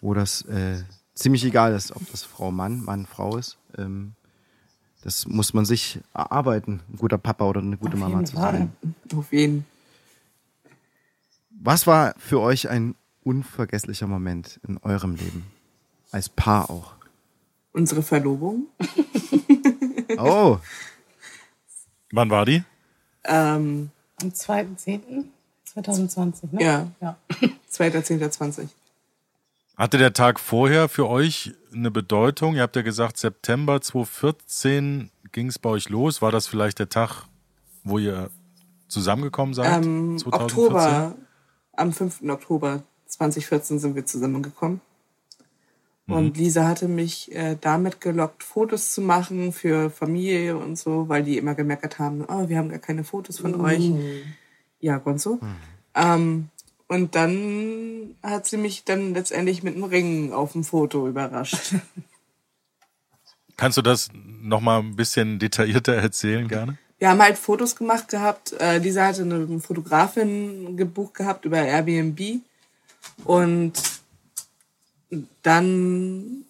wo 0.00 0.14
das 0.14 0.42
äh, 0.42 0.82
ziemlich 1.14 1.44
egal 1.44 1.74
ist, 1.74 1.94
ob 1.94 2.08
das 2.10 2.22
Frau 2.22 2.50
Mann, 2.50 2.84
Mann 2.84 3.06
Frau 3.06 3.36
ist. 3.36 3.58
Ähm, 3.76 4.12
das 5.02 5.26
muss 5.26 5.54
man 5.54 5.64
sich 5.64 6.00
erarbeiten, 6.14 6.80
ein 6.90 6.96
guter 6.96 7.18
Papa 7.18 7.44
oder 7.44 7.60
eine 7.60 7.76
gute 7.76 7.94
Auf 7.94 8.00
Mama 8.00 8.24
zu 8.24 8.36
Fall. 8.36 8.52
sein. 8.52 8.94
Auf 9.16 9.32
jeden. 9.32 9.64
Was 11.50 11.86
war 11.86 12.14
für 12.18 12.40
euch 12.40 12.68
ein 12.68 12.94
unvergesslicher 13.22 14.06
Moment 14.06 14.60
in 14.66 14.78
eurem 14.78 15.14
Leben? 15.14 15.46
Als 16.10 16.28
Paar 16.28 16.70
auch. 16.70 16.94
Unsere 17.72 18.02
Verlobung. 18.02 18.66
Oh, 20.18 20.58
Wann 22.12 22.30
war 22.30 22.44
die? 22.46 22.62
Ähm, 23.24 23.90
Am 24.22 24.28
2.10.2020, 24.28 26.52
ne? 26.52 26.62
Ja. 26.62 26.86
ja. 27.00 27.16
2.10.20. 27.70 28.68
Hatte 29.76 29.98
der 29.98 30.12
Tag 30.14 30.38
vorher 30.40 30.88
für 30.88 31.08
euch 31.08 31.52
eine 31.72 31.90
Bedeutung? 31.90 32.54
Ihr 32.54 32.62
habt 32.62 32.76
ja 32.76 32.82
gesagt, 32.82 33.18
September 33.18 33.80
2014 33.80 35.10
ging 35.32 35.48
es 35.48 35.58
bei 35.58 35.68
euch 35.68 35.88
los. 35.90 36.22
War 36.22 36.32
das 36.32 36.46
vielleicht 36.46 36.78
der 36.78 36.88
Tag, 36.88 37.24
wo 37.84 37.98
ihr 37.98 38.30
zusammengekommen 38.88 39.52
seid? 39.52 39.84
Ähm, 39.84 40.16
2014? 40.18 40.32
Oktober, 40.32 41.14
am 41.72 41.92
5. 41.92 42.22
Oktober 42.30 42.82
2014 43.06 43.78
sind 43.78 43.94
wir 43.94 44.06
zusammengekommen. 44.06 44.80
Und 46.08 46.36
Lisa 46.36 46.68
hatte 46.68 46.86
mich 46.86 47.34
äh, 47.34 47.56
damit 47.60 48.00
gelockt, 48.00 48.44
Fotos 48.44 48.92
zu 48.92 49.00
machen 49.00 49.52
für 49.52 49.90
Familie 49.90 50.56
und 50.56 50.78
so, 50.78 51.08
weil 51.08 51.24
die 51.24 51.36
immer 51.36 51.56
gemeckert 51.56 51.98
haben, 51.98 52.24
oh, 52.28 52.48
wir 52.48 52.58
haben 52.58 52.68
gar 52.68 52.78
keine 52.78 53.02
Fotos 53.02 53.40
von 53.40 53.60
euch. 53.60 53.90
Ja, 54.78 54.98
Gonzo. 54.98 55.40
Ähm, 55.94 56.48
und 56.86 57.16
dann 57.16 58.14
hat 58.22 58.46
sie 58.46 58.56
mich 58.56 58.84
dann 58.84 59.14
letztendlich 59.14 59.64
mit 59.64 59.74
einem 59.74 59.84
Ring 59.84 60.32
auf 60.32 60.52
dem 60.52 60.62
Foto 60.62 61.08
überrascht. 61.08 61.74
Kannst 63.56 63.78
du 63.78 63.82
das 63.82 64.10
nochmal 64.14 64.80
ein 64.80 64.94
bisschen 64.94 65.38
detaillierter 65.38 65.94
erzählen 65.94 66.46
gerne? 66.46 66.78
Wir 66.98 67.10
haben 67.10 67.20
halt 67.20 67.36
Fotos 67.36 67.74
gemacht 67.74 68.08
gehabt. 68.08 68.52
Äh, 68.60 68.78
Lisa 68.78 69.06
hatte 69.06 69.22
eine 69.22 69.60
Fotografin 69.60 70.76
gebucht 70.76 71.14
gehabt 71.14 71.44
über 71.44 71.58
Airbnb. 71.58 72.40
Und 73.24 73.72
dann 75.42 76.44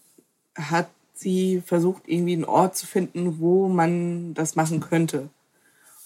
hat 0.54 0.88
sie 1.14 1.62
versucht, 1.64 2.02
irgendwie 2.06 2.34
einen 2.34 2.44
Ort 2.44 2.76
zu 2.76 2.86
finden, 2.86 3.40
wo 3.40 3.68
man 3.68 4.34
das 4.34 4.56
machen 4.56 4.80
könnte. 4.80 5.28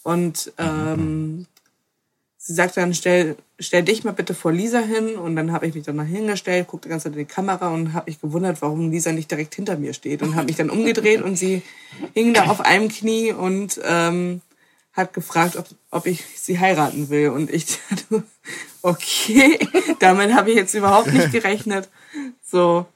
Und 0.02 0.52
ähm, 0.58 1.46
sie 2.38 2.54
sagt 2.54 2.76
dann, 2.76 2.94
stell, 2.94 3.36
stell 3.58 3.82
dich 3.82 4.04
mal 4.04 4.12
bitte 4.12 4.34
vor 4.34 4.52
Lisa 4.52 4.78
hin. 4.78 5.16
Und 5.16 5.36
dann 5.36 5.52
habe 5.52 5.66
ich 5.66 5.74
mich 5.74 5.84
dann 5.84 5.96
nach 5.96 6.06
hingestellt, 6.06 6.68
guckte 6.68 6.88
die 6.88 6.90
ganze 6.90 7.04
Zeit 7.04 7.12
in 7.12 7.26
die 7.26 7.32
Kamera 7.32 7.68
und 7.68 7.92
habe 7.92 8.10
mich 8.10 8.20
gewundert, 8.20 8.62
warum 8.62 8.90
Lisa 8.90 9.12
nicht 9.12 9.30
direkt 9.30 9.54
hinter 9.54 9.76
mir 9.76 9.92
steht. 9.92 10.22
Und 10.22 10.36
habe 10.36 10.46
mich 10.46 10.56
dann 10.56 10.70
umgedreht 10.70 11.22
und 11.22 11.36
sie 11.36 11.62
hing 12.14 12.32
da 12.32 12.46
auf 12.46 12.60
einem 12.60 12.88
Knie 12.88 13.32
und 13.32 13.80
ähm, 13.84 14.40
hat 14.92 15.12
gefragt, 15.12 15.56
ob, 15.56 15.66
ob 15.90 16.06
ich 16.06 16.24
sie 16.36 16.58
heiraten 16.58 17.08
will. 17.10 17.30
Und 17.30 17.50
ich 17.50 17.78
dachte, 17.88 18.24
okay, 18.82 19.58
damit 19.98 20.34
habe 20.34 20.50
ich 20.50 20.56
jetzt 20.56 20.74
überhaupt 20.74 21.12
nicht 21.12 21.32
gerechnet. 21.32 21.88
So, 22.44 22.86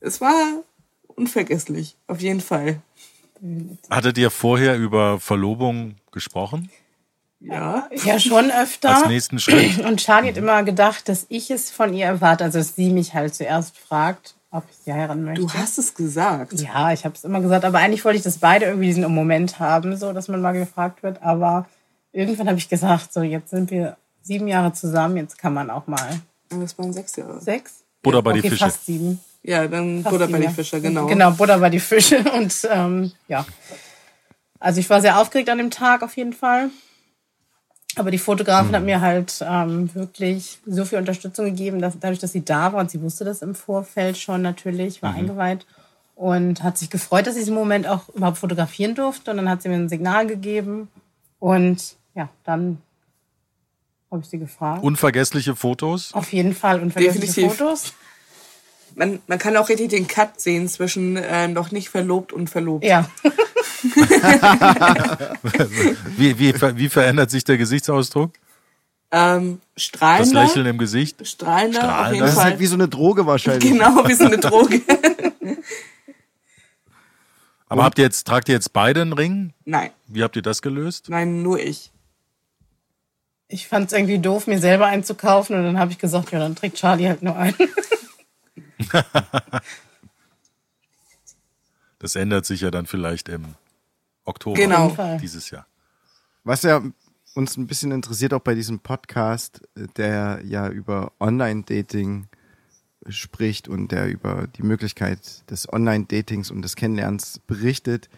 es 0.00 0.20
war 0.20 0.62
unvergesslich, 1.06 1.96
auf 2.06 2.20
jeden 2.20 2.40
Fall. 2.40 2.80
Hattet 3.90 4.18
ihr 4.18 4.30
vorher 4.30 4.76
über 4.76 5.20
Verlobung 5.20 5.96
gesprochen? 6.12 6.70
Ja. 7.40 7.88
Ja, 8.04 8.18
schon 8.18 8.50
öfter. 8.50 8.96
Als 8.96 9.08
nächsten 9.08 9.38
Schritt? 9.38 9.78
Und 9.80 10.00
Charlie 10.00 10.28
hat 10.28 10.38
immer 10.38 10.62
gedacht, 10.62 11.08
dass 11.08 11.26
ich 11.28 11.50
es 11.50 11.70
von 11.70 11.92
ihr 11.92 12.06
erwarte, 12.06 12.44
also 12.44 12.58
dass 12.58 12.74
sie 12.74 12.90
mich 12.90 13.12
halt 13.12 13.34
zuerst 13.34 13.76
fragt, 13.76 14.34
ob 14.54 14.64
ich 14.70 14.76
sie 14.84 14.92
heiraten 14.92 15.24
möchte. 15.24 15.42
Du 15.42 15.52
hast 15.52 15.78
es 15.78 15.94
gesagt. 15.94 16.52
ja, 16.60 16.92
ich 16.92 17.04
habe 17.04 17.14
es 17.14 17.24
immer 17.24 17.40
gesagt, 17.40 17.64
aber 17.64 17.78
eigentlich 17.78 18.04
wollte 18.04 18.18
ich, 18.18 18.22
dass 18.22 18.38
beide 18.38 18.66
irgendwie 18.66 18.86
diesen 18.86 19.10
Moment 19.12 19.58
haben, 19.58 19.96
so 19.96 20.12
dass 20.12 20.28
man 20.28 20.40
mal 20.40 20.52
gefragt 20.52 21.02
wird. 21.02 21.22
Aber 21.22 21.66
irgendwann 22.12 22.48
habe 22.48 22.58
ich 22.58 22.68
gesagt, 22.68 23.12
so 23.12 23.22
jetzt 23.22 23.50
sind 23.50 23.70
wir 23.70 23.96
sieben 24.22 24.46
Jahre 24.46 24.72
zusammen, 24.72 25.16
jetzt 25.16 25.38
kann 25.38 25.52
man 25.52 25.70
auch 25.70 25.86
mal 25.86 26.20
Das 26.50 26.78
waren 26.78 26.92
sechs 26.92 27.16
Jahre. 27.16 27.40
sechs. 27.40 27.82
Butter 28.02 28.22
bei 28.22 28.34
die 28.34 28.40
okay, 28.40 28.50
Fische. 28.50 28.64
fast 28.64 28.86
sieben. 28.86 29.20
Ja, 29.42 29.66
dann 29.66 30.02
Fast 30.02 30.12
Butter 30.12 30.26
bei 30.28 30.38
sieben, 30.38 30.40
die 30.40 30.46
ja. 30.46 30.50
Fische, 30.52 30.80
genau. 30.80 31.06
Genau, 31.06 31.30
Butter 31.32 31.58
bei 31.58 31.70
die 31.70 31.80
Fische 31.80 32.18
und 32.34 32.68
ähm, 32.70 33.12
ja. 33.28 33.44
Also 34.60 34.80
ich 34.80 34.88
war 34.88 35.00
sehr 35.00 35.18
aufgeregt 35.18 35.50
an 35.50 35.58
dem 35.58 35.70
Tag 35.70 36.02
auf 36.02 36.16
jeden 36.16 36.32
Fall. 36.32 36.70
Aber 37.96 38.10
die 38.10 38.18
Fotografin 38.18 38.70
Mhm. 38.70 38.74
hat 38.76 38.82
mir 38.84 39.00
halt 39.00 39.44
ähm, 39.46 39.94
wirklich 39.94 40.58
so 40.66 40.84
viel 40.84 40.98
Unterstützung 40.98 41.44
gegeben, 41.46 41.80
dass 41.80 41.98
dadurch, 41.98 42.18
dass 42.18 42.32
sie 42.32 42.44
da 42.44 42.72
war 42.72 42.80
und 42.80 42.90
sie 42.90 43.00
wusste 43.02 43.24
das 43.24 43.42
im 43.42 43.54
Vorfeld 43.54 44.16
schon 44.18 44.42
natürlich, 44.42 45.00
Mhm. 45.00 45.06
war 45.06 45.14
eingeweiht 45.14 45.66
und 46.16 46.62
hat 46.62 46.78
sich 46.78 46.90
gefreut, 46.90 47.26
dass 47.26 47.34
ich 47.36 47.42
diesen 47.42 47.54
Moment 47.54 47.86
auch 47.86 48.08
überhaupt 48.10 48.38
fotografieren 48.38 48.94
durfte. 48.94 49.30
Und 49.30 49.36
dann 49.38 49.48
hat 49.48 49.62
sie 49.62 49.68
mir 49.68 49.76
ein 49.76 49.88
Signal 49.88 50.26
gegeben 50.26 50.88
und 51.38 51.96
ja, 52.14 52.28
dann 52.44 52.78
habe 54.10 54.22
ich 54.22 54.28
sie 54.28 54.38
gefragt. 54.38 54.82
Unvergessliche 54.84 55.56
Fotos? 55.56 56.12
auf 56.14 56.32
jeden 56.32 56.54
Fall 56.54 56.80
unvergessliche 56.80 57.26
Definitiv. 57.26 57.58
Fotos. 57.58 57.92
Man, 58.96 59.18
man 59.26 59.40
kann 59.40 59.56
auch 59.56 59.68
richtig 59.68 59.88
den 59.88 60.06
Cut 60.06 60.40
sehen 60.40 60.68
zwischen 60.68 61.16
äh, 61.16 61.48
noch 61.48 61.72
nicht 61.72 61.88
verlobt 61.88 62.32
und 62.32 62.48
verlobt. 62.48 62.84
Ja. 62.84 63.08
Wie, 66.16 66.38
wie, 66.38 66.54
wie 66.54 66.88
verändert 66.88 67.30
sich 67.30 67.44
der 67.44 67.58
Gesichtsausdruck? 67.58 68.32
Ähm, 69.10 69.60
Das 69.74 69.82
strahlender. 69.84 70.42
Lächeln 70.44 70.66
im 70.66 70.78
Gesicht? 70.78 71.26
Strahlender, 71.26 71.78
auf 71.80 71.84
Strahlender. 71.84 72.12
jeden 72.14 72.20
das 72.22 72.30
ist 72.30 72.36
Fall. 72.36 72.44
halt 72.50 72.60
wie 72.60 72.66
so 72.66 72.74
eine 72.74 72.88
Droge 72.88 73.26
wahrscheinlich. 73.26 73.70
genau, 73.72 74.06
wie 74.08 74.14
so 74.14 74.24
eine 74.24 74.38
Droge. 74.38 74.80
Aber 77.68 77.84
habt 77.84 77.98
ihr 77.98 78.04
jetzt, 78.04 78.26
tragt 78.26 78.48
ihr 78.48 78.54
jetzt 78.54 78.72
beide 78.72 79.02
einen 79.02 79.12
Ring? 79.12 79.52
Nein, 79.64 79.90
Wie 80.06 80.22
habt 80.22 80.36
ihr 80.36 80.42
das 80.42 80.62
gelöst? 80.62 81.08
nein, 81.08 81.42
nur 81.42 81.58
ich. 81.60 81.90
Ich 83.48 83.68
fand 83.68 83.88
es 83.88 83.92
irgendwie 83.92 84.18
doof, 84.18 84.46
mir 84.46 84.58
selber 84.58 84.86
einzukaufen 84.86 85.56
und 85.56 85.64
dann 85.64 85.78
habe 85.78 85.92
ich 85.92 85.98
gesagt, 85.98 86.32
ja, 86.32 86.38
dann 86.38 86.56
trägt 86.56 86.76
Charlie 86.78 87.08
halt 87.08 87.22
nur 87.22 87.36
einen. 87.36 87.54
Das 91.98 92.16
ändert 92.16 92.44
sich 92.44 92.60
ja 92.60 92.70
dann 92.70 92.84
vielleicht 92.86 93.28
im 93.30 93.54
Oktober 94.24 94.56
Genau. 94.56 94.94
Dieses 95.20 95.50
Jahr. 95.50 95.66
Was 96.44 96.62
ja 96.62 96.82
uns 97.34 97.56
ein 97.56 97.66
bisschen 97.66 97.90
interessiert, 97.90 98.32
auch 98.32 98.40
bei 98.40 98.54
diesem 98.54 98.80
Podcast, 98.80 99.62
der 99.96 100.40
ja 100.44 100.68
über 100.68 101.12
Online-Dating 101.20 102.28
spricht 103.08 103.68
und 103.68 103.92
der 103.92 104.08
über 104.08 104.46
die 104.46 104.62
Möglichkeit 104.62 105.50
des 105.50 105.70
Online-Datings 105.72 106.50
und 106.50 106.62
des 106.62 106.76
Kennenlernens 106.76 107.40
berichtet, 107.46 108.08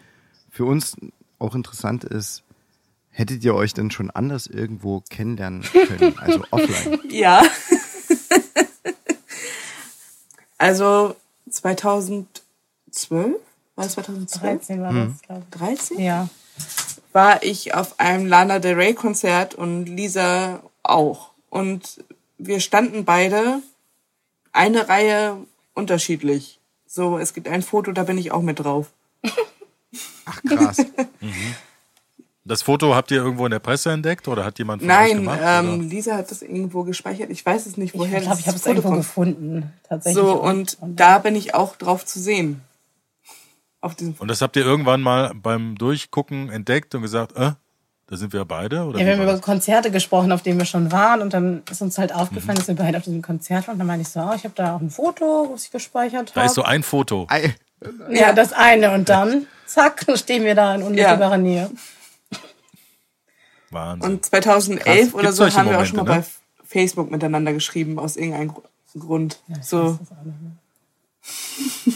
für 0.49 0.65
uns 0.65 0.95
auch 1.39 1.55
interessant 1.55 2.03
ist, 2.03 2.43
hättet 3.09 3.43
ihr 3.43 3.55
euch 3.55 3.73
denn 3.73 3.91
schon 3.91 4.11
anders 4.11 4.47
irgendwo 4.47 5.01
kennenlernen 5.09 5.63
können, 5.63 6.17
also 6.19 6.43
offline? 6.51 6.99
Ja. 7.09 7.43
also 10.57 11.15
2012, 11.49 13.35
war 13.77 13.85
es 13.85 13.93
2012? 13.93 14.41
13 14.67 14.81
war 14.81 14.93
das, 14.93 15.21
glaube 15.21 15.43
ich. 15.49 15.57
13? 15.57 15.99
Ja. 15.99 16.27
war 17.13 17.43
ich 17.43 17.73
auf 17.73 17.99
einem 17.99 18.25
Lana 18.27 18.59
Del 18.59 18.75
Rey 18.75 18.93
Konzert 18.93 19.55
und 19.55 19.85
Lisa 19.85 20.61
auch. 20.83 21.31
Und 21.49 22.03
wir 22.37 22.59
standen 22.59 23.05
beide 23.05 23.61
eine 24.51 24.89
Reihe 24.89 25.37
unterschiedlich. 25.73 26.59
So, 26.87 27.17
es 27.17 27.33
gibt 27.33 27.47
ein 27.47 27.61
Foto, 27.61 27.91
da 27.91 28.03
bin 28.03 28.17
ich 28.17 28.31
auch 28.31 28.41
mit 28.41 28.59
drauf. 28.59 28.87
Ach 30.25 30.41
krass. 30.43 30.77
Das 32.43 32.61
Foto 32.61 32.95
habt 32.95 33.11
ihr 33.11 33.17
irgendwo 33.17 33.43
in 33.45 33.51
der 33.51 33.59
Presse 33.59 33.91
entdeckt 33.91 34.25
oder 34.29 34.45
hat 34.45 34.57
jemand 34.57 34.81
von 34.81 34.89
euch 34.89 34.95
Nein, 34.97 35.15
gemacht? 35.17 35.39
ähm, 35.43 35.67
oder? 35.79 35.83
Lisa 35.83 36.15
hat 36.15 36.31
das 36.31 36.41
irgendwo 36.41 36.83
gespeichert. 36.83 37.29
Ich 37.29 37.45
weiß 37.45 37.65
es 37.65 37.75
nicht, 37.75 37.93
Ich 37.93 37.99
woher 37.99 38.21
glaube, 38.21 38.39
ich 38.39 38.47
habe 38.47 38.53
das 38.53 38.61
es 38.61 38.67
irgendwo 38.67 38.87
kommt. 38.87 39.01
gefunden. 39.01 39.73
Tatsächlich. 39.89 40.23
So, 40.23 40.41
und 40.41 40.77
da 40.81 41.17
bin 41.19 41.35
ich 41.35 41.53
auch 41.55 41.75
drauf 41.75 42.05
zu 42.05 42.21
sehen. 42.21 42.61
Auf 43.81 43.95
diesem 43.95 44.15
Und 44.17 44.27
das 44.29 44.41
habt 44.41 44.55
ihr 44.55 44.65
irgendwann 44.65 45.01
mal 45.01 45.33
beim 45.35 45.75
Durchgucken 45.75 46.49
entdeckt 46.49 46.95
und 46.95 47.01
gesagt, 47.03 47.33
äh, 47.35 47.51
da 48.09 48.15
sind 48.15 48.31
wir 48.33 48.45
beide? 48.45 48.83
Oder 48.85 48.99
Ja, 48.99 49.05
wir 49.05 49.13
haben 49.17 49.23
über? 49.23 49.39
Konzerte 49.39 49.91
gesprochen, 49.91 50.31
auf 50.31 50.41
denen 50.41 50.57
wir 50.57 50.65
schon 50.65 50.91
waren. 50.91 51.21
Und 51.21 51.33
dann 51.33 51.61
ist 51.69 51.81
uns 51.81 51.97
halt 51.97 52.13
aufgefallen, 52.13 52.57
dass 52.57 52.67
wir 52.69 52.75
beide 52.75 52.97
auf 52.97 53.03
diesem 53.03 53.21
Konzert 53.21 53.67
waren. 53.67 53.73
Und 53.73 53.79
dann 53.79 53.87
meinte 53.87 54.03
ich 54.03 54.07
so, 54.09 54.21
oh, 54.21 54.33
ich 54.33 54.45
habe 54.45 54.53
da 54.55 54.75
auch 54.75 54.81
ein 54.81 54.89
Foto, 54.89 55.49
was 55.53 55.65
ich 55.65 55.71
gespeichert 55.71 56.31
da 56.35 56.45
ist 56.45 56.53
so 56.55 56.63
habe. 56.63 56.71
ein 56.71 56.83
Foto. 56.83 57.27
Ei, 57.29 57.53
Ja, 58.09 58.31
das 58.33 58.53
eine. 58.53 58.91
Und 58.93 59.09
dann, 59.09 59.45
zack, 59.65 60.05
stehen 60.15 60.43
wir 60.45 60.55
da 60.55 60.73
in 60.75 60.83
unmittelbarer 60.83 61.37
Nähe. 61.37 61.69
Wahnsinn. 63.69 64.11
Und 64.13 64.25
2011 64.25 65.11
Krass. 65.11 65.13
oder 65.13 65.33
so 65.33 65.45
haben 65.53 65.69
wir 65.69 65.79
auch 65.79 65.85
schon 65.85 65.97
mal 65.97 66.03
Momente, 66.05 66.29
bei 66.59 66.65
Facebook 66.65 67.11
miteinander 67.11 67.51
geschrieben, 67.53 67.99
aus 67.99 68.15
irgendeinem 68.15 68.47
Gru- 68.53 68.63
Grund. 68.97 69.39
Ja, 69.49 69.61
so, 69.61 69.91
weiß 69.91 69.97
das 69.99 70.11
auch 70.17 70.23
nicht 70.23 70.41
mehr. 70.41 71.93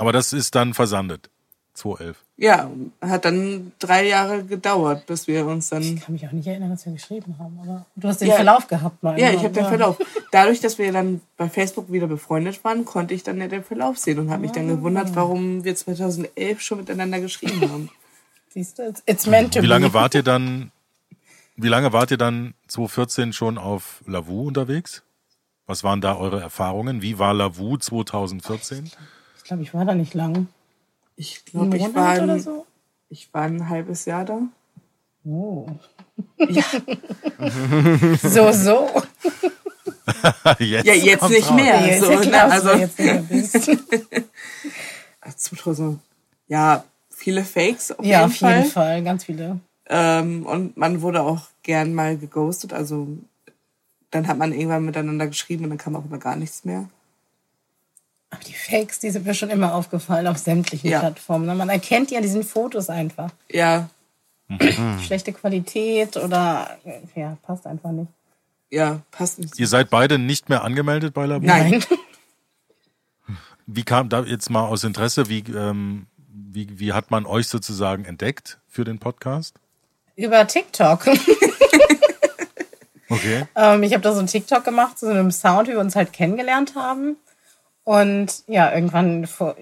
Aber 0.00 0.12
das 0.12 0.32
ist 0.32 0.54
dann 0.54 0.72
versandet. 0.74 1.28
2011. 1.74 2.16
ja, 2.36 2.68
hat 3.00 3.24
dann 3.24 3.72
drei 3.78 4.06
Jahre 4.06 4.44
gedauert, 4.44 5.06
bis 5.06 5.26
wir 5.28 5.46
uns 5.46 5.68
dann. 5.70 5.82
Ich 5.82 6.00
kann 6.00 6.12
mich 6.14 6.26
auch 6.26 6.32
nicht 6.32 6.46
erinnern, 6.46 6.70
dass 6.70 6.84
wir 6.84 6.92
geschrieben 6.92 7.36
haben. 7.38 7.58
Aber 7.62 7.86
du 7.96 8.08
hast 8.08 8.20
den 8.20 8.28
Ja. 8.28 8.34
Verlauf 8.34 8.66
gehabt, 8.66 9.02
mal. 9.02 9.18
Ja, 9.18 9.30
ich 9.30 9.38
habe 9.44 9.50
den. 9.50 9.64
Verlauf. 9.64 9.96
Dadurch, 10.32 10.60
dass 10.60 10.78
wir 10.78 10.92
dann 10.92 11.20
bei 11.36 11.48
Facebook 11.48 11.90
wieder 11.92 12.06
befreundet 12.06 12.62
waren, 12.64 12.84
konnte 12.84 13.14
ich 13.14 13.22
dann 13.22 13.40
ja 13.40 13.46
den 13.46 13.62
Verlauf 13.62 13.98
sehen 13.98 14.18
und 14.18 14.30
habe 14.30 14.42
mich 14.42 14.50
dann 14.52 14.68
gewundert, 14.68 15.14
warum 15.14 15.64
wir 15.64 15.74
2011 15.76 16.60
schon 16.60 16.78
miteinander 16.78 17.20
geschrieben 17.20 17.60
haben. 17.70 17.90
Siehst 18.48 18.78
du, 18.78 18.92
it's, 19.06 19.26
meant 19.26 19.54
to 19.54 19.62
Wie 19.62 19.66
lange 19.66 19.88
be. 19.88 19.94
wart 19.94 20.14
ihr 20.16 20.24
dann, 20.24 20.72
wie 21.56 21.68
lange 21.68 21.92
wart 21.92 22.10
ihr 22.10 22.18
dann 22.18 22.54
2014 22.68 23.32
schon 23.32 23.58
auf 23.58 24.02
Lavu 24.06 24.48
unterwegs? 24.48 25.02
Was 25.66 25.84
waren 25.84 26.00
da 26.00 26.16
eure 26.16 26.40
Erfahrungen? 26.40 27.00
Wie 27.00 27.18
war 27.20 27.32
Lavu 27.32 27.76
2014? 27.78 28.90
Ich 29.50 29.52
glaube, 29.52 29.62
ich 29.64 29.74
war 29.74 29.84
da 29.84 29.94
nicht 29.96 30.14
lang. 30.14 30.46
Ich 31.16 31.44
glaube, 31.44 31.76
ich 31.76 31.92
war, 31.92 32.22
oder 32.22 32.34
ein, 32.34 32.40
so. 32.40 32.66
ich 33.08 33.34
war 33.34 33.42
ein 33.42 33.68
halbes 33.68 34.04
Jahr 34.04 34.24
da. 34.24 34.42
Oh. 35.24 35.66
so, 38.22 38.52
so. 38.52 38.88
jetzt 40.60 40.86
Ja, 40.86 40.94
jetzt 40.94 41.28
nicht 41.28 41.50
raus. 41.50 41.56
mehr. 41.56 41.80
Ja, 41.80 41.86
ist 41.86 42.00
so, 42.00 42.12
ja 42.12 42.20
ne? 42.20 42.30
dass 42.30 42.52
also 42.52 42.70
jetzt 42.78 42.98
nicht 43.00 43.12
mehr 43.12 43.22
bist. 43.22 43.70
2000, 45.36 45.98
ja, 46.46 46.84
viele 47.08 47.42
Fakes 47.42 47.90
auf 47.90 48.04
ja, 48.04 48.20
jeden 48.20 48.30
auf 48.30 48.40
jeden 48.40 48.64
Fall. 48.64 48.64
Fall. 48.66 49.02
Ganz 49.02 49.24
viele. 49.24 49.58
Ähm, 49.88 50.46
und 50.46 50.76
man 50.76 51.02
wurde 51.02 51.22
auch 51.22 51.48
gern 51.64 51.92
mal 51.92 52.16
geghostet. 52.16 52.72
Also 52.72 53.08
dann 54.12 54.28
hat 54.28 54.38
man 54.38 54.52
irgendwann 54.52 54.84
miteinander 54.84 55.26
geschrieben 55.26 55.64
und 55.64 55.70
dann 55.70 55.78
kam 55.78 55.96
auch 55.96 56.04
immer 56.04 56.18
gar 56.18 56.36
nichts 56.36 56.64
mehr. 56.64 56.88
Aber 58.30 58.42
die 58.44 58.52
Fakes, 58.54 59.00
die 59.00 59.10
sind 59.10 59.26
mir 59.26 59.34
schon 59.34 59.50
immer 59.50 59.74
aufgefallen 59.74 60.26
auf 60.28 60.38
sämtlichen 60.38 60.88
Ja. 60.90 61.00
Plattformen. 61.00 61.56
Man 61.56 61.68
erkennt 61.68 62.10
die 62.10 62.16
an 62.16 62.22
diesen 62.22 62.44
Fotos 62.44 62.88
einfach. 62.88 63.30
Ja, 63.50 63.88
Schlechte 65.04 65.32
Qualität 65.32 66.16
oder 66.16 66.78
ja, 67.14 67.36
passt 67.42 67.66
einfach 67.66 67.90
nicht. 67.92 68.10
ja, 68.70 69.00
passt 69.12 69.38
nicht. 69.38 69.58
Ihr 69.58 69.68
seid 69.68 69.90
beide 69.90 70.18
nicht 70.18 70.48
mehr 70.48 70.64
angemeldet 70.64 71.14
bei 71.14 71.26
Lavu? 71.26 71.44
Nein. 71.46 71.84
Wie 73.66 73.84
kam 73.84 74.08
da 74.08 74.22
jetzt 74.24 74.50
mal 74.50 74.64
aus 74.66 74.82
Interesse, 74.82 75.28
wie, 75.28 75.44
ähm, 75.54 76.06
wie, 76.26 76.80
wie 76.80 76.92
hat 76.92 77.12
man 77.12 77.24
euch 77.26 77.46
sozusagen 77.46 78.04
entdeckt 78.04 78.58
für 78.66 78.82
den 78.82 78.98
Podcast? 78.98 79.54
Über 80.16 80.46
TikTok. 80.46 81.06
Okay. 83.12 83.44
ähm, 83.56 83.82
ich 83.82 83.92
habe 83.92 84.02
da 84.02 84.12
so 84.14 84.20
ein 84.20 84.28
TikTok 84.28 84.62
gemacht, 84.64 84.96
zu 84.96 85.06
so 85.06 85.10
einem 85.10 85.32
Sound, 85.32 85.66
wie 85.66 85.72
wir 85.72 85.80
uns 85.80 85.96
halt 85.96 86.12
kennengelernt 86.12 86.76
haben. 86.76 87.16
Und 87.84 88.42
ja, 88.46 88.72
irgendwann 88.72 89.26
vor, 89.26 89.56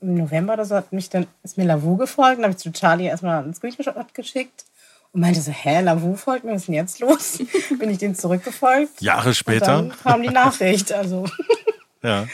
im 0.00 0.14
November 0.14 0.54
oder 0.54 0.64
so 0.64 0.74
hat 0.76 0.92
mich 0.92 1.10
dann, 1.10 1.26
ist 1.42 1.58
mir 1.58 1.64
Lavu 1.64 1.96
gefolgt. 1.96 2.38
Dann 2.38 2.44
habe 2.44 2.52
ich 2.52 2.58
zu 2.58 2.72
Charlie 2.72 3.06
erstmal 3.06 3.42
einen 3.42 3.54
Screenshot 3.54 4.14
geschickt 4.14 4.64
und 5.12 5.20
meinte 5.20 5.40
so, 5.40 5.50
hä, 5.50 5.80
Lavu 5.80 6.16
folgt 6.16 6.44
mir, 6.44 6.52
was 6.52 6.62
ist 6.62 6.66
denn 6.68 6.74
jetzt 6.74 7.00
los? 7.00 7.38
Bin 7.78 7.90
ich 7.90 7.98
denen 7.98 8.14
zurückgefolgt. 8.14 9.00
Jahre 9.00 9.28
Und 9.28 9.34
später. 9.34 9.66
dann 9.66 9.92
kam 10.02 10.22
die 10.22 10.28
Nachricht. 10.30 10.92
Also 10.92 11.24
Ja. 12.02 12.26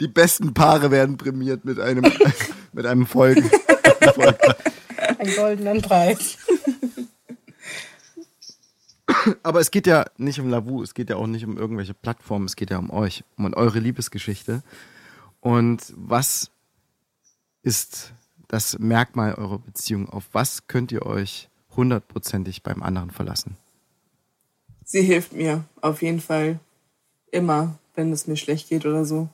die 0.00 0.08
besten 0.08 0.54
Paare 0.54 0.90
werden 0.90 1.16
prämiert 1.16 1.64
mit 1.64 1.78
einem, 1.80 2.04
mit 2.72 2.84
einem 2.86 3.06
Folgen. 3.06 3.48
Einen 5.18 5.36
goldenen 5.36 5.82
Preis. 5.82 6.36
Aber 9.42 9.60
es 9.60 9.70
geht 9.70 9.86
ja 9.86 10.04
nicht 10.16 10.40
um 10.40 10.48
Lavu, 10.48 10.82
es 10.82 10.94
geht 10.94 11.10
ja 11.10 11.16
auch 11.16 11.26
nicht 11.26 11.44
um 11.44 11.56
irgendwelche 11.56 11.94
Plattformen, 11.94 12.46
es 12.46 12.56
geht 12.56 12.70
ja 12.70 12.78
um 12.78 12.90
euch, 12.90 13.24
um 13.36 13.52
eure 13.54 13.78
Liebesgeschichte. 13.78 14.62
Und 15.40 15.92
was 15.96 16.50
ist 17.62 18.12
das 18.48 18.78
Merkmal 18.78 19.34
eurer 19.34 19.58
Beziehung? 19.58 20.08
Auf 20.08 20.24
was 20.32 20.66
könnt 20.66 20.92
ihr 20.92 21.06
euch 21.06 21.48
hundertprozentig 21.76 22.62
beim 22.62 22.82
anderen 22.82 23.10
verlassen? 23.10 23.56
Sie 24.84 25.02
hilft 25.02 25.32
mir 25.32 25.64
auf 25.80 26.02
jeden 26.02 26.20
Fall 26.20 26.60
immer, 27.30 27.78
wenn 27.94 28.12
es 28.12 28.26
mir 28.26 28.36
schlecht 28.36 28.68
geht 28.68 28.86
oder 28.86 29.04
so. 29.04 29.28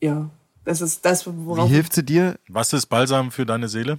Ja, 0.00 0.30
das 0.64 0.80
ist 0.80 1.04
das, 1.04 1.26
Wie 1.26 1.32
worauf 1.44 1.68
hilft 1.68 1.92
sie 1.92 2.04
dir? 2.04 2.38
Was 2.48 2.72
ist 2.72 2.86
Balsam 2.86 3.30
für 3.30 3.44
deine 3.44 3.68
Seele? 3.68 3.98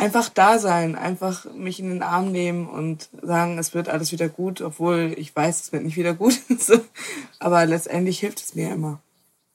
Einfach 0.00 0.30
da 0.30 0.58
sein, 0.58 0.96
einfach 0.96 1.44
mich 1.52 1.78
in 1.78 1.90
den 1.90 2.02
Arm 2.02 2.32
nehmen 2.32 2.66
und 2.66 3.08
sagen, 3.22 3.58
es 3.58 3.74
wird 3.74 3.88
alles 3.88 4.12
wieder 4.12 4.28
gut, 4.28 4.62
obwohl 4.62 5.14
ich 5.16 5.36
weiß, 5.36 5.60
es 5.60 5.72
wird 5.72 5.84
nicht 5.84 5.96
wieder 5.96 6.14
gut. 6.14 6.40
Aber 7.38 7.66
letztendlich 7.66 8.18
hilft 8.18 8.40
es 8.40 8.54
mir 8.54 8.72
immer. 8.72 9.00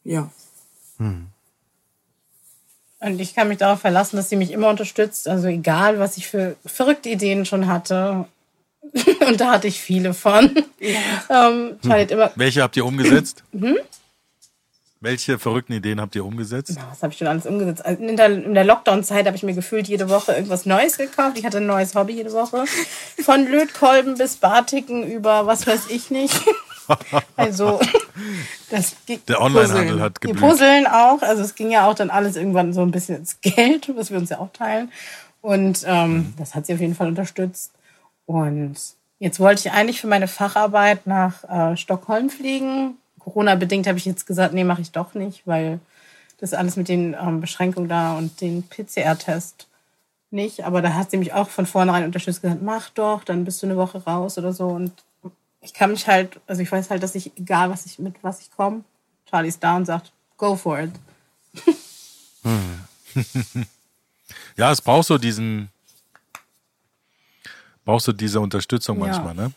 Ja. 0.03 0.29
Und 2.99 3.19
ich 3.19 3.33
kann 3.33 3.47
mich 3.47 3.57
darauf 3.57 3.81
verlassen, 3.81 4.17
dass 4.17 4.29
sie 4.29 4.35
mich 4.35 4.51
immer 4.51 4.69
unterstützt. 4.69 5.27
Also 5.27 5.47
egal, 5.47 5.99
was 5.99 6.17
ich 6.17 6.27
für 6.27 6.55
verrückte 6.65 7.09
Ideen 7.09 7.45
schon 7.45 7.67
hatte. 7.67 8.25
Und 9.27 9.41
da 9.41 9.51
hatte 9.53 9.67
ich 9.67 9.81
viele 9.81 10.13
von. 10.13 10.55
Ähm, 10.79 11.79
Charlie 11.81 12.03
hat 12.03 12.11
immer, 12.11 12.31
Welche 12.35 12.61
habt 12.61 12.77
ihr 12.77 12.85
umgesetzt? 12.85 13.43
Welche 15.05 15.37
verrückten 15.37 15.73
Ideen 15.73 16.01
habt 16.01 16.15
ihr 16.15 16.25
umgesetzt? 16.25 16.75
was 16.89 17.03
habe 17.03 17.13
ich 17.13 17.19
schon 17.19 17.27
alles 17.27 17.45
umgesetzt? 17.45 17.85
Also 17.85 18.03
in 18.03 18.17
der, 18.17 18.25
in 18.25 18.55
der 18.55 18.63
Lockdown-Zeit 18.63 19.27
habe 19.27 19.37
ich 19.37 19.43
mir 19.43 19.53
gefühlt 19.53 19.87
jede 19.87 20.09
Woche 20.09 20.33
irgendwas 20.33 20.65
Neues 20.65 20.97
gekauft. 20.97 21.37
Ich 21.37 21.45
hatte 21.45 21.57
ein 21.57 21.67
neues 21.67 21.93
Hobby 21.93 22.13
jede 22.13 22.33
Woche. 22.33 22.65
Von 23.23 23.45
Lötkolben 23.45 24.17
bis 24.17 24.37
Batiken 24.37 25.03
über 25.03 25.45
was 25.45 25.67
weiß 25.67 25.89
ich 25.89 26.09
nicht. 26.09 26.35
Also, 27.35 27.79
das 28.69 28.95
ging. 29.07 29.19
Der 29.27 29.41
Onlinehandel 29.41 30.01
hat 30.01 30.17
Die 30.21 30.27
geblüht. 30.27 30.51
Puzzeln 30.51 30.85
auch. 30.85 31.23
Also 31.23 31.41
es 31.41 31.55
ging 31.55 31.71
ja 31.71 31.87
auch 31.87 31.95
dann 31.95 32.11
alles 32.11 32.35
irgendwann 32.35 32.73
so 32.73 32.83
ein 32.83 32.91
bisschen 32.91 33.15
ins 33.15 33.41
Geld, 33.41 33.91
was 33.95 34.11
wir 34.11 34.19
uns 34.19 34.29
ja 34.29 34.37
auch 34.37 34.51
teilen. 34.53 34.91
Und 35.41 35.83
ähm, 35.87 36.35
das 36.37 36.53
hat 36.53 36.67
sie 36.67 36.75
auf 36.75 36.79
jeden 36.79 36.93
Fall 36.93 37.07
unterstützt. 37.07 37.71
Und 38.27 38.75
jetzt 39.17 39.39
wollte 39.39 39.67
ich 39.67 39.73
eigentlich 39.73 39.99
für 39.99 40.05
meine 40.05 40.27
Facharbeit 40.27 41.07
nach 41.07 41.43
äh, 41.45 41.75
Stockholm 41.75 42.29
fliegen. 42.29 42.97
Corona-bedingt 43.25 43.87
habe 43.87 43.97
ich 43.97 44.05
jetzt 44.05 44.27
gesagt, 44.27 44.53
nee, 44.53 44.63
mache 44.63 44.81
ich 44.81 44.91
doch 44.91 45.15
nicht, 45.15 45.41
weil 45.47 45.79
das 46.37 46.53
alles 46.53 46.75
mit 46.75 46.87
den 46.89 47.15
ähm, 47.19 47.41
Beschränkungen 47.41 47.89
da 47.89 48.15
und 48.15 48.39
den 48.39 48.61
PCR-Test 48.69 49.67
nicht. 50.29 50.63
Aber 50.63 50.83
da 50.83 50.93
hat 50.93 51.09
sie 51.09 51.17
mich 51.17 51.33
auch 51.33 51.49
von 51.49 51.65
vornherein 51.65 52.03
unterstützt, 52.05 52.43
gesagt, 52.43 52.61
mach 52.61 52.91
doch, 52.91 53.23
dann 53.23 53.43
bist 53.43 53.63
du 53.63 53.65
eine 53.65 53.77
Woche 53.77 54.03
raus 54.03 54.37
oder 54.37 54.53
so. 54.53 54.67
Und 54.67 54.91
ich 55.61 55.73
kann 55.73 55.89
mich 55.89 56.07
halt, 56.07 56.39
also 56.45 56.61
ich 56.61 56.71
weiß 56.71 56.91
halt, 56.91 57.01
dass 57.01 57.15
ich, 57.15 57.35
egal 57.35 57.71
was 57.71 57.87
ich, 57.87 57.97
mit 57.97 58.13
was 58.21 58.41
ich 58.41 58.51
komme, 58.51 58.83
Charlie 59.27 59.49
ist 59.49 59.63
da 59.63 59.75
und 59.75 59.85
sagt, 59.85 60.11
go 60.37 60.55
for 60.55 60.79
it. 60.79 60.91
Ja, 64.57 64.71
es 64.71 64.81
braucht 64.81 65.07
so 65.07 65.17
diesen, 65.17 65.69
brauchst 67.85 68.07
du 68.07 68.11
diese 68.13 68.39
Unterstützung 68.39 68.99
Ja. 68.99 69.05
manchmal, 69.07 69.33
ne? 69.33 69.51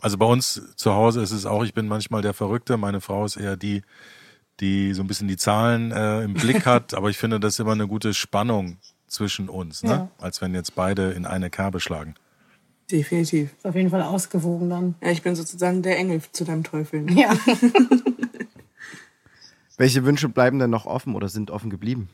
Also 0.00 0.16
bei 0.16 0.26
uns 0.26 0.62
zu 0.76 0.94
Hause 0.94 1.22
ist 1.22 1.32
es 1.32 1.46
auch, 1.46 1.64
ich 1.64 1.74
bin 1.74 1.88
manchmal 1.88 2.22
der 2.22 2.34
Verrückte, 2.34 2.76
meine 2.76 3.00
Frau 3.00 3.24
ist 3.24 3.36
eher 3.36 3.56
die, 3.56 3.82
die 4.60 4.94
so 4.94 5.02
ein 5.02 5.06
bisschen 5.06 5.28
die 5.28 5.36
Zahlen 5.36 5.92
äh, 5.92 6.22
im 6.22 6.34
Blick 6.34 6.66
hat, 6.66 6.94
aber 6.94 7.10
ich 7.10 7.18
finde, 7.18 7.40
das 7.40 7.54
ist 7.54 7.60
immer 7.60 7.72
eine 7.72 7.88
gute 7.88 8.14
Spannung 8.14 8.78
zwischen 9.06 9.48
uns, 9.48 9.82
ne? 9.82 9.90
Ja. 9.90 10.08
Als 10.18 10.40
wenn 10.40 10.54
jetzt 10.54 10.74
beide 10.74 11.12
in 11.12 11.26
eine 11.26 11.50
Kerbe 11.50 11.80
schlagen. 11.80 12.14
Definitiv. 12.90 13.54
Ist 13.56 13.66
auf 13.66 13.74
jeden 13.74 13.90
Fall 13.90 14.02
ausgewogen 14.02 14.70
dann. 14.70 14.94
Ja, 15.02 15.10
ich 15.10 15.22
bin 15.22 15.34
sozusagen 15.34 15.82
der 15.82 15.98
Engel 15.98 16.22
zu 16.32 16.44
deinem 16.44 16.64
Teufel. 16.64 17.02
ne? 17.02 17.20
Ja. 17.20 17.36
Welche 19.76 20.04
Wünsche 20.04 20.28
bleiben 20.28 20.58
denn 20.58 20.70
noch 20.70 20.86
offen 20.86 21.14
oder 21.14 21.28
sind 21.28 21.50
offen 21.50 21.70
geblieben? 21.70 22.08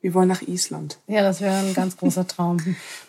Wir 0.00 0.14
wollen 0.14 0.28
nach 0.28 0.42
Island. 0.42 0.98
Ja, 1.08 1.22
das 1.22 1.40
wäre 1.40 1.56
ein 1.56 1.74
ganz 1.74 1.96
großer 1.96 2.26
Traum. 2.26 2.58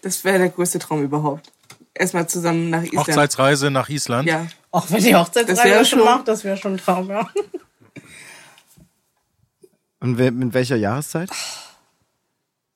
Das 0.01 0.23
wäre 0.23 0.39
der 0.39 0.49
größte 0.49 0.79
Traum 0.79 1.03
überhaupt. 1.03 1.51
Erstmal 1.99 2.27
zusammen 2.29 2.69
nach 2.69 2.83
Island. 2.83 3.07
Hochzeitsreise 3.07 3.71
nach 3.71 3.89
Island. 3.89 4.27
Ja. 4.27 4.47
Auch 4.71 4.89
wenn 4.91 5.03
die 5.03 5.11
Das 5.11 5.21
Hochzeitsreise 5.27 5.63
wäre 5.63 5.79
das 5.79 5.89
schon 5.89 6.03
macht, 6.03 6.27
das 6.27 6.43
wäre 6.43 6.57
schon 6.57 6.73
ein 6.73 6.77
Traum, 6.77 7.09
ja. 7.09 7.27
Und 9.99 10.17
mit 10.17 10.53
welcher 10.53 10.75
Jahreszeit? 10.75 11.29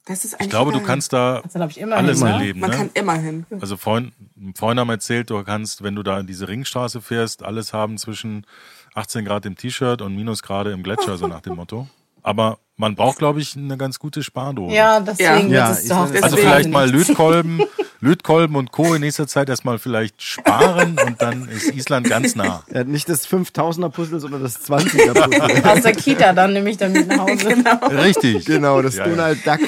Das 0.06 0.26
ist 0.26 0.34
eigentlich 0.34 0.46
Ich 0.48 0.50
glaube, 0.50 0.72
du 0.72 0.82
kannst 0.82 1.14
da 1.14 1.44
habe 1.54 1.70
ich 1.72 1.80
immer 1.80 1.96
alles 1.96 2.18
hin, 2.20 2.28
ne? 2.28 2.34
erleben. 2.34 2.60
Man 2.60 2.72
Ne? 2.72 2.76
kann 2.76 2.90
immer 2.96 3.14
hin. 3.14 3.46
Also 3.62 3.78
Freund, 3.78 4.14
Freunde 4.56 4.82
haben 4.82 4.90
erzählt, 4.90 5.30
du 5.30 5.44
kannst, 5.44 5.84
wenn 5.84 5.96
du 5.96 6.02
da 6.02 6.20
in 6.20 6.26
diese 6.26 6.48
Ringstraße 6.48 7.02
fährst, 7.02 7.44
alles 7.44 7.72
haben 7.74 7.98
zwischen 8.00 8.48
18 8.96 9.24
Grad 9.26 9.46
im 9.46 9.56
T-Shirt 9.56 10.02
und 10.02 10.16
Minusgrade 10.16 10.72
im 10.72 10.82
Gletscher, 10.82 11.18
so 11.18 11.28
nach 11.28 11.42
dem 11.42 11.56
Motto. 11.56 11.88
Aber 12.24 12.58
man 12.76 12.96
braucht, 12.96 13.20
glaube 13.20 13.40
ich, 13.42 13.56
eine 13.56 13.78
ganz 13.78 14.00
gute 14.00 14.24
Spardose. 14.24 14.74
Ja, 14.76 15.00
deswegen 15.00 15.50
Ja. 15.52 15.68
wird 15.70 15.78
es 15.78 15.88
Ja, 15.88 15.96
zur 15.96 16.06
ich- 16.06 16.10
Hochzeit. 16.10 16.24
Also 16.24 16.38
vielleicht 16.38 16.70
mal. 16.70 16.90
Lötkolben, 16.90 17.62
Lötkolben 18.02 18.56
und 18.56 18.72
Co. 18.72 18.96
in 18.96 19.02
nächster 19.02 19.28
Zeit 19.28 19.48
erstmal 19.48 19.78
vielleicht 19.78 20.22
sparen 20.24 20.98
und 20.98 21.22
dann 21.22 21.48
ist 21.48 21.72
Island 21.74 22.10
ganz 22.10 22.36
nah. 22.36 22.64
Ja, 22.74 22.84
nicht 22.84 23.08
das 23.08 23.28
5000er 23.28 23.90
Puzzle, 23.90 24.20
sondern 24.20 24.42
das 24.42 24.68
20er 24.68 25.14
Puzzle. 25.14 25.64
Aus 25.72 25.82
der 25.84 25.94
Kita 25.94 26.34
dann 26.34 26.54
nehme 26.54 26.72
ich 26.72 26.78
dann 26.78 26.94
mit 26.94 27.08
nach 27.08 27.20
Hause. 27.20 27.64
Richtig. 28.04 28.46
genau, 28.46 28.82
das 28.82 28.96
Ja, 28.96 29.06
ja. 29.06 29.12
Donald 29.12 29.46
Duck 29.46 29.60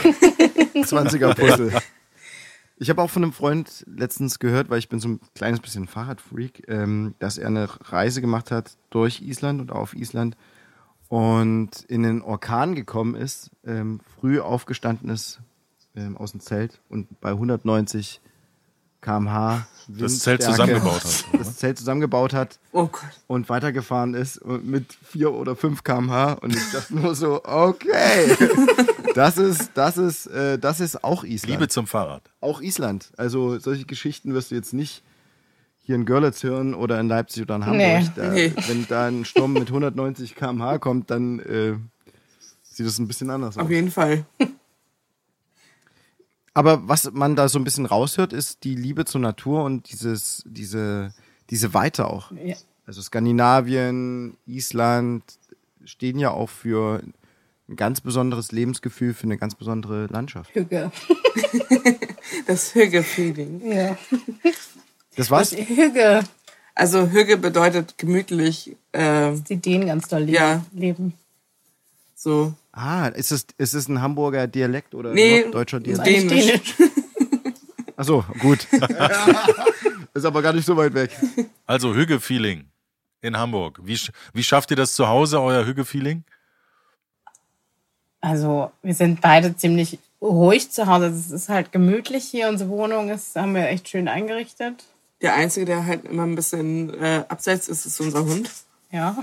20er 0.73 1.35
Puzzle. 1.35 1.71
Ich 2.77 2.89
habe 2.89 3.03
auch 3.03 3.09
von 3.09 3.23
einem 3.23 3.33
Freund 3.33 3.85
letztens 3.87 4.39
gehört, 4.39 4.71
weil 4.71 4.79
ich 4.79 4.89
bin 4.89 4.99
so 4.99 5.09
ein 5.09 5.19
kleines 5.35 5.59
bisschen 5.59 5.87
Fahrradfreak, 5.87 6.63
ähm, 6.67 7.13
dass 7.19 7.37
er 7.37 7.47
eine 7.47 7.69
Reise 7.91 8.19
gemacht 8.19 8.49
hat 8.49 8.71
durch 8.89 9.21
Island 9.21 9.61
und 9.61 9.71
auf 9.71 9.93
Island 9.93 10.35
und 11.07 11.69
in 11.87 12.01
den 12.01 12.23
Orkan 12.23 12.73
gekommen 12.73 13.13
ist, 13.13 13.51
ähm, 13.63 13.99
früh 14.19 14.39
aufgestanden 14.39 15.09
ist 15.11 15.39
ähm, 15.95 16.17
aus 16.17 16.31
dem 16.31 16.39
Zelt 16.39 16.79
und 16.89 17.19
bei 17.21 17.29
190 17.29 18.19
km/h 19.01 19.67
Das 19.89 20.19
Zelt 20.19 20.41
zusammengebaut 20.41 21.03
hat. 21.03 21.25
das 21.39 21.57
Zelt 21.57 21.77
zusammengebaut 21.77 22.33
hat 22.33 22.59
Oh 22.71 22.87
Gott. 22.87 23.01
und 23.27 23.49
weitergefahren 23.49 24.13
ist 24.13 24.43
mit 24.45 24.93
4 24.93 25.33
oder 25.33 25.55
5 25.57 25.83
km/h 25.83 26.33
und 26.33 26.55
ich 26.55 26.71
dachte 26.71 26.95
nur 26.95 27.13
so, 27.13 27.43
okay, 27.43 28.37
das 29.15 29.37
ist, 29.37 29.71
das 29.73 29.97
ist, 29.97 30.27
äh, 30.27 30.57
das 30.57 30.79
ist 30.79 31.03
auch 31.03 31.23
Island. 31.25 31.51
Liebe 31.51 31.67
zum 31.67 31.85
Fahrrad. 31.85 32.23
Auch 32.39 32.61
Island. 32.61 33.11
Also 33.17 33.59
solche 33.59 33.85
Geschichten 33.85 34.33
wirst 34.33 34.51
du 34.51 34.55
jetzt 34.55 34.73
nicht 34.73 35.03
hier 35.85 35.95
in 35.95 36.05
Görlitz 36.05 36.41
hören 36.43 36.73
oder 36.73 36.97
in 37.01 37.09
Leipzig 37.09 37.43
oder 37.43 37.57
in 37.57 37.65
Hamburg. 37.65 37.79
Nee. 37.81 38.09
Da, 38.15 38.29
Nee. 38.31 38.53
Wenn 38.67 38.87
da 38.87 39.07
ein 39.07 39.25
Sturm 39.25 39.51
mit 39.51 39.67
190 39.67 40.33
km/h 40.35 40.77
kommt, 40.79 41.11
dann 41.11 41.39
äh, 41.39 41.73
sieht 42.63 42.85
das 42.87 42.99
ein 42.99 43.07
bisschen 43.09 43.29
anders 43.29 43.57
aus. 43.57 43.63
Auf 43.65 43.69
jeden 43.69 43.91
Fall. 43.91 44.25
Aber 46.53 46.87
was 46.87 47.11
man 47.11 47.35
da 47.35 47.49
so 47.49 47.59
ein 47.59 47.63
bisschen 47.63 47.85
raushört, 47.85 48.31
ist 48.33 48.63
die 48.63 48.75
Liebe 48.75 49.05
zur 49.05 49.21
Natur 49.21 49.63
und 49.63 49.91
dieses, 49.91 50.43
diese, 50.45 51.13
diese 51.49 51.73
Weite 51.73 52.07
auch. 52.07 52.31
Ja. 52.31 52.55
Also 52.85 53.01
Skandinavien, 53.01 54.37
Island 54.45 55.23
stehen 55.85 56.19
ja 56.19 56.31
auch 56.31 56.49
für 56.49 57.01
ein 57.69 57.75
ganz 57.75 58.01
besonderes 58.01 58.51
Lebensgefühl, 58.51 59.13
für 59.13 59.23
eine 59.23 59.37
ganz 59.37 59.55
besondere 59.55 60.07
Landschaft. 60.07 60.53
Hüge. 60.53 60.91
Das 62.47 62.73
Hügge-Feeling. 62.73 63.61
Ja. 63.71 63.97
Das 65.15 65.29
war's? 65.29 65.51
Hüge. 65.51 66.23
Also 66.73 67.09
Hügge 67.09 67.37
bedeutet 67.37 67.97
gemütlich, 67.97 68.75
äh, 68.91 69.33
Die 69.49 69.57
Dänen 69.57 69.87
ganz 69.87 70.07
doll 70.07 70.21
leben. 70.21 70.33
Ja. 70.33 70.65
leben. 70.73 71.13
So. 72.23 72.53
Ah, 72.71 73.07
ist 73.07 73.31
es, 73.31 73.45
ist 73.57 73.73
es 73.73 73.87
ein 73.87 74.01
Hamburger 74.01 74.47
Dialekt 74.47 74.95
oder 74.95 75.13
Nee, 75.13 75.45
deutscher 75.51 75.79
Dialekt? 75.79 76.07
Dänisch. 76.07 76.75
Ach 77.95 78.03
so, 78.03 78.25
gut. 78.39 78.67
ist 80.13 80.25
aber 80.25 80.41
gar 80.41 80.53
nicht 80.53 80.65
so 80.65 80.75
weit 80.75 80.93
weg. 80.93 81.11
Also 81.65 81.93
Hügge-Feeling 81.93 82.65
in 83.21 83.37
Hamburg. 83.37 83.79
Wie, 83.83 83.99
wie 84.33 84.43
schafft 84.43 84.71
ihr 84.71 84.77
das 84.77 84.95
zu 84.95 85.07
Hause, 85.07 85.41
euer 85.41 85.65
Hügge-Feeling? 85.65 86.23
Also, 88.21 88.71
wir 88.81 88.93
sind 88.93 89.21
beide 89.21 89.55
ziemlich 89.55 89.99
ruhig 90.21 90.71
zu 90.71 90.87
Hause. 90.87 91.07
Es 91.07 91.29
ist 91.29 91.49
halt 91.49 91.71
gemütlich 91.71 92.23
hier. 92.23 92.47
Unsere 92.47 92.69
Wohnung 92.69 93.09
ist, 93.09 93.35
haben 93.35 93.53
wir 93.53 93.67
echt 93.67 93.89
schön 93.89 94.07
eingerichtet. 94.07 94.85
Der 95.21 95.35
Einzige, 95.35 95.65
der 95.65 95.85
halt 95.85 96.05
immer 96.05 96.23
ein 96.23 96.35
bisschen 96.35 96.93
äh, 97.01 97.25
abseits 97.27 97.67
ist, 97.67 97.85
ist 97.85 97.99
unser 97.99 98.25
Hund. 98.25 98.49
Ja. 98.91 99.17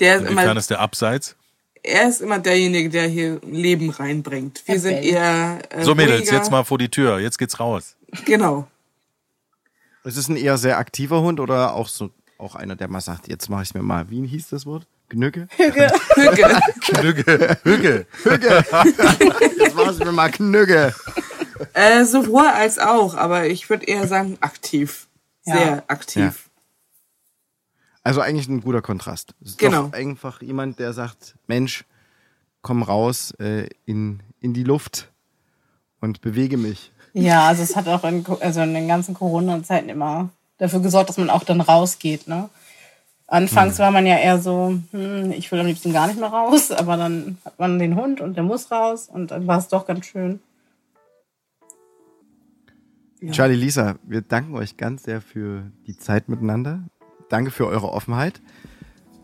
Der 0.00 0.16
ist 0.16 0.22
Inwiefern 0.22 0.44
immer, 0.50 0.56
ist 0.56 0.70
der 0.70 0.80
Abseits? 0.80 1.36
er 1.82 2.08
ist 2.08 2.20
immer 2.20 2.38
derjenige, 2.38 2.90
der 2.90 3.06
hier 3.08 3.40
Leben 3.42 3.88
reinbringt. 3.90 4.62
Wir 4.66 4.74
Er 4.74 4.80
sind 4.80 5.02
eher 5.02 5.58
äh, 5.70 5.82
So 5.84 5.94
Mädels, 5.94 6.22
ruhiger. 6.22 6.34
jetzt 6.36 6.50
mal 6.50 6.64
vor 6.64 6.76
die 6.78 6.88
Tür. 6.90 7.18
Jetzt 7.20 7.38
geht's 7.38 7.58
raus. 7.60 7.96
Genau. 8.26 8.66
Ist 10.04 10.16
es 10.16 10.28
ein 10.28 10.36
eher 10.36 10.58
sehr 10.58 10.78
aktiver 10.78 11.20
Hund 11.20 11.40
oder 11.40 11.74
auch 11.74 11.88
so 11.88 12.10
auch 12.38 12.54
einer, 12.54 12.74
der 12.74 12.88
mal 12.88 13.00
sagt, 13.02 13.28
jetzt 13.28 13.50
mache 13.50 13.62
ich 13.64 13.74
mir 13.74 13.82
mal, 13.82 14.08
wie 14.10 14.26
hieß 14.26 14.48
das 14.48 14.64
Wort? 14.66 14.86
Gnücke? 15.10 15.46
Hüge. 15.56 15.90
Hügge. 16.14 16.60
Hügge, 17.02 17.56
Hügge. 17.64 18.06
Knügge. 18.22 18.64
Jetzt 19.58 19.74
mache 19.74 19.92
ich 19.92 19.98
mir 19.98 20.12
mal 20.12 20.30
Knügge. 20.30 20.94
äh, 21.74 22.04
sowohl 22.04 22.46
als 22.46 22.78
auch, 22.78 23.14
aber 23.14 23.46
ich 23.46 23.68
würde 23.68 23.86
eher 23.86 24.06
sagen 24.06 24.38
aktiv. 24.40 25.06
Ja. 25.44 25.56
Sehr 25.56 25.84
aktiv. 25.88 26.49
Also 28.10 28.22
eigentlich 28.22 28.48
ein 28.48 28.60
guter 28.60 28.82
Kontrast. 28.82 29.36
Es 29.40 29.50
ist 29.50 29.58
Genau. 29.58 29.84
doch 29.84 29.92
einfach 29.92 30.42
jemand, 30.42 30.80
der 30.80 30.92
sagt, 30.92 31.36
Mensch, 31.46 31.84
komm 32.60 32.82
raus 32.82 33.30
äh, 33.38 33.68
in, 33.86 34.20
in 34.40 34.52
die 34.52 34.64
Luft 34.64 35.12
und 36.00 36.20
bewege 36.20 36.56
mich. 36.56 36.90
Ja, 37.12 37.46
also 37.46 37.62
es 37.62 37.76
hat 37.76 37.86
auch 37.86 38.02
in, 38.02 38.26
also 38.40 38.62
in 38.62 38.74
den 38.74 38.88
ganzen 38.88 39.14
Corona-Zeiten 39.14 39.88
immer 39.88 40.30
dafür 40.58 40.80
gesorgt, 40.80 41.08
dass 41.08 41.18
man 41.18 41.30
auch 41.30 41.44
dann 41.44 41.60
rausgeht. 41.60 42.26
Ne? 42.26 42.50
Anfangs 43.28 43.78
war 43.78 43.92
man 43.92 44.04
ja 44.06 44.16
eher 44.16 44.40
so, 44.40 44.76
hm, 44.90 45.30
ich 45.30 45.52
will 45.52 45.60
am 45.60 45.66
liebsten 45.66 45.92
gar 45.92 46.08
nicht 46.08 46.18
mehr 46.18 46.30
raus, 46.30 46.72
aber 46.72 46.96
dann 46.96 47.38
hat 47.44 47.60
man 47.60 47.78
den 47.78 47.94
Hund 47.94 48.20
und 48.20 48.34
der 48.34 48.42
muss 48.42 48.72
raus 48.72 49.08
und 49.08 49.30
dann 49.30 49.46
war 49.46 49.58
es 49.58 49.68
doch 49.68 49.86
ganz 49.86 50.06
schön. 50.06 50.40
Ja. 53.20 53.30
Charlie, 53.30 53.54
Lisa, 53.54 53.94
wir 54.02 54.22
danken 54.22 54.56
euch 54.56 54.76
ganz 54.76 55.04
sehr 55.04 55.20
für 55.20 55.70
die 55.86 55.96
Zeit 55.96 56.28
miteinander. 56.28 56.80
Danke 57.30 57.50
für 57.50 57.66
eure 57.66 57.90
Offenheit. 57.92 58.40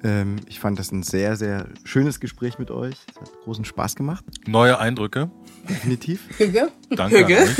Ähm, 0.04 0.36
ich 0.46 0.60
fand 0.60 0.78
das 0.78 0.92
ein 0.92 1.02
sehr, 1.02 1.36
sehr 1.36 1.66
schönes 1.84 2.20
Gespräch 2.20 2.58
mit 2.58 2.70
euch. 2.70 2.94
Es 3.10 3.20
hat 3.20 3.30
großen 3.44 3.64
Spaß 3.64 3.96
gemacht, 3.96 4.24
Neue 4.46 4.78
Eindrücke. 4.78 5.30
definitiv. 5.68 6.20
Hüge. 6.38 6.68
Danke. 6.90 7.18
Hügge. 7.20 7.38
an 7.38 7.48
euch. 7.48 7.58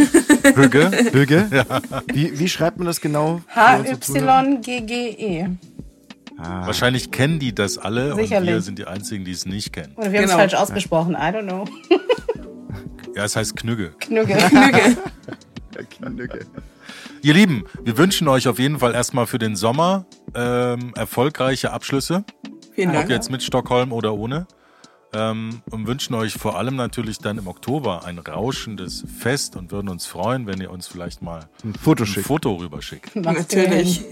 Hügge. 0.57 0.91
Böge, 1.13 1.67
wie, 2.13 2.39
wie 2.39 2.49
schreibt 2.49 2.79
man 2.79 2.87
das 2.87 3.01
genau? 3.01 3.41
H-Y-G-G-E. 3.55 5.49
Ah, 6.39 6.67
Wahrscheinlich 6.67 7.11
kennen 7.11 7.39
die 7.39 7.55
das 7.55 7.79
alle 7.79 8.15
Sicherlich. 8.15 8.49
und 8.51 8.55
wir 8.57 8.61
sind 8.61 8.79
die 8.79 8.87
Einzigen, 8.87 9.25
die 9.25 9.31
es 9.33 9.47
nicht 9.47 9.73
kennen. 9.73 9.95
Oder 9.97 10.13
wir 10.13 10.19
haben 10.19 10.25
es 10.27 10.31
Genau. 10.31 10.39
falsch 10.41 10.55
ausgesprochen. 10.55 11.15
I 11.15 11.17
don't 11.35 11.45
know. 11.49 11.65
Ja, 13.17 13.25
es 13.25 13.35
heißt 13.35 13.57
Knügge. 13.57 13.93
Knügge. 14.01 14.35
Hügge. 14.37 14.97
Knügge. 16.01 16.41
Ihr 17.27 17.35
Lieben, 17.35 17.65
wir 17.83 17.99
wünschen 17.99 18.29
euch 18.29 18.47
auf 18.47 18.61
jeden 18.61 18.79
Fall 18.79 18.95
erstmal 18.95 19.27
für 19.27 19.41
den 19.41 19.57
Sommer 19.57 20.07
ähm, 20.37 20.93
erfolgreiche 20.95 21.73
Abschlüsse, 21.73 22.25
Vielen 22.73 22.91
ob 22.91 22.95
Dank. 22.95 23.11
jetzt 23.11 23.33
mit 23.33 23.43
Stockholm 23.43 23.91
oder 23.91 24.15
ohne. 24.15 24.47
Ähm, 25.13 25.61
und 25.73 25.89
wünschen 25.89 26.15
euch 26.15 26.35
vor 26.35 26.57
allem 26.57 26.77
natürlich 26.77 27.19
dann 27.19 27.37
im 27.39 27.49
Oktober 27.49 28.05
ein 28.05 28.21
rauschendes 28.21 29.05
Fest 29.19 29.57
und 29.57 29.73
würden 29.73 29.89
uns 29.89 30.07
freuen, 30.07 30.47
wenn 30.47 30.61
ihr 30.61 30.71
uns 30.71 30.87
vielleicht 30.87 31.21
mal 31.21 31.49
Ein 31.65 31.75
Foto 31.75 32.05
ein 32.05 32.07
schicken. 32.07 32.27
Foto 32.29 32.55
rüberschickt. 32.55 33.17
Natürlich. 33.17 34.05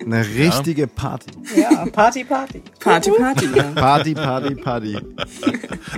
Eine 0.00 0.24
richtige 0.24 0.86
Party. 0.86 1.32
Ja, 1.56 1.86
Party, 1.86 2.22
Party. 2.22 2.62
Party, 2.78 3.10
Party. 3.10 3.48
Ja. 3.56 3.62
Party, 3.74 4.14
Party, 4.14 4.54
Party. 4.54 4.98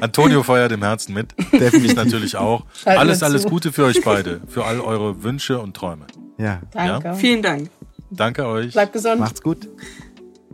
Antonio 0.00 0.42
feiert 0.42 0.72
im 0.72 0.82
Herzen 0.82 1.12
mit. 1.12 1.34
Ich 1.52 1.94
natürlich 1.94 2.36
auch. 2.36 2.64
Schalten 2.72 3.00
alles, 3.00 3.22
alles. 3.22 3.44
Gute 3.44 3.70
für 3.70 3.84
euch 3.84 4.02
beide, 4.02 4.40
für 4.48 4.64
all 4.64 4.80
eure 4.80 5.22
Wünsche 5.22 5.58
und 5.60 5.76
Träume. 5.76 6.06
Ja, 6.38 6.60
Danke. 6.72 7.14
Vielen 7.14 7.42
Dank. 7.42 7.70
Danke 8.10 8.46
euch. 8.46 8.72
Bleibt 8.72 8.92
gesund. 8.92 9.20
macht's 9.20 9.42
gut. 9.42 9.68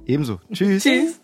Ebenso. 0.06 0.40
Tschüss. 0.52 0.82
Tschüss. 0.82 1.20